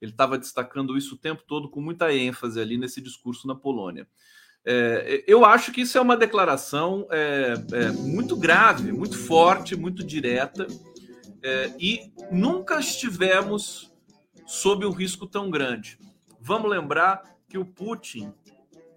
Ele 0.00 0.10
estava 0.10 0.36
destacando 0.36 0.98
isso 0.98 1.14
o 1.14 1.18
tempo 1.18 1.42
todo 1.46 1.70
com 1.70 1.80
muita 1.80 2.12
ênfase 2.12 2.60
ali 2.60 2.76
nesse 2.76 3.00
discurso 3.00 3.46
na 3.46 3.54
Polônia. 3.54 4.06
É, 4.66 5.22
eu 5.26 5.44
acho 5.44 5.70
que 5.72 5.82
isso 5.82 5.96
é 5.96 6.00
uma 6.00 6.16
declaração 6.16 7.06
é, 7.10 7.54
muito 7.92 8.36
grave, 8.36 8.92
muito 8.92 9.16
forte, 9.16 9.76
muito 9.76 10.02
direta 10.02 10.66
é, 11.44 11.76
e 11.78 12.10
nunca 12.32 12.80
estivemos 12.80 13.92
sob 14.46 14.86
um 14.86 14.90
risco 14.90 15.26
tão 15.26 15.50
grande. 15.50 15.98
Vamos 16.40 16.70
lembrar 16.70 17.36
que 17.48 17.58
o 17.58 17.66
Putin 17.66 18.32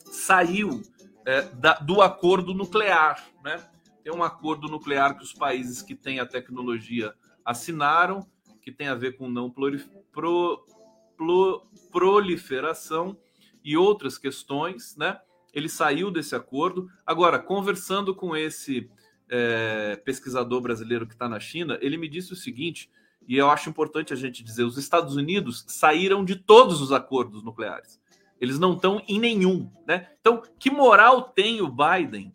saiu 0.05 0.81
é, 1.25 1.41
da, 1.41 1.73
do 1.73 2.01
acordo 2.01 2.53
nuclear, 2.53 3.21
né? 3.43 3.61
Tem 4.01 4.13
um 4.13 4.23
acordo 4.23 4.69
nuclear 4.69 5.17
que 5.17 5.23
os 5.23 5.33
países 5.33 5.81
que 5.81 5.93
têm 5.93 6.21
a 6.21 6.25
tecnologia 6.25 7.13
assinaram, 7.43 8.25
que 8.61 8.71
tem 8.71 8.87
a 8.87 8.95
ver 8.95 9.17
com 9.17 9.29
não 9.29 9.51
pro, 9.51 9.77
pro, 10.13 11.67
proliferação 11.91 13.17
e 13.61 13.75
outras 13.75 14.17
questões, 14.17 14.95
né? 14.95 15.19
Ele 15.53 15.67
saiu 15.67 16.09
desse 16.09 16.33
acordo. 16.33 16.89
Agora, 17.05 17.39
conversando 17.39 18.15
com 18.15 18.33
esse 18.35 18.89
é, 19.29 19.95
pesquisador 19.97 20.61
brasileiro 20.61 21.05
que 21.05 21.13
está 21.13 21.27
na 21.27 21.39
China, 21.39 21.77
ele 21.81 21.97
me 21.97 22.07
disse 22.07 22.33
o 22.33 22.35
seguinte, 22.35 22.89
e 23.27 23.37
eu 23.37 23.49
acho 23.49 23.69
importante 23.69 24.13
a 24.13 24.15
gente 24.15 24.43
dizer: 24.43 24.63
os 24.63 24.77
Estados 24.77 25.15
Unidos 25.15 25.65
saíram 25.67 26.23
de 26.23 26.35
todos 26.35 26.81
os 26.81 26.91
acordos 26.91 27.43
nucleares. 27.43 27.99
Eles 28.39 28.57
não 28.57 28.73
estão 28.73 29.01
em 29.07 29.19
nenhum. 29.19 29.69
Né? 29.85 30.09
Então, 30.21 30.41
que 30.59 30.69
moral 30.69 31.23
tem 31.23 31.61
o 31.61 31.67
Biden 31.67 32.33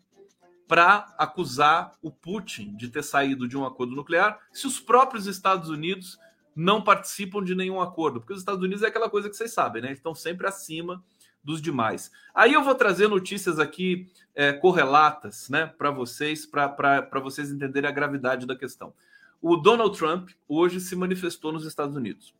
para 0.67 1.13
acusar 1.17 1.93
o 2.01 2.11
Putin 2.11 2.75
de 2.75 2.89
ter 2.89 3.03
saído 3.03 3.47
de 3.47 3.57
um 3.57 3.65
acordo 3.65 3.95
nuclear 3.95 4.39
se 4.51 4.67
os 4.67 4.79
próprios 4.79 5.27
Estados 5.27 5.69
Unidos 5.69 6.17
não 6.55 6.83
participam 6.83 7.43
de 7.43 7.55
nenhum 7.55 7.81
acordo? 7.81 8.19
Porque 8.19 8.33
os 8.33 8.39
Estados 8.39 8.61
Unidos 8.61 8.83
é 8.83 8.87
aquela 8.87 9.09
coisa 9.09 9.29
que 9.29 9.35
vocês 9.35 9.53
sabem, 9.53 9.81
né? 9.81 9.87
Eles 9.89 9.99
estão 9.99 10.13
sempre 10.13 10.45
acima 10.45 11.03
dos 11.43 11.61
demais. 11.61 12.11
Aí 12.33 12.53
eu 12.53 12.63
vou 12.63 12.75
trazer 12.75 13.07
notícias 13.07 13.59
aqui 13.59 14.07
é, 14.33 14.53
correlatas 14.53 15.49
né, 15.49 15.67
para 15.67 15.91
vocês, 15.91 16.45
para 16.45 17.19
vocês 17.21 17.51
entenderem 17.51 17.89
a 17.89 17.93
gravidade 17.93 18.45
da 18.45 18.55
questão. 18.55 18.93
O 19.41 19.57
Donald 19.57 19.97
Trump 19.97 20.29
hoje 20.47 20.79
se 20.79 20.95
manifestou 20.95 21.51
nos 21.51 21.65
Estados 21.65 21.95
Unidos. 21.95 22.33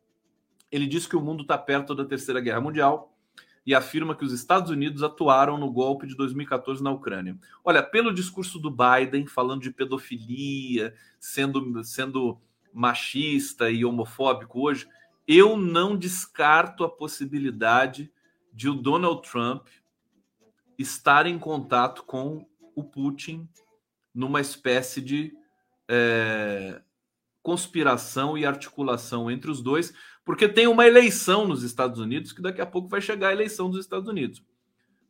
Ele 0.72 0.88
disse 0.88 1.08
que 1.08 1.18
o 1.18 1.22
mundo 1.22 1.42
está 1.42 1.58
perto 1.58 1.94
da 1.94 2.06
Terceira 2.06 2.40
Guerra 2.40 2.62
Mundial 2.62 3.14
e 3.66 3.76
afirma 3.76 4.16
que 4.16 4.26
os 4.26 4.34
Estados 4.34 4.70
Unidos 4.70 5.04
atuaram 5.04 5.58
no 5.58 5.72
golpe 5.72 6.08
de 6.08 6.16
2014 6.16 6.84
na 6.84 6.92
Ucrânia. 6.92 7.38
Olha, 7.64 7.84
pelo 7.84 8.14
discurso 8.14 8.60
do 8.60 8.72
Biden, 8.72 9.28
falando 9.28 9.62
de 9.62 9.72
pedofilia, 9.72 10.94
sendo, 11.20 11.84
sendo 11.84 12.40
machista 12.74 13.70
e 13.70 13.86
homofóbico 13.86 14.62
hoje, 14.62 14.88
eu 15.28 15.56
não 15.56 15.96
descarto 15.96 16.84
a 16.84 16.90
possibilidade 16.90 18.12
de 18.54 18.70
o 18.70 18.74
Donald 18.74 19.28
Trump 19.28 19.68
estar 20.78 21.26
em 21.26 21.40
contato 21.40 22.04
com 22.04 22.48
o 22.76 22.84
Putin 22.84 23.48
numa 24.14 24.42
espécie 24.42 25.02
de 25.02 25.34
é, 25.88 26.82
conspiração 27.42 28.38
e 28.38 28.46
articulação 28.46 29.30
entre 29.30 29.50
os 29.50 29.62
dois, 29.62 29.94
porque 30.24 30.48
tem 30.48 30.68
uma 30.68 30.88
eleição 30.88 31.48
nos 31.48 31.64
Estados 31.64 32.00
Unidos 32.00 32.32
que 32.32 32.42
daqui 32.42 32.62
a 32.62 32.66
pouco 32.66 32.88
vai 32.88 33.02
chegar 33.02 33.30
a 33.30 33.34
eleição 33.34 33.70
dos 33.70 33.80
Estados 33.80 34.08
Unidos. 34.08 34.44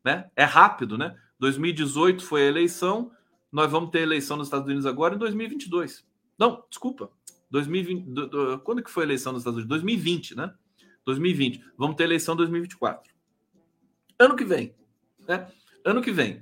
Né? 0.03 0.29
É 0.35 0.43
rápido, 0.43 0.97
né? 0.97 1.15
2018 1.39 2.23
foi 2.25 2.43
a 2.43 2.47
eleição, 2.47 3.11
nós 3.51 3.69
vamos 3.69 3.91
ter 3.91 3.99
eleição 3.99 4.37
nos 4.37 4.47
Estados 4.47 4.65
Unidos 4.65 4.85
agora 4.85 5.15
em 5.15 5.19
2022. 5.19 6.05
Não, 6.37 6.63
desculpa. 6.69 7.11
2020, 7.51 8.05
do, 8.05 8.27
do, 8.27 8.59
quando 8.59 8.81
que 8.81 8.89
foi 8.89 9.03
a 9.03 9.05
eleição 9.05 9.31
nos 9.31 9.41
Estados 9.41 9.57
Unidos? 9.57 9.69
2020, 9.69 10.35
né? 10.35 10.53
2020. 11.05 11.63
Vamos 11.77 11.95
ter 11.95 12.05
eleição 12.05 12.33
em 12.33 12.37
2024. 12.37 13.12
Ano 14.19 14.35
que 14.35 14.45
vem. 14.45 14.75
Né? 15.27 15.47
Ano 15.85 16.01
que 16.01 16.11
vem. 16.11 16.41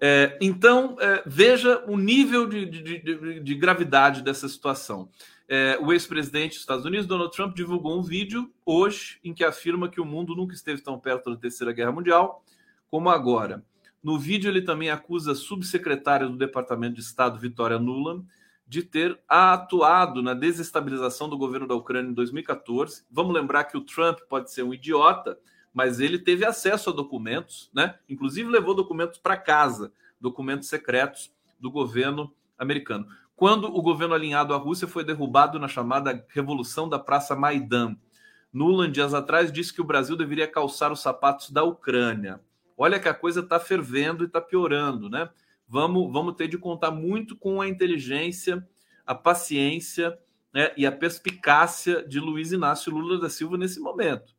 É, 0.00 0.36
então, 0.40 0.96
é, 1.00 1.22
veja 1.24 1.84
o 1.86 1.96
nível 1.96 2.46
de, 2.46 2.66
de, 2.66 2.98
de, 2.98 3.40
de 3.40 3.54
gravidade 3.54 4.22
dessa 4.22 4.48
situação. 4.48 5.08
É, 5.48 5.78
o 5.80 5.92
ex-presidente 5.92 6.52
dos 6.52 6.60
Estados 6.60 6.84
Unidos, 6.84 7.06
Donald 7.06 7.34
Trump, 7.34 7.54
divulgou 7.54 7.98
um 7.98 8.02
vídeo 8.02 8.52
hoje 8.64 9.18
em 9.22 9.32
que 9.32 9.44
afirma 9.44 9.88
que 9.88 10.00
o 10.00 10.04
mundo 10.04 10.34
nunca 10.34 10.54
esteve 10.54 10.82
tão 10.82 10.98
perto 10.98 11.30
da 11.30 11.36
Terceira 11.36 11.72
Guerra 11.72 11.92
Mundial 11.92 12.44
como 12.90 13.10
agora. 13.10 13.64
No 14.02 14.18
vídeo, 14.18 14.50
ele 14.50 14.62
também 14.62 14.90
acusa 14.90 15.32
a 15.32 15.34
subsecretária 15.34 16.28
do 16.28 16.36
Departamento 16.36 16.96
de 16.96 17.00
Estado, 17.00 17.38
Vitória 17.38 17.78
Nuland, 17.78 18.26
de 18.66 18.82
ter 18.82 19.18
atuado 19.28 20.22
na 20.22 20.34
desestabilização 20.34 21.28
do 21.28 21.38
governo 21.38 21.66
da 21.66 21.74
Ucrânia 21.74 22.10
em 22.10 22.14
2014. 22.14 23.04
Vamos 23.10 23.34
lembrar 23.34 23.64
que 23.64 23.76
o 23.76 23.80
Trump 23.80 24.18
pode 24.28 24.52
ser 24.52 24.62
um 24.62 24.72
idiota, 24.72 25.38
mas 25.74 25.98
ele 25.98 26.18
teve 26.20 26.46
acesso 26.46 26.90
a 26.90 26.92
documentos, 26.92 27.68
né? 27.74 27.98
Inclusive 28.08 28.48
levou 28.48 28.74
documentos 28.74 29.18
para 29.18 29.36
casa, 29.36 29.92
documentos 30.20 30.68
secretos 30.68 31.34
do 31.58 31.70
governo 31.70 32.32
americano. 32.56 33.06
Quando 33.34 33.64
o 33.64 33.82
governo 33.82 34.14
alinhado 34.14 34.54
à 34.54 34.56
Rússia 34.56 34.86
foi 34.86 35.02
derrubado 35.02 35.58
na 35.58 35.66
chamada 35.66 36.24
Revolução 36.28 36.88
da 36.88 36.98
Praça 36.98 37.34
Maidan, 37.34 37.96
Nuland, 38.52 38.92
dias 38.92 39.12
atrás, 39.12 39.50
disse 39.50 39.74
que 39.74 39.80
o 39.80 39.84
Brasil 39.84 40.16
deveria 40.16 40.46
calçar 40.46 40.92
os 40.92 41.00
sapatos 41.00 41.50
da 41.50 41.64
Ucrânia. 41.64 42.40
Olha 42.76 43.00
que 43.00 43.08
a 43.08 43.14
coisa 43.14 43.40
está 43.40 43.58
fervendo 43.58 44.22
e 44.22 44.26
está 44.28 44.40
piorando, 44.40 45.10
né? 45.10 45.28
Vamos, 45.66 46.12
vamos 46.12 46.36
ter 46.36 46.46
de 46.46 46.56
contar 46.56 46.92
muito 46.92 47.34
com 47.34 47.60
a 47.60 47.66
inteligência, 47.66 48.64
a 49.04 49.14
paciência 49.14 50.16
né, 50.52 50.72
e 50.76 50.86
a 50.86 50.92
perspicácia 50.92 52.06
de 52.06 52.20
Luiz 52.20 52.52
Inácio 52.52 52.92
Lula 52.92 53.20
da 53.20 53.28
Silva 53.28 53.56
nesse 53.56 53.80
momento, 53.80 54.36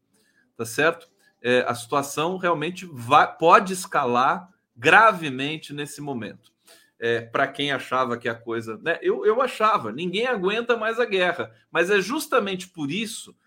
tá 0.55 0.63
certo? 0.63 1.09
É, 1.45 1.63
a 1.67 1.75
situação 1.75 2.37
realmente 2.37 2.87
vai, 2.91 3.31
pode 3.37 3.71
escalar 3.71 4.51
gravemente 4.75 5.73
nesse 5.73 6.01
momento. 6.01 6.51
É, 6.97 7.21
para 7.21 7.47
quem 7.47 7.71
achava 7.71 8.17
que 8.17 8.27
a 8.27 8.33
coisa. 8.33 8.79
Né, 8.79 8.97
eu, 9.03 9.23
eu 9.27 9.39
achava, 9.43 9.91
ninguém 9.91 10.25
aguenta 10.25 10.75
mais 10.75 10.99
a 10.99 11.05
guerra, 11.05 11.53
mas 11.69 11.91
é 11.91 12.01
justamente 12.01 12.67
por 12.67 12.89
isso, 12.89 13.37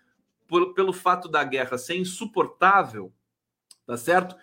por, 0.47 0.73
pelo 0.73 0.93
fato 0.93 1.27
da 1.27 1.43
guerra 1.43 1.77
ser 1.77 1.97
insuportável, 1.97 3.11
tá 3.85 3.97
certo? 3.97 4.33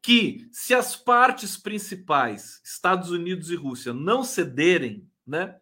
Que 0.00 0.48
se 0.52 0.72
as 0.72 0.94
partes 0.94 1.56
principais, 1.56 2.60
Estados 2.64 3.10
Unidos 3.10 3.50
e 3.50 3.56
Rússia, 3.56 3.92
não 3.92 4.22
cederem, 4.22 5.04
né, 5.26 5.56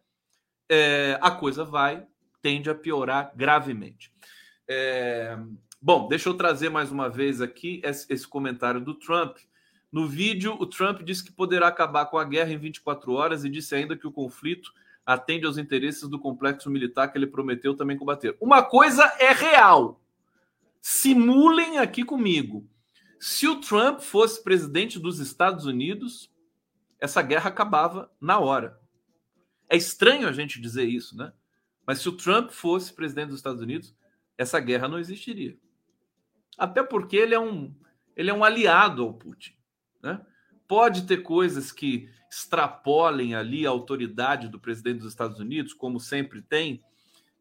é, 0.69 1.17
a 1.19 1.31
coisa 1.31 1.65
vai, 1.65 2.05
tende 2.43 2.69
a 2.69 2.75
piorar 2.75 3.31
gravemente. 3.35 4.13
É, 4.67 5.35
Bom, 5.81 6.09
deixa 6.09 6.27
eu 6.27 6.33
trazer 6.33 6.67
mais 6.67 6.91
uma 6.91 7.07
vez 7.07 7.39
aqui 7.39 7.81
esse, 7.85 8.27
comentário 8.27 8.81
do 8.81 8.93
Trump. 8.93 9.37
No 9.89 10.05
vídeo, 10.05 10.57
o 10.59 10.65
Trump 10.65 11.01
disse 11.03 11.23
que 11.23 11.31
poderá 11.31 11.69
acabar 11.69 12.05
com 12.07 12.17
a 12.17 12.25
guerra 12.25 12.51
em 12.51 12.57
24 12.57 13.13
horas 13.13 13.45
e 13.45 13.49
disse 13.49 13.73
ainda 13.73 13.95
que 13.95 14.05
o 14.05 14.11
conflito 14.11 14.73
atende 15.05 15.45
aos 15.45 15.57
interesses 15.57 16.09
do 16.09 16.19
complexo 16.19 16.69
militar 16.69 17.07
que 17.07 17.17
ele 17.17 17.25
prometeu 17.25 17.77
também 17.77 17.97
combater. 17.97 18.35
Uma 18.41 18.61
coisa 18.61 19.05
é 19.19 19.31
real. 19.31 20.01
Simulem 20.81 21.77
aqui 21.77 22.03
comigo. 22.03 22.67
Se 23.17 23.47
o 23.47 23.61
Trump 23.61 24.01
fosse 24.01 24.43
presidente 24.43 24.99
dos 24.99 25.19
Estados 25.19 25.65
Unidos, 25.65 26.29
essa 26.99 27.21
guerra 27.21 27.47
acabava 27.47 28.11
na 28.19 28.37
hora. 28.37 28.77
É 29.69 29.77
estranho 29.77 30.27
a 30.27 30.33
gente 30.33 30.59
dizer 30.59 30.83
isso, 30.83 31.15
né? 31.15 31.31
Mas 31.87 31.99
se 31.99 32.09
o 32.09 32.17
Trump 32.17 32.49
fosse 32.49 32.93
presidente 32.93 33.29
dos 33.29 33.37
Estados 33.37 33.61
Unidos, 33.61 33.95
essa 34.37 34.59
guerra 34.59 34.89
não 34.89 34.99
existiria. 34.99 35.57
Até 36.59 36.83
porque 36.83 37.15
ele 37.15 37.33
é 37.33 37.39
um, 37.39 37.73
ele 38.15 38.29
é 38.29 38.33
um 38.33 38.43
aliado 38.43 39.01
ao 39.01 39.13
Putin. 39.13 39.53
Né? 40.03 40.19
Pode 40.67 41.07
ter 41.07 41.17
coisas 41.17 41.71
que 41.71 42.09
extrapolem 42.29 43.33
ali 43.33 43.65
a 43.65 43.69
autoridade 43.69 44.47
do 44.47 44.59
presidente 44.59 44.99
dos 44.99 45.09
Estados 45.09 45.39
Unidos, 45.39 45.73
como 45.73 45.99
sempre 45.99 46.41
tem, 46.41 46.83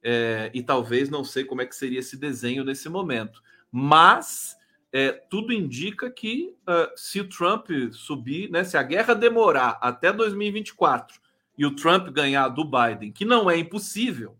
é, 0.03 0.51
e 0.55 0.63
talvez 0.63 1.11
não 1.11 1.25
sei 1.25 1.45
como 1.45 1.61
é 1.61 1.67
que 1.67 1.77
seria 1.77 1.99
esse 1.99 2.17
desenho 2.17 2.65
nesse 2.65 2.89
momento. 2.89 3.43
Mas 3.71 4.57
é, 4.93 5.13
tudo 5.13 5.53
indica 5.53 6.11
que 6.11 6.57
uh, 6.63 6.91
se 6.97 7.21
o 7.21 7.29
Trump 7.29 7.69
subir, 7.93 8.51
né, 8.51 8.65
se 8.65 8.77
a 8.77 8.83
guerra 8.83 9.15
demorar 9.15 9.79
até 9.83 10.13
2024 10.13 11.21
e 11.59 11.67
o 11.67 11.75
Trump 11.75 12.09
ganhar 12.09 12.49
do 12.49 12.65
Biden, 12.65 13.13
que 13.13 13.25
não 13.25 13.51
é 13.51 13.59
impossível, 13.59 14.39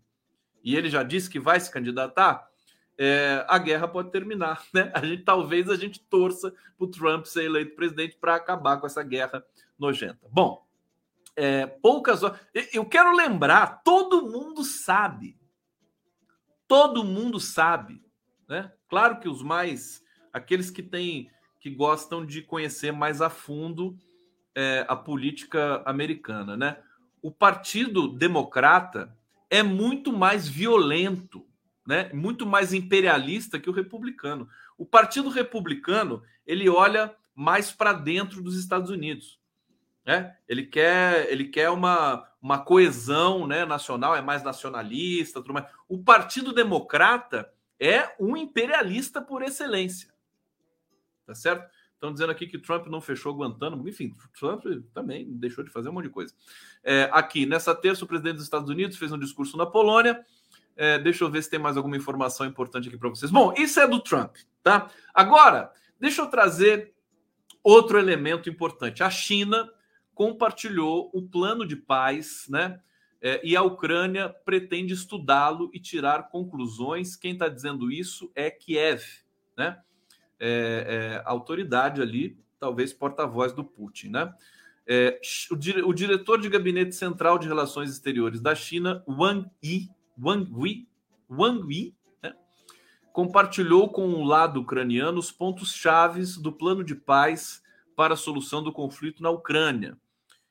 e 0.63 0.75
ele 0.75 0.89
já 0.89 1.03
disse 1.03 1.29
que 1.29 1.39
vai 1.39 1.59
se 1.59 1.71
candidatar, 1.71 2.48
é, 3.01 3.45
a 3.47 3.57
guerra 3.57 3.87
pode 3.87 4.11
terminar, 4.11 4.61
né? 4.73 4.91
A 4.93 5.05
gente 5.05 5.23
talvez 5.23 5.69
a 5.69 5.77
gente 5.77 6.01
torça 6.01 6.51
para 6.77 6.85
o 6.85 6.91
Trump 6.91 7.25
ser 7.25 7.45
eleito 7.45 7.73
presidente 7.75 8.17
para 8.19 8.35
acabar 8.35 8.77
com 8.77 8.85
essa 8.85 9.01
guerra 9.01 9.43
nojenta. 9.79 10.19
Bom, 10.29 10.67
é, 11.33 11.65
poucas 11.65 12.21
horas. 12.21 12.37
Eu 12.73 12.85
quero 12.85 13.15
lembrar, 13.15 13.81
todo 13.83 14.29
mundo 14.29 14.65
sabe, 14.65 15.37
todo 16.67 17.05
mundo 17.05 17.39
sabe, 17.39 18.03
né? 18.47 18.69
Claro 18.89 19.21
que 19.21 19.29
os 19.29 19.41
mais, 19.41 20.03
aqueles 20.33 20.69
que 20.69 20.83
têm, 20.83 21.31
que 21.61 21.69
gostam 21.69 22.25
de 22.25 22.41
conhecer 22.41 22.91
mais 22.91 23.21
a 23.21 23.29
fundo 23.29 23.97
é, 24.53 24.85
a 24.89 24.95
política 24.95 25.81
americana, 25.85 26.57
né? 26.57 26.77
O 27.21 27.31
Partido 27.31 28.09
Democrata 28.09 29.15
é 29.49 29.63
muito 29.63 30.11
mais 30.11 30.47
violento 30.49 31.48
né, 31.85 32.09
muito 32.13 32.45
mais 32.45 32.73
imperialista 32.73 33.59
que 33.59 33.69
o 33.69 33.73
republicano. 33.73 34.47
O 34.77 34.85
Partido 34.85 35.29
Republicano 35.29 36.21
ele 36.45 36.69
olha 36.69 37.15
mais 37.35 37.71
para 37.71 37.93
dentro 37.93 38.41
dos 38.41 38.57
Estados 38.57 38.89
Unidos. 38.89 39.39
Né? 40.05 40.35
Ele 40.47 40.65
quer, 40.65 41.31
ele 41.31 41.45
quer 41.45 41.69
uma, 41.69 42.27
uma 42.41 42.59
coesão 42.59 43.45
né, 43.45 43.65
nacional, 43.65 44.15
é 44.15 44.21
mais 44.21 44.43
nacionalista, 44.43 45.41
tudo 45.41 45.53
mais. 45.53 45.67
O 45.87 46.03
Partido 46.03 46.53
Democrata 46.53 47.51
é 47.79 48.15
um 48.19 48.35
imperialista 48.35 49.21
por 49.21 49.41
excelência. 49.41 50.13
Tá 51.25 51.35
certo? 51.35 51.69
Estão 51.93 52.13
dizendo 52.13 52.31
aqui 52.31 52.47
que 52.47 52.57
Trump 52.57 52.87
não 52.87 53.01
fechou 53.01 53.35
Guantánamo. 53.35 53.87
Enfim, 53.87 54.15
Trump 54.39 54.65
também 54.93 55.29
deixou 55.29 55.63
de 55.63 55.69
fazer 55.69 55.89
um 55.89 55.93
monte 55.93 56.05
de 56.05 56.11
coisa. 56.11 56.33
É, 56.81 57.09
aqui, 57.11 57.45
nessa 57.45 57.75
terça, 57.75 58.05
o 58.05 58.07
presidente 58.07 58.35
dos 58.35 58.45
Estados 58.45 58.69
Unidos 58.69 58.97
fez 58.97 59.11
um 59.11 59.19
discurso 59.19 59.57
na 59.57 59.65
Polônia 59.65 60.25
é, 60.79 60.97
deixa 60.97 61.25
eu 61.25 61.29
ver 61.29 61.43
se 61.43 61.49
tem 61.49 61.59
mais 61.59 61.75
alguma 61.75 61.97
informação 61.97 62.47
importante 62.47 62.87
aqui 62.87 62.97
para 62.97 63.09
vocês. 63.09 63.29
Bom, 63.29 63.53
isso 63.57 63.81
é 63.81 63.85
do 63.85 63.99
Trump, 63.99 64.37
tá? 64.63 64.89
Agora, 65.13 65.73
deixa 65.99 66.21
eu 66.21 66.27
trazer 66.27 66.93
outro 67.61 67.99
elemento 67.99 68.49
importante. 68.49 69.03
A 69.03 69.09
China 69.09 69.69
compartilhou 70.15 71.11
o 71.13 71.21
plano 71.21 71.67
de 71.67 71.75
paz, 71.75 72.45
né? 72.49 72.79
É, 73.21 73.41
e 73.45 73.57
a 73.57 73.61
Ucrânia 73.61 74.29
pretende 74.29 74.93
estudá-lo 74.93 75.69
e 75.73 75.81
tirar 75.81 76.29
conclusões. 76.29 77.17
Quem 77.17 77.33
está 77.33 77.49
dizendo 77.49 77.91
isso 77.91 78.31
é 78.33 78.49
Kiev, 78.49 79.03
né? 79.57 79.79
É, 80.39 81.19
é, 81.19 81.23
autoridade 81.25 82.01
ali, 82.01 82.39
talvez 82.57 82.93
porta-voz 82.93 83.51
do 83.51 83.65
Putin, 83.65 84.11
né? 84.11 84.33
É, 84.87 85.19
o, 85.51 85.57
dire, 85.57 85.83
o, 85.83 85.91
diretor 85.91 86.39
de 86.39 86.47
gabinete 86.47 86.95
central 86.95 87.37
de 87.37 87.49
relações 87.49 87.91
exteriores 87.91 88.39
da 88.39 88.55
China, 88.55 89.03
Wang 89.05 89.45
Yi, 89.61 89.89
Wang 90.21 90.51
Yi, 90.51 90.87
Wang 91.29 91.73
Yi 91.73 91.95
né, 92.21 92.33
compartilhou 93.13 93.89
com 93.89 94.13
o 94.13 94.23
lado 94.23 94.61
ucraniano 94.61 95.19
os 95.19 95.31
pontos 95.31 95.73
chaves 95.73 96.37
do 96.37 96.51
plano 96.51 96.83
de 96.83 96.95
paz 96.95 97.61
para 97.95 98.13
a 98.13 98.17
solução 98.17 98.63
do 98.63 98.71
conflito 98.71 99.23
na 99.23 99.29
Ucrânia, 99.29 99.97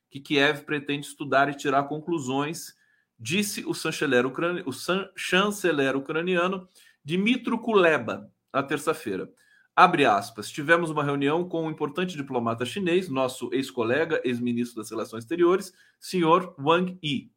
que 0.09 0.19
Kiev 0.19 0.63
pretende 0.63 1.07
estudar 1.07 1.49
e 1.49 1.55
tirar 1.55 1.83
conclusões, 1.83 2.73
disse 3.19 3.65
o 3.65 3.73
chanceler, 3.73 4.25
o 4.25 4.71
chanceler 5.15 5.95
ucraniano 5.95 6.67
Dmitro 7.03 7.59
Kuleba, 7.59 8.31
na 8.53 8.63
terça-feira. 8.63 9.31
Abre 9.75 10.05
aspas. 10.05 10.51
Tivemos 10.51 10.89
uma 10.89 11.03
reunião 11.03 11.47
com 11.47 11.65
um 11.65 11.71
importante 11.71 12.17
diplomata 12.17 12.65
chinês, 12.65 13.07
nosso 13.07 13.49
ex-colega, 13.53 14.21
ex-ministro 14.25 14.81
das 14.81 14.91
Relações 14.91 15.23
Exteriores, 15.23 15.73
senhor 15.99 16.53
Wang 16.59 16.99
Yi. 17.03 17.31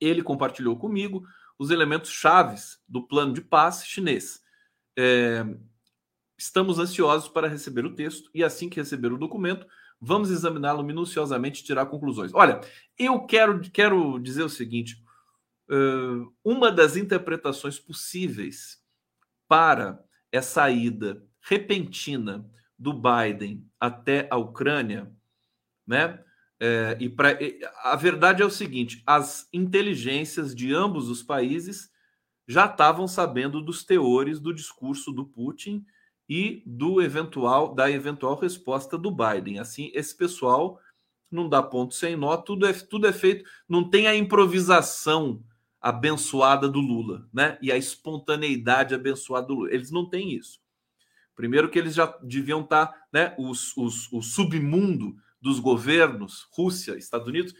Ele 0.00 0.22
compartilhou 0.22 0.76
comigo 0.76 1.26
os 1.58 1.70
elementos 1.70 2.10
chaves 2.10 2.78
do 2.88 3.02
plano 3.02 3.32
de 3.32 3.40
paz 3.40 3.84
chinês. 3.86 4.40
É, 4.98 5.44
estamos 6.36 6.78
ansiosos 6.78 7.28
para 7.28 7.48
receber 7.48 7.84
o 7.84 7.94
texto 7.94 8.30
e 8.34 8.44
assim 8.44 8.68
que 8.68 8.80
receber 8.80 9.12
o 9.12 9.18
documento, 9.18 9.66
vamos 10.00 10.30
examiná-lo 10.30 10.82
minuciosamente 10.82 11.62
e 11.62 11.64
tirar 11.64 11.86
conclusões. 11.86 12.32
Olha, 12.34 12.60
eu 12.98 13.20
quero, 13.20 13.60
quero 13.70 14.18
dizer 14.18 14.42
o 14.42 14.48
seguinte: 14.48 15.02
uh, 15.70 16.32
uma 16.44 16.70
das 16.70 16.96
interpretações 16.96 17.78
possíveis 17.78 18.82
para 19.48 20.02
essa 20.30 20.68
ida 20.70 21.24
repentina 21.40 22.48
do 22.78 22.92
Biden 22.92 23.66
até 23.80 24.28
a 24.30 24.36
Ucrânia, 24.36 25.10
né? 25.86 26.22
É, 26.58 26.96
e 26.98 27.08
pra, 27.08 27.38
a 27.82 27.96
verdade 27.96 28.42
é 28.42 28.46
o 28.46 28.50
seguinte: 28.50 29.02
as 29.06 29.48
inteligências 29.52 30.54
de 30.54 30.72
ambos 30.74 31.08
os 31.08 31.22
países 31.22 31.90
já 32.48 32.66
estavam 32.66 33.06
sabendo 33.06 33.60
dos 33.60 33.84
teores 33.84 34.40
do 34.40 34.54
discurso 34.54 35.12
do 35.12 35.26
Putin 35.26 35.84
e 36.28 36.62
do 36.64 37.02
eventual 37.02 37.74
da 37.74 37.90
eventual 37.90 38.38
resposta 38.38 38.96
do 38.96 39.10
Biden. 39.10 39.58
Assim, 39.58 39.90
esse 39.94 40.16
pessoal 40.16 40.80
não 41.30 41.48
dá 41.48 41.62
ponto 41.62 41.94
sem 41.94 42.16
nó, 42.16 42.36
tudo 42.36 42.66
é, 42.66 42.72
tudo 42.72 43.06
é 43.06 43.12
feito, 43.12 43.44
não 43.68 43.88
tem 43.88 44.06
a 44.06 44.16
improvisação 44.16 45.42
abençoada 45.80 46.68
do 46.68 46.80
Lula, 46.80 47.28
né? 47.32 47.58
E 47.60 47.70
a 47.70 47.76
espontaneidade 47.76 48.94
abençoada 48.94 49.46
do 49.48 49.54
Lula. 49.54 49.74
Eles 49.74 49.90
não 49.90 50.08
têm 50.08 50.32
isso. 50.32 50.60
Primeiro 51.34 51.68
que 51.68 51.78
eles 51.78 51.94
já 51.94 52.06
deviam 52.22 52.62
estar, 52.62 52.86
tá, 52.86 53.06
né? 53.12 53.34
Os, 53.38 53.76
os, 53.76 54.10
o 54.12 54.22
submundo 54.22 55.16
dos 55.46 55.60
governos, 55.60 56.48
Rússia, 56.50 56.96
Estados 56.96 57.28
Unidos, 57.28 57.54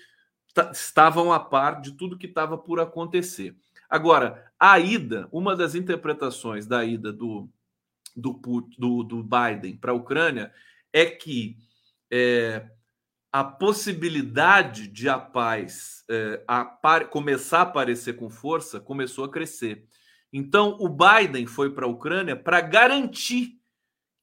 estavam 0.72 1.32
a 1.32 1.38
par 1.38 1.80
de 1.80 1.92
tudo 1.92 2.18
que 2.18 2.26
estava 2.26 2.58
por 2.58 2.80
acontecer. 2.80 3.56
Agora, 3.88 4.50
a 4.58 4.76
ida, 4.80 5.28
uma 5.30 5.54
das 5.54 5.76
interpretações 5.76 6.66
da 6.66 6.84
ida 6.84 7.12
do, 7.12 7.48
do, 8.16 8.32
do, 8.76 9.04
do 9.04 9.22
Biden 9.22 9.76
para 9.76 9.92
a 9.92 9.94
Ucrânia 9.94 10.52
é 10.92 11.06
que 11.06 11.58
é, 12.10 12.68
a 13.30 13.44
possibilidade 13.44 14.88
de 14.88 15.08
a 15.08 15.20
paz 15.20 16.04
é, 16.10 16.42
a 16.48 16.64
par, 16.64 17.08
começar 17.08 17.60
a 17.60 17.62
aparecer 17.62 18.16
com 18.16 18.28
força 18.28 18.80
começou 18.80 19.24
a 19.24 19.30
crescer. 19.30 19.86
Então, 20.32 20.76
o 20.80 20.88
Biden 20.88 21.46
foi 21.46 21.72
para 21.72 21.86
a 21.86 21.88
Ucrânia 21.88 22.34
para 22.34 22.60
garantir 22.60 23.60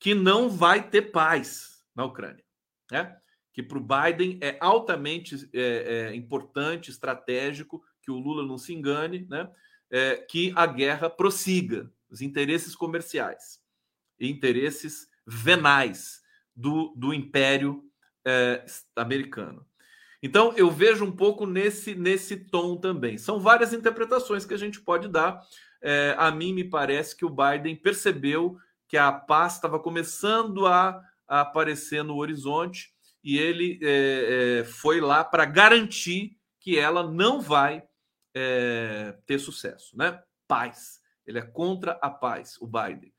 que 0.01 0.14
não 0.14 0.49
vai 0.49 0.89
ter 0.89 1.14
paz 1.14 1.82
na 1.95 2.03
Ucrânia. 2.03 2.43
Né? 2.91 3.18
Que 3.54 3.64
para 3.64 3.78
o 3.78 3.82
Biden 3.82 4.39
é 4.41 4.58
altamente 4.60 5.49
é, 5.54 5.62
é, 6.12 6.16
importante, 6.16 6.89
estratégico, 6.89 7.84
que 8.01 8.12
o 8.12 8.20
Lula 8.20 8.45
não 8.45 8.58
se 8.58 8.74
engane, 8.74 9.26
né? 9.30 9.49
É, 9.89 10.16
que 10.16 10.51
a 10.56 10.66
guerra 10.66 11.10
prossiga, 11.10 11.91
os 12.10 12.20
interesses 12.20 12.76
comerciais 12.76 13.64
interesses 14.30 15.08
venais 15.26 16.22
do, 16.56 16.93
do 16.95 17.14
império 17.14 17.84
é, 18.26 18.64
americano. 18.95 19.66
Então, 20.22 20.54
eu 20.56 20.72
vejo 20.72 21.04
um 21.04 21.12
pouco 21.12 21.45
nesse, 21.45 21.95
nesse 21.95 22.38
tom 22.38 22.78
também. 22.78 23.18
São 23.18 23.39
várias 23.39 23.74
interpretações 23.74 24.45
que 24.45 24.54
a 24.54 24.58
gente 24.58 24.80
pode 24.80 25.10
dar. 25.10 25.41
É, 25.82 26.16
a 26.18 26.32
mim 26.32 26.54
me 26.54 26.64
parece 26.64 27.16
que 27.16 27.26
o 27.26 27.30
Biden 27.30 27.76
percebeu 27.76 28.58
que 28.88 28.95
a 28.95 29.12
paz 29.12 29.56
estava 29.56 29.80
começando 29.80 30.66
a, 30.66 31.01
a, 31.28 31.41
aparecer 31.41 32.04
no 32.04 32.16
horizonte 32.16 32.93
e 33.24 33.38
ele 33.38 33.80
é, 33.82 34.59
é, 34.59 34.63
foi 34.65 34.99
lá 34.99 35.24
para 35.24 35.45
garantir 35.45 36.38
que 36.59 36.78
ela 36.78 37.09
não 37.09 37.39
vai 37.39 37.84
é, 38.34 39.17
ter 39.26 39.39
sucesso, 39.39 39.97
né? 39.97 40.21
Paz. 40.47 41.01
Ele 41.26 41.39
é 41.39 41.41
contra 41.41 41.93
a 42.01 42.09
paz, 42.09 42.57
o 42.59 42.67
Biden. 42.67 43.13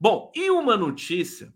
Bom, 0.00 0.32
e 0.34 0.50
uma 0.50 0.76
notícia 0.76 1.52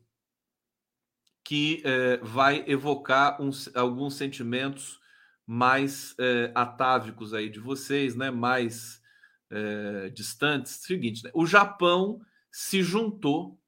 que 1.45 1.83
é, 1.85 2.19
vai 2.19 2.65
evocar 2.67 3.41
uns, 3.41 3.75
alguns 3.75 4.15
sentimentos 4.15 5.01
mais 5.47 6.15
é, 6.19 6.53
atávicos 6.55 7.33
aí 7.33 7.49
de 7.49 7.59
vocês, 7.59 8.15
né? 8.15 8.31
Mais 8.31 9.01
é, 9.51 10.11
distantes. 10.11 10.73
Seguinte, 10.83 11.25
né? 11.25 11.31
o 11.35 11.47
Japão 11.47 12.21
se 12.51 12.83
juntou 12.83 13.59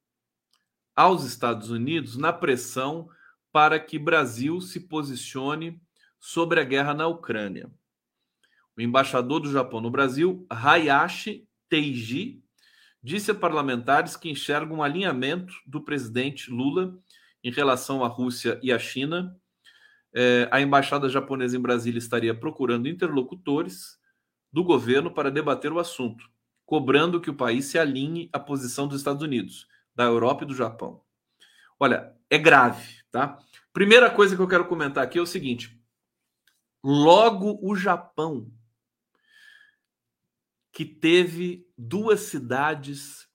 aos 0.95 1.23
Estados 1.25 1.69
Unidos 1.69 2.15
na 2.15 2.31
pressão 2.31 3.09
para 3.55 3.79
que 3.79 3.97
Brasil 3.97 4.59
se 4.59 4.81
posicione 4.81 5.81
sobre 6.19 6.59
a 6.59 6.63
guerra 6.65 6.93
na 6.93 7.07
Ucrânia. 7.07 7.71
O 8.77 8.81
embaixador 8.81 9.39
do 9.39 9.49
Japão 9.49 9.79
no 9.79 9.89
Brasil, 9.89 10.45
Hayashi 10.49 11.47
Teiji, 11.69 12.43
disse 13.01 13.31
a 13.31 13.33
parlamentares 13.33 14.17
que 14.17 14.29
enxergam 14.29 14.79
um 14.79 14.83
alinhamento 14.83 15.53
do 15.65 15.79
presidente 15.79 16.51
Lula 16.51 16.99
em 17.41 17.49
relação 17.49 18.03
à 18.03 18.09
Rússia 18.09 18.59
e 18.61 18.73
à 18.73 18.77
China. 18.77 19.39
É, 20.13 20.49
a 20.51 20.59
embaixada 20.59 21.07
japonesa 21.07 21.55
em 21.55 21.61
Brasília 21.61 21.99
estaria 21.99 22.37
procurando 22.37 22.89
interlocutores 22.89 23.97
do 24.51 24.65
governo 24.65 25.09
para 25.09 25.31
debater 25.31 25.71
o 25.71 25.79
assunto, 25.79 26.29
cobrando 26.65 27.21
que 27.21 27.29
o 27.29 27.37
país 27.37 27.63
se 27.63 27.79
alinhe 27.79 28.29
à 28.33 28.37
posição 28.37 28.85
dos 28.85 28.97
Estados 28.97 29.23
Unidos, 29.23 29.65
da 29.95 30.03
Europa 30.03 30.43
e 30.43 30.47
do 30.47 30.53
Japão. 30.53 31.01
Olha, 31.79 32.13
é 32.29 32.37
grave, 32.37 33.04
tá? 33.15 33.39
Primeira 33.71 34.13
coisa 34.13 34.35
que 34.35 34.41
eu 34.41 34.47
quero 34.47 34.67
comentar 34.67 35.01
aqui 35.01 35.17
é 35.17 35.21
o 35.21 35.25
seguinte: 35.25 35.81
logo 36.83 37.57
o 37.61 37.73
Japão 37.73 38.51
que 40.69 40.83
teve 40.83 41.65
duas 41.77 42.19
cidades 42.23 43.25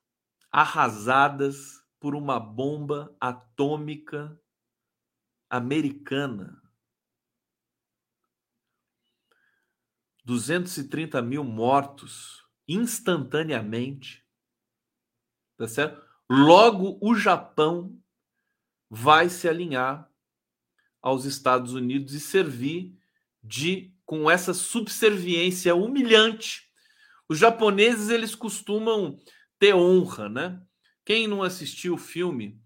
arrasadas 0.53 1.83
por 1.99 2.15
uma 2.15 2.39
bomba 2.39 3.17
atômica 3.19 4.39
americana. 5.49 6.61
230 10.27 11.23
mil 11.23 11.43
mortos 11.43 12.47
instantaneamente. 12.69 14.23
Tá 15.57 15.67
certo? 15.67 16.07
Logo, 16.29 16.99
o 17.01 17.15
Japão 17.15 17.99
vai 18.91 19.29
se 19.29 19.49
alinhar 19.49 20.11
aos 21.01 21.25
Estados 21.25 21.73
Unidos 21.73 22.13
e 22.13 22.21
servir 22.21 22.99
de 23.43 23.95
com 24.05 24.31
essa 24.31 24.53
subserviência 24.53 25.75
humilhante 25.75 26.71
os 27.31 27.39
japoneses 27.39 28.09
eles 28.09 28.35
costumam 28.35 29.17
ter 29.57 29.73
honra, 29.73 30.29
né? 30.29 30.61
Quem 31.05 31.29
não 31.29 31.45
assistiu 31.45 31.95
o 31.95 31.97
filme 31.97 32.61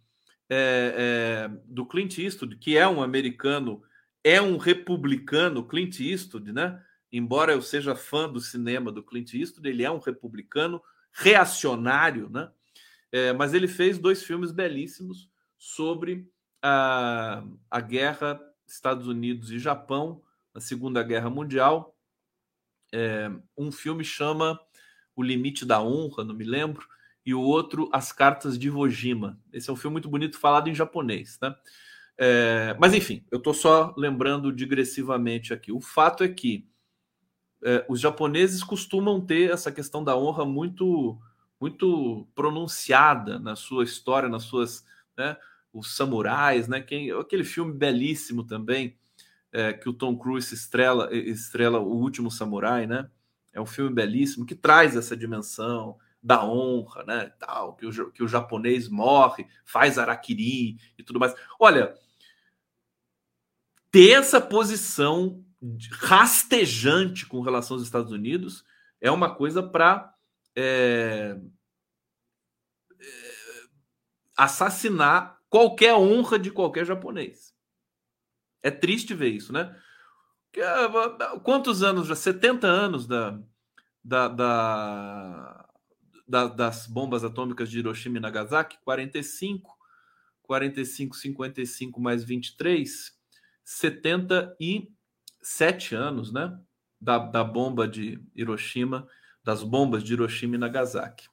é, 0.49 0.95
é, 0.97 1.61
do 1.67 1.85
Clint 1.85 2.17
Eastwood, 2.17 2.57
que 2.57 2.75
é 2.75 2.89
um 2.89 3.03
americano, 3.03 3.83
é 4.25 4.41
um 4.41 4.57
republicano, 4.57 5.69
Clint 5.69 6.01
Eastwood, 6.01 6.51
né? 6.51 6.83
Embora 7.13 7.53
eu 7.53 7.61
seja 7.61 7.95
fã 7.95 8.27
do 8.27 8.41
cinema 8.41 8.91
do 8.91 9.03
Clint 9.03 9.35
Eastwood, 9.35 9.69
ele 9.69 9.85
é 9.85 9.91
um 9.91 9.99
republicano 9.99 10.83
reacionário, 11.13 12.31
né? 12.31 12.51
É, 13.13 13.35
mas 13.35 13.53
ele 13.53 13.69
fez 13.69 13.99
dois 13.99 14.23
filmes 14.23 14.51
belíssimos 14.51 15.29
sobre 15.65 16.31
a, 16.63 17.43
a 17.71 17.81
guerra 17.81 18.39
Estados 18.67 19.09
Unidos 19.09 19.51
e 19.51 19.59
Japão, 19.59 20.23
a 20.53 20.61
Segunda 20.61 21.03
Guerra 21.03 21.31
Mundial, 21.31 21.97
é, 22.93 23.31
um 23.57 23.73
filme 23.73 24.05
chama 24.05 24.61
O 25.17 25.23
Limite 25.23 25.65
da 25.65 25.83
Honra, 25.83 26.23
não 26.23 26.35
me 26.35 26.45
lembro, 26.45 26.87
e 27.25 27.33
o 27.33 27.41
outro 27.41 27.89
As 27.95 28.13
Cartas 28.13 28.59
de 28.59 28.67
Iwo 28.69 28.89
Jima. 28.91 29.41
Esse 29.55 29.71
é 29.71 29.73
um 29.73 29.77
filme 29.77 29.95
muito 29.95 30.09
bonito, 30.09 30.39
falado 30.39 30.69
em 30.69 30.75
japonês, 30.75 31.39
né? 31.41 31.57
É, 32.19 32.77
mas 32.79 32.93
enfim, 32.93 33.25
eu 33.31 33.39
estou 33.39 33.55
só 33.55 33.95
lembrando 33.97 34.53
digressivamente 34.53 35.55
aqui. 35.55 35.73
O 35.73 35.81
fato 35.81 36.23
é 36.23 36.29
que 36.29 36.69
é, 37.65 37.87
os 37.89 37.99
japoneses 37.99 38.63
costumam 38.63 39.19
ter 39.19 39.51
essa 39.51 39.73
questão 39.73 40.05
da 40.05 40.15
honra 40.15 40.45
muito 40.45 41.19
muito 41.59 42.29
pronunciada 42.35 43.39
na 43.39 43.57
sua 43.57 43.85
história, 43.85 44.29
nas 44.29 44.43
suas, 44.43 44.85
né, 45.17 45.35
os 45.75 45.97
samurais, 45.97 46.69
né, 46.69 46.81
quem, 46.81 47.11
aquele 47.11 47.43
filme 47.43 47.75
belíssimo 47.75 48.45
também, 48.45 48.97
é, 49.53 49.73
que 49.73 49.89
o 49.89 49.93
Tom 49.93 50.17
Cruise 50.17 50.55
estrela, 50.55 51.13
estrela 51.13 51.81
O 51.81 51.97
Último 51.97 52.31
Samurai, 52.31 52.87
né? 52.87 53.11
É 53.53 53.61
um 53.61 53.67
filme 53.67 53.93
belíssimo 53.93 54.47
que 54.47 54.55
traz 54.55 54.97
essa 54.97 55.17
dimensão 55.17 55.97
da 56.23 56.45
honra, 56.45 57.05
né? 57.05 57.33
Tal, 57.39 57.77
que 57.77 57.87
o, 57.87 58.11
que 58.11 58.23
o 58.23 58.29
japonês 58.29 58.89
morre, 58.89 59.47
faz 59.65 59.99
araquiri 59.99 60.79
e 60.99 61.03
tudo 61.05 61.21
mais. 61.21 61.35
Olha, 61.59 61.95
ter 63.91 64.13
essa 64.13 64.41
posição 64.41 65.45
rastejante 65.93 67.27
com 67.27 67.41
relação 67.41 67.77
aos 67.77 67.85
Estados 67.85 68.11
Unidos 68.11 68.65
é 69.01 69.11
uma 69.11 69.35
coisa 69.35 69.63
para 69.63 70.13
é, 70.57 71.39
é, 72.99 73.07
assassinar 74.37 75.34
qualquer 75.55 75.95
honra 75.95 76.37
de 76.37 76.51
qualquer 76.51 76.85
japonês. 76.85 77.55
É 78.61 78.73
triste 78.73 79.15
ver 79.15 79.29
isso, 79.29 79.53
né? 79.53 79.81
Ah, 80.59 81.39
quantos 81.45 81.85
anos 81.85 82.09
já? 82.09 82.17
70 82.17 82.67
anos 82.67 83.07
da, 83.07 83.41
da, 84.03 84.27
da, 84.27 85.69
da, 86.27 86.49
das 86.49 86.89
bombas 86.89 87.23
atômicas 87.23 87.71
de 87.71 87.79
Hiroshima 87.79 88.19
e 88.19 88.21
Nagasaki, 88.21 88.79
45, 88.83 89.79
45, 90.43 91.17
55 91.17 92.01
mais 92.01 92.25
23, 92.25 93.17
77 93.65 95.95
anos, 95.95 96.33
né? 96.33 96.59
Da, 97.01 97.19
da 97.19 97.45
bomba 97.45 97.87
de 97.87 98.21
Hiroshima, 98.35 99.07
das 99.45 99.63
bombas 99.63 100.03
de 100.03 100.15
Hiroshima 100.15 100.57
e 100.57 100.59
Nagasaki. 100.59 101.29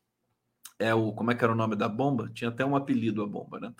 É 0.81 0.95
o, 0.95 1.13
como 1.13 1.31
é 1.31 1.35
que 1.35 1.43
era 1.43 1.53
o 1.53 1.55
nome 1.55 1.75
da 1.75 1.87
bomba? 1.87 2.31
Tinha 2.33 2.49
até 2.49 2.65
um 2.65 2.75
apelido 2.75 3.21
a 3.21 3.27
bomba, 3.27 3.59
né? 3.59 3.73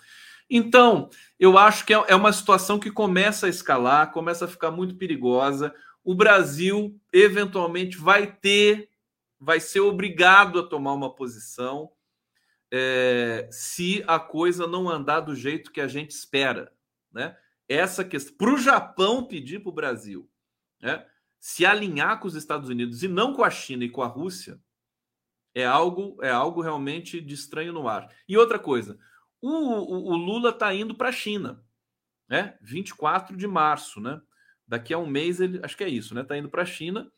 Então, 0.48 1.10
eu 1.38 1.58
acho 1.58 1.84
que 1.84 1.92
é, 1.92 2.04
é 2.08 2.14
uma 2.14 2.32
situação 2.32 2.78
que 2.78 2.90
começa 2.90 3.46
a 3.46 3.48
escalar, 3.48 4.12
começa 4.12 4.44
a 4.44 4.48
ficar 4.48 4.70
muito 4.70 4.94
perigosa. 4.96 5.74
O 6.04 6.14
Brasil 6.14 7.00
eventualmente 7.12 7.96
vai 7.96 8.26
ter, 8.26 8.88
vai 9.40 9.58
ser 9.58 9.80
obrigado 9.80 10.60
a 10.60 10.66
tomar 10.66 10.92
uma 10.92 11.12
posição 11.14 11.90
é, 12.70 13.48
se 13.50 14.04
a 14.06 14.18
coisa 14.20 14.66
não 14.66 14.88
andar 14.88 15.20
do 15.20 15.34
jeito 15.34 15.72
que 15.72 15.80
a 15.80 15.88
gente 15.88 16.12
espera, 16.12 16.72
né? 17.12 17.36
Essa 17.68 18.04
questão 18.04 18.36
para 18.36 18.54
o 18.54 18.58
Japão 18.58 19.24
pedir 19.24 19.60
para 19.60 19.70
o 19.70 19.74
Brasil, 19.74 20.30
né? 20.80 21.04
Se 21.40 21.66
alinhar 21.66 22.20
com 22.20 22.28
os 22.28 22.34
Estados 22.34 22.68
Unidos 22.68 23.02
e 23.02 23.08
não 23.08 23.32
com 23.34 23.42
a 23.42 23.50
China 23.50 23.84
e 23.84 23.90
com 23.90 24.02
a 24.02 24.06
Rússia 24.06 24.60
é 25.54 25.64
algo 25.64 26.16
é 26.22 26.30
algo 26.30 26.60
realmente 26.60 27.20
de 27.20 27.34
estranho 27.34 27.72
no 27.72 27.88
ar. 27.88 28.08
E 28.28 28.36
outra 28.36 28.58
coisa, 28.58 28.98
o, 29.40 29.50
o, 29.50 30.12
o 30.12 30.16
Lula 30.16 30.50
está 30.50 30.72
indo 30.74 30.94
para 30.94 31.08
a 31.08 31.12
China, 31.12 31.62
né? 32.28 32.56
24 32.60 33.36
de 33.36 33.46
março, 33.46 34.00
né? 34.00 34.20
Daqui 34.66 34.94
a 34.94 34.98
um 34.98 35.06
mês 35.06 35.40
ele 35.40 35.60
acho 35.62 35.76
que 35.76 35.84
é 35.84 35.88
isso, 35.88 36.14
né? 36.14 36.22
Está 36.22 36.36
indo 36.36 36.48
para 36.48 36.62
a 36.62 36.66
China 36.66 37.10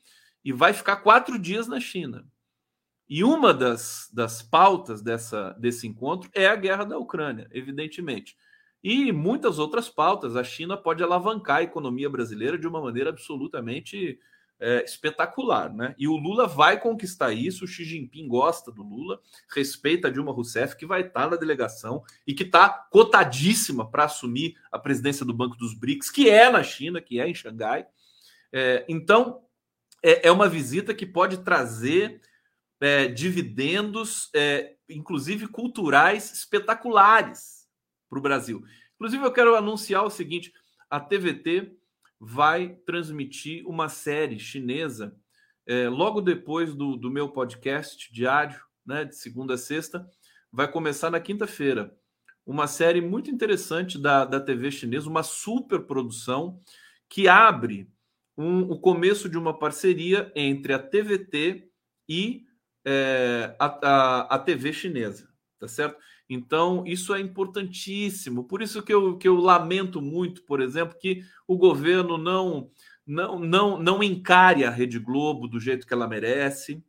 e 0.45 0.53
vai 0.53 0.73
ficar 0.73 0.97
quatro 0.97 1.39
dias 1.39 1.67
na 1.67 1.81
China. 1.81 2.27
E 3.09 3.23
uma 3.23 3.53
das, 3.53 4.09
das 4.13 4.43
pautas 4.43 5.03
dessa, 5.03 5.51
desse 5.59 5.87
encontro 5.87 6.31
é 6.35 6.47
a 6.47 6.57
guerra 6.57 6.85
da 6.85 6.99
Ucrânia, 6.99 7.49
evidentemente. 7.53 8.37
E 8.83 9.13
muitas 9.13 9.59
outras 9.59 9.89
pautas. 9.89 10.37
A 10.37 10.45
China 10.45 10.77
pode 10.77 11.03
alavancar 11.03 11.59
a 11.59 11.63
economia 11.63 12.09
brasileira 12.09 12.59
de 12.59 12.67
uma 12.67 12.81
maneira 12.81 13.11
absolutamente 13.11 14.19
é, 14.65 14.83
espetacular. 14.83 15.73
Né? 15.73 15.95
E 15.99 16.09
o 16.09 16.17
Lula 16.17 16.47
vai 16.47 16.81
conquistar 16.81 17.33
isso. 17.33 17.65
O 17.65 17.69
Xi 17.69 17.85
Jinping 17.85 18.27
gosta 18.27 18.73
do 18.73 18.83
Lula, 18.83 19.21
respeita 19.55 20.09
a 20.09 20.11
Dilma 20.11 20.33
Rousseff, 20.33 20.75
que 20.75 20.87
vai 20.87 21.03
estar 21.03 21.29
na 21.29 21.37
delegação 21.37 22.03
e 22.27 22.33
que 22.33 22.45
está 22.45 22.71
cotadíssima 22.71 23.91
para 23.91 24.05
assumir 24.05 24.57
a 24.73 24.79
presidência 24.79 25.27
do 25.27 25.35
Banco 25.35 25.55
dos 25.57 25.75
BRICS, 25.75 26.11
que 26.11 26.31
é 26.31 26.51
na 26.51 26.63
China, 26.63 26.99
que 26.99 27.21
é 27.21 27.29
em 27.29 27.35
Xangai. 27.35 27.87
É, 28.51 28.87
então, 28.89 29.43
é, 30.03 30.29
é 30.29 30.33
uma 30.33 30.49
visita 30.49 30.95
que 30.95 31.05
pode 31.05 31.45
trazer 31.45 32.23
é, 32.81 33.07
dividendos, 33.07 34.31
é, 34.35 34.77
inclusive 34.89 35.47
culturais, 35.47 36.33
espetaculares 36.33 37.69
para 38.09 38.19
o 38.19 38.23
Brasil. 38.23 38.65
Inclusive, 38.95 39.25
eu 39.25 39.33
quero 39.33 39.57
anunciar 39.57 40.05
o 40.05 40.11
seguinte: 40.11 40.55
a 40.89 40.99
TVT 40.99 41.77
vai 42.21 42.77
transmitir 42.87 43.67
uma 43.67 43.89
série 43.89 44.39
chinesa 44.39 45.17
é, 45.67 45.89
logo 45.89 46.21
depois 46.21 46.75
do, 46.75 46.97
do 46.97 47.11
meu 47.11 47.29
podcast 47.29 48.13
diário, 48.13 48.61
né, 48.87 49.05
de 49.05 49.17
segunda 49.17 49.55
a 49.55 49.59
sexta, 49.59 50.07
vai 50.53 50.71
começar 50.71 51.11
na 51.11 51.21
quinta-feira. 51.21 51.97
Uma 52.47 52.67
série 52.67 53.01
muito 53.01 53.31
interessante 53.31 53.99
da, 53.99 54.25
da 54.25 54.39
TV 54.39 54.71
chinesa, 54.71 55.09
uma 55.09 55.23
super 55.23 55.81
produção 55.81 56.61
que 57.09 57.27
abre 57.29 57.89
um, 58.37 58.63
o 58.63 58.79
começo 58.79 59.29
de 59.29 59.39
uma 59.39 59.59
parceria 59.59 60.31
entre 60.35 60.75
a 60.75 60.79
TVT 60.79 61.69
e 62.09 62.45
é, 62.85 63.57
a, 63.59 63.67
a, 63.67 64.21
a, 64.35 64.39
TV 64.39 64.73
chinesa, 64.73 65.29
tá 65.59 65.67
certo? 65.67 65.99
Então, 66.29 66.85
isso 66.87 67.15
é 67.15 67.21
importantíssimo. 67.21 68.45
Por 68.45 68.63
isso 68.63 68.83
que 68.83 68.93
eu, 68.93 69.17
que 69.19 69.29
eu 69.29 69.37
lamento 69.37 70.01
muito, 70.01 70.43
por 70.43 70.61
exemplo, 70.61 70.97
que 70.99 71.23
o 71.47 71.57
governo 71.57 72.17
não, 72.17 72.71
não, 73.07 73.39
não, 73.39 73.79
não 73.79 74.03
encare 74.03 74.65
a 74.65 74.71
Rede 74.71 74.99
Globo 74.99 75.47
do 75.47 75.61
jeito 75.61 75.87
que 75.87 75.93
ela 75.93 76.09
merece, 76.09 76.83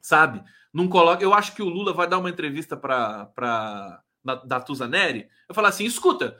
sabe? 0.00 0.42
Não 0.72 0.88
coloca. 0.88 1.22
Eu 1.22 1.34
acho 1.34 1.54
que 1.54 1.62
o 1.62 1.68
Lula 1.68 1.92
vai 1.92 2.08
dar 2.08 2.18
uma 2.18 2.30
entrevista 2.30 2.76
para 2.76 4.02
da 4.44 4.60
Tuzaneri. 4.60 5.28
Eu 5.48 5.54
falar 5.54 5.68
assim: 5.68 5.84
escuta, 5.84 6.36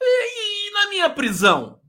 e, 0.00 0.68
e 0.68 0.72
na 0.72 0.88
minha 0.88 1.10
prisão? 1.10 1.80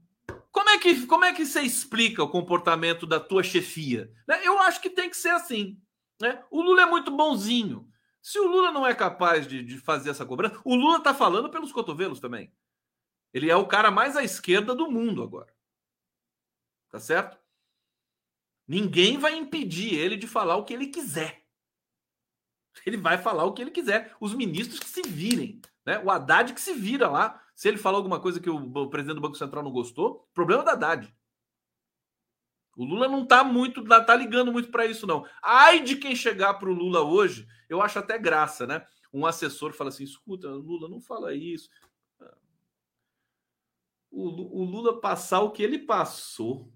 Como 0.51 0.69
é, 0.69 0.77
que, 0.77 1.07
como 1.07 1.25
é 1.25 1.33
que 1.33 1.45
você 1.45 1.61
explica 1.61 2.23
o 2.23 2.29
comportamento 2.29 3.07
da 3.07 3.19
tua 3.19 3.41
chefia? 3.41 4.11
Né? 4.27 4.39
Eu 4.43 4.59
acho 4.59 4.79
que 4.79 4.89
tem 4.89 5.09
que 5.09 5.17
ser 5.17 5.29
assim. 5.29 5.79
Né? 6.21 6.41
O 6.51 6.61
Lula 6.61 6.83
é 6.83 6.85
muito 6.85 7.09
bonzinho. 7.09 7.87
Se 8.24 8.39
o 8.39 8.47
Lula 8.47 8.71
não 8.71 8.88
é 8.88 8.95
capaz 8.95 9.45
de, 9.45 9.61
de 9.61 9.78
fazer 9.78 10.09
essa 10.09 10.26
cobrança, 10.26 10.57
o 10.63 10.74
Lula 10.74 10.97
está 10.97 11.13
falando 11.13 11.49
pelos 11.49 11.74
cotovelos 11.74 12.21
também. 12.21 12.49
Ele 13.34 13.51
é 13.51 13.55
o 13.55 13.67
cara 13.67 13.91
mais 13.91 14.15
à 14.15 14.24
esquerda 14.24 14.74
do 14.74 14.89
mundo 14.89 15.21
agora. 15.21 15.53
Tá 16.89 16.99
certo? 16.99 17.38
Ninguém 18.65 19.17
vai 19.17 19.36
impedir 19.36 19.93
ele 19.95 20.15
de 20.15 20.26
falar 20.26 20.55
o 20.55 20.63
que 20.63 20.74
ele 20.74 20.88
quiser. 20.88 21.43
Ele 22.86 22.95
vai 22.95 23.17
falar 23.17 23.43
o 23.43 23.53
que 23.53 23.61
ele 23.61 23.71
quiser. 23.71 24.15
Os 24.21 24.34
ministros 24.34 24.80
que 24.80 24.89
se 24.89 25.01
virem. 25.01 25.61
Né? 25.86 25.99
O 25.99 26.09
Haddad 26.09 26.53
que 26.53 26.61
se 26.61 26.74
vira 26.74 27.09
lá. 27.09 27.43
Se 27.53 27.67
ele 27.67 27.78
falar 27.78 27.97
alguma 27.97 28.21
coisa 28.21 28.39
que 28.39 28.49
o, 28.49 28.55
o 28.55 28.89
presidente 28.89 29.15
do 29.15 29.21
Banco 29.21 29.36
Central 29.36 29.63
não 29.63 29.71
gostou, 29.71 30.30
problema 30.34 30.63
da 30.63 30.71
Haddad. 30.71 31.13
O 32.76 32.86
Lula 32.86 33.07
não 33.07 33.26
tá 33.26 33.43
muito, 33.43 33.84
tá 33.84 34.15
ligando 34.15 34.51
muito 34.51 34.69
para 34.69 34.86
isso, 34.86 35.05
não. 35.05 35.26
Ai 35.41 35.82
de 35.82 35.95
quem 35.95 36.15
chegar 36.15 36.55
para 36.55 36.69
o 36.69 36.74
Lula 36.74 37.01
hoje, 37.01 37.47
eu 37.69 37.82
acho 37.82 37.99
até 37.99 38.17
graça, 38.17 38.65
né? 38.65 38.86
Um 39.13 39.26
assessor 39.26 39.74
fala 39.74 39.89
assim: 39.89 40.03
escuta, 40.03 40.49
Lula, 40.49 40.89
não 40.89 40.99
fala 40.99 41.36
isso. 41.36 41.69
O, 44.09 44.61
o 44.61 44.63
Lula 44.63 44.99
passar 44.99 45.41
o 45.41 45.51
que 45.51 45.61
ele 45.61 45.80
passou, 45.80 46.71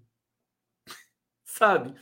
sabe? 1.44 1.94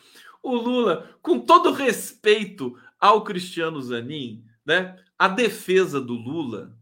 O 0.43 0.55
Lula, 0.55 1.19
com 1.23 1.41
todo 1.41 1.73
respeito 1.73 2.79
ao 2.99 3.25
Cristiano 3.25 3.81
Zanin, 3.81 4.45
né? 4.65 5.03
A 5.19 5.29
defesa 5.29 6.01
do 6.01 6.15
Lula, 6.15 6.79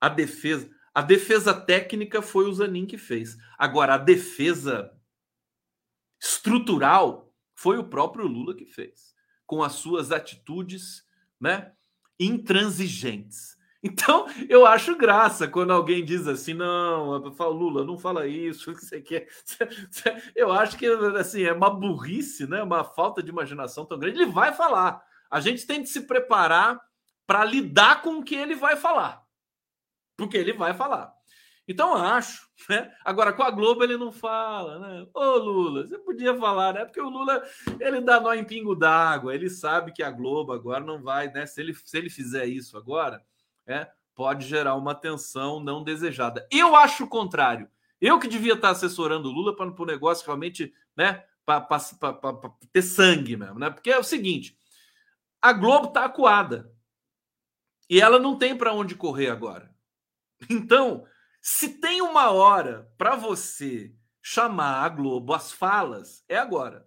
a 0.00 0.08
defesa, 0.08 0.68
a 0.92 1.02
defesa 1.02 1.54
técnica 1.54 2.20
foi 2.22 2.48
o 2.48 2.52
Zanin 2.52 2.86
que 2.86 2.98
fez. 2.98 3.36
Agora, 3.56 3.94
a 3.94 3.98
defesa 3.98 4.95
estrutural 6.20 7.32
foi 7.54 7.78
o 7.78 7.88
próprio 7.88 8.26
Lula 8.26 8.54
que 8.54 8.66
fez, 8.66 9.14
com 9.46 9.62
as 9.62 9.72
suas 9.72 10.12
atitudes, 10.12 11.04
né, 11.40 11.72
intransigentes. 12.18 13.56
Então, 13.82 14.26
eu 14.48 14.66
acho 14.66 14.96
graça 14.96 15.46
quando 15.46 15.72
alguém 15.72 16.04
diz 16.04 16.26
assim, 16.26 16.54
não, 16.54 17.18
Lula, 17.18 17.84
não 17.84 17.98
fala 17.98 18.26
isso, 18.26 18.74
que 18.74 18.84
você 18.84 19.00
quer. 19.00 19.28
Eu 20.34 20.52
acho 20.52 20.76
que 20.76 20.86
assim, 20.86 21.42
é 21.42 21.52
uma 21.52 21.70
burrice, 21.70 22.46
né? 22.46 22.62
uma 22.62 22.84
falta 22.84 23.22
de 23.22 23.30
imaginação 23.30 23.84
tão 23.84 23.98
grande. 23.98 24.20
Ele 24.20 24.30
vai 24.30 24.52
falar. 24.52 25.02
A 25.30 25.40
gente 25.40 25.66
tem 25.66 25.82
que 25.82 25.88
se 25.88 26.02
preparar 26.02 26.80
para 27.26 27.44
lidar 27.44 28.02
com 28.02 28.18
o 28.18 28.24
que 28.24 28.34
ele 28.34 28.54
vai 28.54 28.76
falar. 28.76 29.24
Porque 30.16 30.36
ele 30.36 30.52
vai 30.52 30.72
falar. 30.72 31.15
Então 31.68 31.96
acho, 31.96 32.48
né? 32.68 32.92
Agora 33.04 33.32
com 33.32 33.42
a 33.42 33.50
Globo 33.50 33.82
ele 33.82 33.96
não 33.96 34.12
fala, 34.12 34.78
né? 34.78 35.06
Ô 35.12 35.36
Lula, 35.36 35.86
você 35.86 35.98
podia 35.98 36.36
falar, 36.38 36.74
né? 36.74 36.84
Porque 36.84 37.00
o 37.00 37.08
Lula 37.08 37.42
ele 37.80 38.00
dá 38.00 38.20
nó 38.20 38.32
em 38.32 38.44
pingo 38.44 38.74
d'água, 38.74 39.34
ele 39.34 39.50
sabe 39.50 39.92
que 39.92 40.02
a 40.02 40.10
Globo 40.10 40.52
agora 40.52 40.84
não 40.84 41.02
vai, 41.02 41.30
né? 41.30 41.44
Se 41.46 41.60
ele, 41.60 41.74
se 41.74 41.98
ele 41.98 42.08
fizer 42.08 42.46
isso 42.46 42.76
agora, 42.76 43.22
é, 43.66 43.88
pode 44.14 44.46
gerar 44.46 44.76
uma 44.76 44.94
tensão 44.94 45.60
não 45.60 45.82
desejada. 45.82 46.46
Eu 46.50 46.76
acho 46.76 47.04
o 47.04 47.08
contrário. 47.08 47.68
Eu 48.00 48.18
que 48.18 48.28
devia 48.28 48.54
estar 48.54 48.70
assessorando 48.70 49.28
o 49.28 49.32
Lula 49.32 49.56
para 49.56 49.66
o 49.66 49.86
negócio 49.86 50.24
realmente, 50.26 50.72
né? 50.96 51.24
Para 51.44 51.66
ter 52.72 52.82
sangue 52.82 53.36
mesmo, 53.36 53.58
né? 53.58 53.70
Porque 53.70 53.90
é 53.90 53.98
o 53.98 54.04
seguinte: 54.04 54.56
a 55.40 55.52
Globo 55.52 55.88
está 55.88 56.04
acuada 56.04 56.72
e 57.88 58.00
ela 58.00 58.18
não 58.18 58.36
tem 58.36 58.56
para 58.56 58.72
onde 58.72 58.94
correr 58.94 59.30
agora. 59.30 59.74
Então 60.50 61.06
se 61.48 61.68
tem 61.78 62.02
uma 62.02 62.32
hora 62.32 62.90
para 62.98 63.14
você 63.14 63.94
chamar 64.20 64.82
a 64.82 64.88
Globo 64.88 65.32
às 65.32 65.52
falas, 65.52 66.24
é 66.28 66.36
agora. 66.36 66.84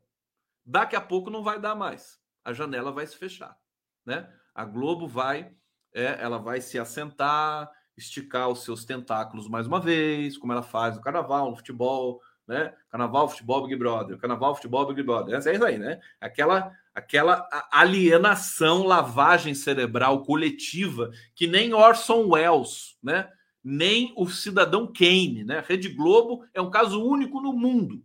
Daqui 0.66 0.98
a 0.98 1.02
pouco 1.02 1.30
não 1.30 1.42
vai 1.42 1.58
dar 1.62 1.76
mais. 1.76 2.20
A 2.44 2.52
janela 2.52 2.92
vai 2.92 3.08
se 3.08 3.16
fechar, 3.16 3.58
né? 4.06 4.30
A 4.54 4.66
Globo 4.66 5.08
vai, 5.08 5.56
é, 5.94 6.22
ela 6.22 6.38
vai 6.38 6.60
se 6.60 6.78
assentar, 6.78 7.72
esticar 7.96 8.50
os 8.50 8.66
seus 8.66 8.84
tentáculos 8.84 9.48
mais 9.48 9.66
uma 9.66 9.80
vez, 9.80 10.38
como 10.38 10.52
ela 10.52 10.62
faz 10.62 10.98
no 10.98 11.02
carnaval, 11.02 11.52
no 11.52 11.56
futebol, 11.56 12.20
né? 12.46 12.76
Carnaval, 12.90 13.30
futebol, 13.30 13.64
Big 13.66 13.78
Brother, 13.78 14.18
Carnaval, 14.18 14.56
futebol, 14.56 14.86
Big 14.88 15.02
Brother. 15.04 15.36
É 15.36 15.38
isso 15.38 15.64
aí, 15.64 15.78
né? 15.78 16.02
Aquela 16.20 16.78
aquela 16.94 17.48
alienação, 17.72 18.84
lavagem 18.84 19.56
cerebral 19.56 20.22
coletiva 20.26 21.12
que 21.34 21.48
nem 21.48 21.74
Orson 21.74 22.28
Welles, 22.28 22.98
né? 23.02 23.32
Nem 23.64 24.14
o 24.16 24.28
cidadão 24.30 24.92
Kane. 24.92 25.44
Né? 25.44 25.60
Rede 25.60 25.90
Globo 25.90 26.46
é 26.54 26.62
um 26.62 26.70
caso 26.70 27.04
único 27.04 27.42
no 27.42 27.54
mundo 27.54 28.04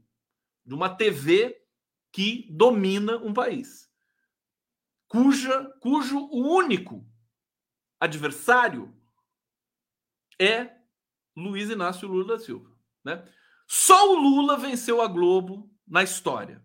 de 0.65 0.75
uma 0.75 0.89
TV 0.89 1.61
que 2.11 2.47
domina 2.51 3.17
um 3.17 3.35
país, 3.35 3.91
cuja, 5.09 5.65
cujo 5.81 6.29
único 6.31 7.05
adversário 7.99 8.95
é 10.41 10.71
Luiz 11.37 11.69
Inácio 11.69 12.09
Lula 12.09 12.37
da 12.37 12.39
Silva. 12.39 12.71
Né? 13.05 13.27
Só 13.67 14.13
o 14.13 14.19
Lula 14.19 14.57
venceu 14.57 15.03
a 15.03 15.09
Globo 15.09 15.71
na 15.87 16.03
história. 16.03 16.64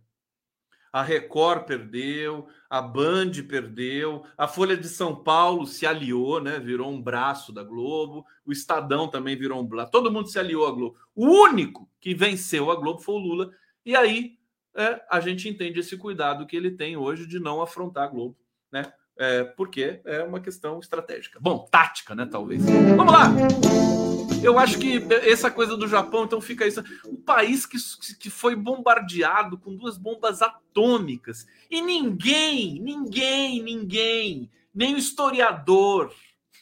A 0.91 1.01
Record 1.03 1.65
perdeu, 1.65 2.47
a 2.69 2.81
Band 2.81 3.31
perdeu, 3.47 4.23
a 4.37 4.47
Folha 4.47 4.75
de 4.75 4.87
São 4.87 5.15
Paulo 5.15 5.65
se 5.65 5.85
aliou, 5.85 6.41
né? 6.41 6.59
Virou 6.59 6.91
um 6.91 7.01
braço 7.01 7.53
da 7.53 7.63
Globo, 7.63 8.25
o 8.45 8.51
Estadão 8.51 9.07
também 9.07 9.35
virou 9.35 9.61
um 9.61 9.65
braço, 9.65 9.91
todo 9.91 10.11
mundo 10.11 10.27
se 10.27 10.39
aliou 10.39 10.67
à 10.67 10.71
Globo. 10.71 10.97
O 11.15 11.25
único 11.25 11.89
que 11.99 12.13
venceu 12.13 12.71
a 12.71 12.75
Globo 12.75 12.99
foi 12.99 13.15
o 13.15 13.19
Lula. 13.19 13.51
E 13.85 13.95
aí 13.95 14.37
é, 14.75 15.01
a 15.09 15.19
gente 15.19 15.47
entende 15.47 15.79
esse 15.79 15.97
cuidado 15.97 16.45
que 16.45 16.55
ele 16.55 16.71
tem 16.71 16.95
hoje 16.95 17.27
de 17.27 17.39
não 17.39 17.61
afrontar 17.61 18.05
a 18.05 18.07
Globo, 18.07 18.37
né? 18.71 18.91
É, 19.17 19.43
porque 19.43 20.01
é 20.05 20.23
uma 20.23 20.39
questão 20.39 20.79
estratégica. 20.79 21.39
Bom, 21.41 21.67
tática, 21.69 22.15
né? 22.15 22.25
Talvez. 22.25 22.63
Vamos 22.95 23.11
lá! 23.11 24.08
Eu 24.43 24.57
acho 24.57 24.79
que 24.79 24.97
essa 25.27 25.51
coisa 25.51 25.75
do 25.75 25.87
Japão, 25.87 26.23
então 26.23 26.39
fica 26.39 26.65
isso. 26.65 26.81
Um 27.05 27.17
país 27.17 27.65
que, 27.65 27.77
que 28.17 28.29
foi 28.29 28.55
bombardeado 28.55 29.57
com 29.57 29.75
duas 29.75 29.97
bombas 29.97 30.41
atômicas. 30.41 31.45
E 31.69 31.81
ninguém, 31.81 32.79
ninguém, 32.81 33.61
ninguém, 33.61 34.49
nem 34.73 34.95
o 34.95 34.97
historiador, 34.97 36.13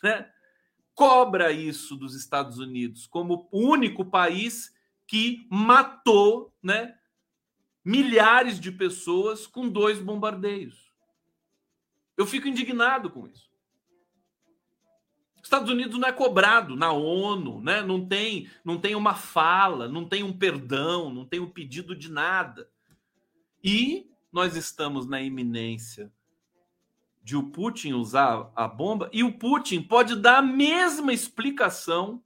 né, 0.03 0.30
cobra 0.95 1.51
isso 1.51 1.95
dos 1.95 2.15
Estados 2.15 2.57
Unidos 2.57 3.05
como 3.05 3.47
o 3.51 3.59
único 3.59 4.03
país 4.03 4.73
que 5.05 5.47
matou 5.49 6.51
né, 6.61 6.95
milhares 7.86 8.59
de 8.59 8.71
pessoas 8.71 9.45
com 9.45 9.69
dois 9.69 9.99
bombardeios. 9.99 10.91
Eu 12.17 12.25
fico 12.25 12.47
indignado 12.47 13.11
com 13.11 13.28
isso. 13.28 13.47
Estados 15.47 15.69
Unidos 15.69 15.97
não 15.97 16.07
é 16.07 16.11
cobrado 16.11 16.75
na 16.75 16.91
ONU, 16.91 17.61
né? 17.61 17.81
não, 17.81 18.05
tem, 18.05 18.49
não 18.65 18.77
tem 18.77 18.95
uma 18.95 19.15
fala, 19.15 19.87
não 19.87 20.05
tem 20.05 20.21
um 20.21 20.33
perdão, 20.33 21.09
não 21.09 21.25
tem 21.25 21.39
um 21.39 21.49
pedido 21.49 21.95
de 21.95 22.11
nada. 22.11 22.69
E 23.63 24.11
nós 24.29 24.57
estamos 24.57 25.07
na 25.07 25.21
iminência 25.21 26.11
de 27.23 27.37
o 27.37 27.43
Putin 27.43 27.93
usar 27.93 28.51
a 28.55 28.67
bomba, 28.67 29.09
e 29.13 29.23
o 29.23 29.37
Putin 29.37 29.81
pode 29.81 30.17
dar 30.17 30.39
a 30.39 30.41
mesma 30.41 31.13
explicação 31.13 32.21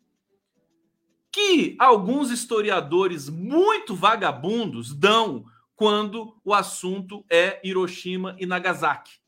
que 1.31 1.75
alguns 1.79 2.31
historiadores 2.31 3.29
muito 3.29 3.95
vagabundos 3.95 4.93
dão 4.93 5.45
quando 5.75 6.39
o 6.43 6.53
assunto 6.53 7.23
é 7.29 7.59
Hiroshima 7.63 8.35
e 8.39 8.45
Nagasaki, 8.45 9.19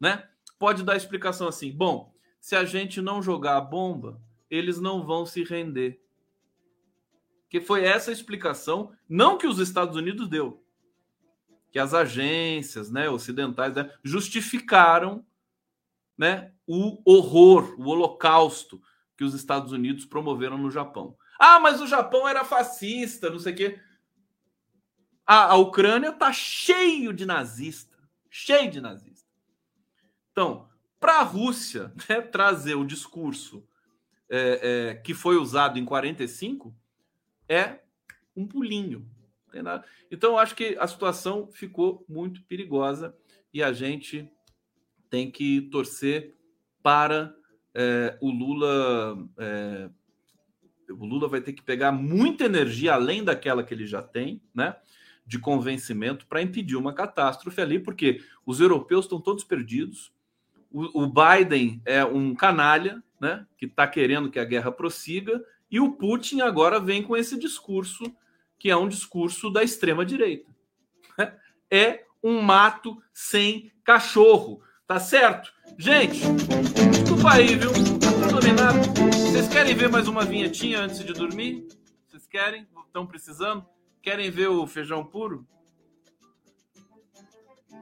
né? 0.00 0.28
Pode 0.58 0.82
dar 0.82 0.96
explicação 0.96 1.48
assim: 1.48 1.70
bom, 1.70 2.12
se 2.40 2.56
a 2.56 2.64
gente 2.64 3.00
não 3.00 3.22
jogar 3.22 3.56
a 3.56 3.60
bomba, 3.60 4.20
eles 4.50 4.80
não 4.80 5.04
vão 5.04 5.26
se 5.26 5.42
render. 5.42 6.00
Que 7.48 7.60
foi 7.60 7.84
essa 7.84 8.12
explicação, 8.12 8.92
não 9.08 9.38
que 9.38 9.46
os 9.46 9.58
Estados 9.58 9.96
Unidos 9.96 10.28
deu, 10.28 10.62
que 11.70 11.78
as 11.78 11.94
agências, 11.94 12.90
né, 12.90 13.08
ocidentais, 13.08 13.74
né, 13.74 13.92
justificaram, 14.02 15.24
né, 16.16 16.52
o 16.66 17.00
horror, 17.04 17.74
o 17.78 17.88
holocausto 17.88 18.80
que 19.16 19.24
os 19.24 19.34
Estados 19.34 19.72
Unidos 19.72 20.04
promoveram 20.04 20.58
no 20.58 20.70
Japão. 20.70 21.16
Ah, 21.38 21.58
mas 21.60 21.80
o 21.80 21.86
Japão 21.86 22.26
era 22.28 22.44
fascista, 22.44 23.30
não 23.30 23.38
sei 23.38 23.52
o 23.52 23.56
quê. 23.56 23.80
A, 25.26 25.52
a 25.52 25.56
Ucrânia 25.56 26.12
tá 26.12 26.32
cheio 26.32 27.12
de 27.12 27.24
nazista, 27.24 27.96
cheio 28.30 28.70
de 28.70 28.80
nazista. 28.80 29.28
Então, 30.32 30.67
para 31.00 31.20
a 31.20 31.22
Rússia 31.22 31.92
né, 32.08 32.20
trazer 32.20 32.74
o 32.74 32.84
discurso 32.84 33.66
é, 34.30 34.90
é, 34.90 34.94
que 34.94 35.14
foi 35.14 35.36
usado 35.36 35.78
em 35.78 35.84
45 35.84 36.74
é 37.48 37.80
um 38.36 38.46
pulinho. 38.46 39.08
Então, 40.10 40.32
eu 40.32 40.38
acho 40.38 40.54
que 40.54 40.76
a 40.78 40.86
situação 40.86 41.48
ficou 41.52 42.04
muito 42.08 42.42
perigosa 42.42 43.16
e 43.52 43.62
a 43.62 43.72
gente 43.72 44.30
tem 45.08 45.30
que 45.30 45.62
torcer 45.62 46.36
para 46.82 47.34
é, 47.74 48.16
o 48.20 48.30
Lula. 48.30 49.28
É, 49.38 49.90
o 50.90 51.04
Lula 51.04 51.28
vai 51.28 51.40
ter 51.40 51.52
que 51.52 51.62
pegar 51.62 51.92
muita 51.92 52.44
energia 52.44 52.94
além 52.94 53.24
daquela 53.24 53.62
que 53.62 53.72
ele 53.72 53.86
já 53.86 54.02
tem, 54.02 54.42
né? 54.54 54.76
De 55.26 55.38
convencimento 55.38 56.26
para 56.26 56.42
impedir 56.42 56.76
uma 56.76 56.94
catástrofe 56.94 57.60
ali, 57.60 57.78
porque 57.78 58.22
os 58.46 58.60
europeus 58.60 59.04
estão 59.04 59.20
todos 59.20 59.44
perdidos 59.44 60.12
o, 60.70 61.06
Biden 61.06 61.80
é 61.84 62.04
um 62.04 62.34
canalha, 62.34 63.02
né, 63.20 63.46
que 63.56 63.66
está 63.66 63.86
querendo 63.86 64.30
que 64.30 64.38
a 64.38 64.44
guerra 64.44 64.70
prossiga, 64.70 65.42
e 65.70 65.80
o 65.80 65.92
Putin 65.92 66.40
agora 66.40 66.78
vem 66.80 67.02
com 67.02 67.16
esse 67.16 67.38
discurso, 67.38 68.04
que 68.58 68.70
é 68.70 68.76
um 68.76 68.88
discurso 68.88 69.50
da 69.50 69.62
extrema-direita. 69.62 70.50
É 71.70 72.06
um 72.22 72.40
mato 72.40 72.96
sem 73.12 73.70
cachorro, 73.84 74.62
tá 74.86 74.98
certo? 74.98 75.52
Gente, 75.76 76.20
desculpa 76.90 77.34
aí, 77.34 77.56
viu? 77.56 77.70
Não 77.72 78.28
tô 78.30 78.40
nada. 78.54 78.78
Vocês 79.12 79.48
querem 79.48 79.74
ver 79.74 79.90
mais 79.90 80.08
uma 80.08 80.24
vinhetinha 80.24 80.80
antes 80.80 81.04
de 81.04 81.12
dormir? 81.12 81.68
Vocês 82.06 82.26
querem? 82.26 82.66
Estão 82.86 83.06
precisando? 83.06 83.66
Querem 84.00 84.30
ver 84.30 84.48
o 84.48 84.66
feijão 84.66 85.04
puro? 85.04 85.46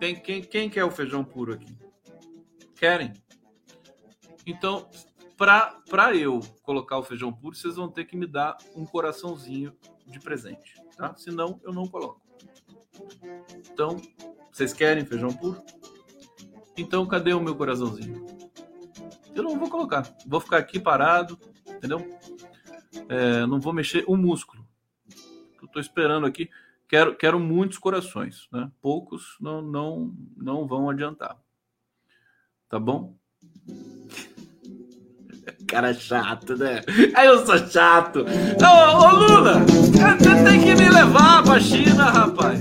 Tem, 0.01 0.17
quem, 0.17 0.43
quem 0.43 0.69
quer 0.69 0.83
o 0.83 0.91
feijão 0.91 1.25
puro 1.25 1.55
aqui? 1.55 1.86
Querem? 2.77 3.13
Então, 4.47 4.89
para 5.37 6.15
eu 6.15 6.41
colocar 6.63 6.99
o 6.99 7.03
feijão 7.03 7.33
puro, 7.33 7.57
vocês 7.57 7.77
vão 7.77 7.91
ter 7.91 8.05
que 8.05 8.17
me 8.17 8.27
dar 8.27 8.57
um 8.75 8.85
coraçãozinho 8.85 9.73
de 10.07 10.21
presente, 10.21 10.75
tá? 10.97 11.15
Senão, 11.17 11.61
eu 11.65 11.73
não 11.73 11.87
coloco. 11.87 12.21
Então, 13.73 14.01
vocês 14.53 14.73
querem 14.73 15.05
feijão 15.05 15.31
puro? 15.31 15.61
Então, 16.77 17.07
cadê 17.07 17.35
o 17.35 17.41
meu 17.41 17.57
coraçãozinho? 17.57 18.25
Eu 19.35 19.43
não 19.43 19.59
vou 19.59 19.69
colocar. 19.69 20.09
Vou 20.27 20.41
ficar 20.41 20.59
aqui 20.59 20.79
parado, 20.79 21.39
entendeu? 21.67 21.99
É, 23.09 23.47
não 23.47 23.61
vou 23.61 23.73
mexer 23.73 24.05
o 24.07 24.17
músculo. 24.17 24.67
Estou 25.63 25.81
esperando 25.81 26.27
aqui. 26.27 26.49
Quero, 26.89 27.17
quero 27.17 27.41
muitos 27.41 27.79
corações, 27.79 28.49
né? 28.53 28.71
Poucos 28.81 29.37
não, 29.41 29.61
não, 29.61 30.15
não 30.37 30.67
vão 30.67 30.89
adiantar. 30.89 31.37
Tá 32.69 32.79
bom? 32.79 33.15
Cara 35.69 35.95
chato, 35.95 36.57
né? 36.57 36.81
Eu 37.25 37.45
sou 37.47 37.59
chato. 37.69 38.21
Ô, 38.21 38.99
ô 38.99 39.11
Lula, 39.11 39.61
você 39.61 40.45
tem 40.45 40.61
que 40.61 40.75
me 40.75 40.89
levar 40.89 41.43
pra 41.45 41.61
China, 41.61 42.11
rapaz. 42.11 42.61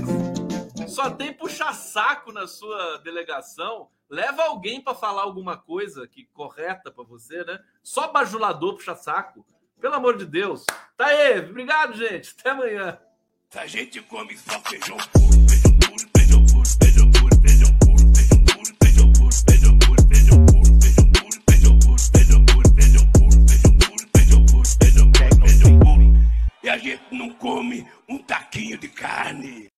Só 0.88 1.10
tem 1.10 1.32
puxa-saco 1.32 2.32
na 2.32 2.46
sua 2.46 2.98
delegação. 2.98 3.88
Leva 4.08 4.44
alguém 4.44 4.80
para 4.80 4.94
falar 4.94 5.22
alguma 5.22 5.56
coisa 5.56 6.06
que 6.06 6.24
correta 6.32 6.90
para 6.90 7.04
você, 7.04 7.44
né? 7.44 7.58
Só 7.82 8.12
bajulador 8.12 8.76
puxa-saco. 8.76 9.44
Pelo 9.80 9.94
amor 9.94 10.16
de 10.16 10.24
Deus. 10.24 10.64
Tá 10.96 11.06
aí. 11.06 11.40
Obrigado, 11.40 11.94
gente. 11.94 12.34
Até 12.38 12.50
amanhã. 12.50 12.98
A 13.54 13.66
gente 13.66 14.00
come 14.02 14.36
só 14.36 14.58
feijão 14.60 14.96
puro, 15.12 15.48
feijão 15.48 15.78
puro, 15.78 16.08
feijão 16.16 16.46
puro, 16.46 16.68
feijão 16.82 16.95
a 26.76 26.78
gente 26.78 27.02
não 27.10 27.30
come 27.30 27.86
um 28.06 28.18
taquinho 28.18 28.76
de 28.76 28.88
carne. 28.88 29.70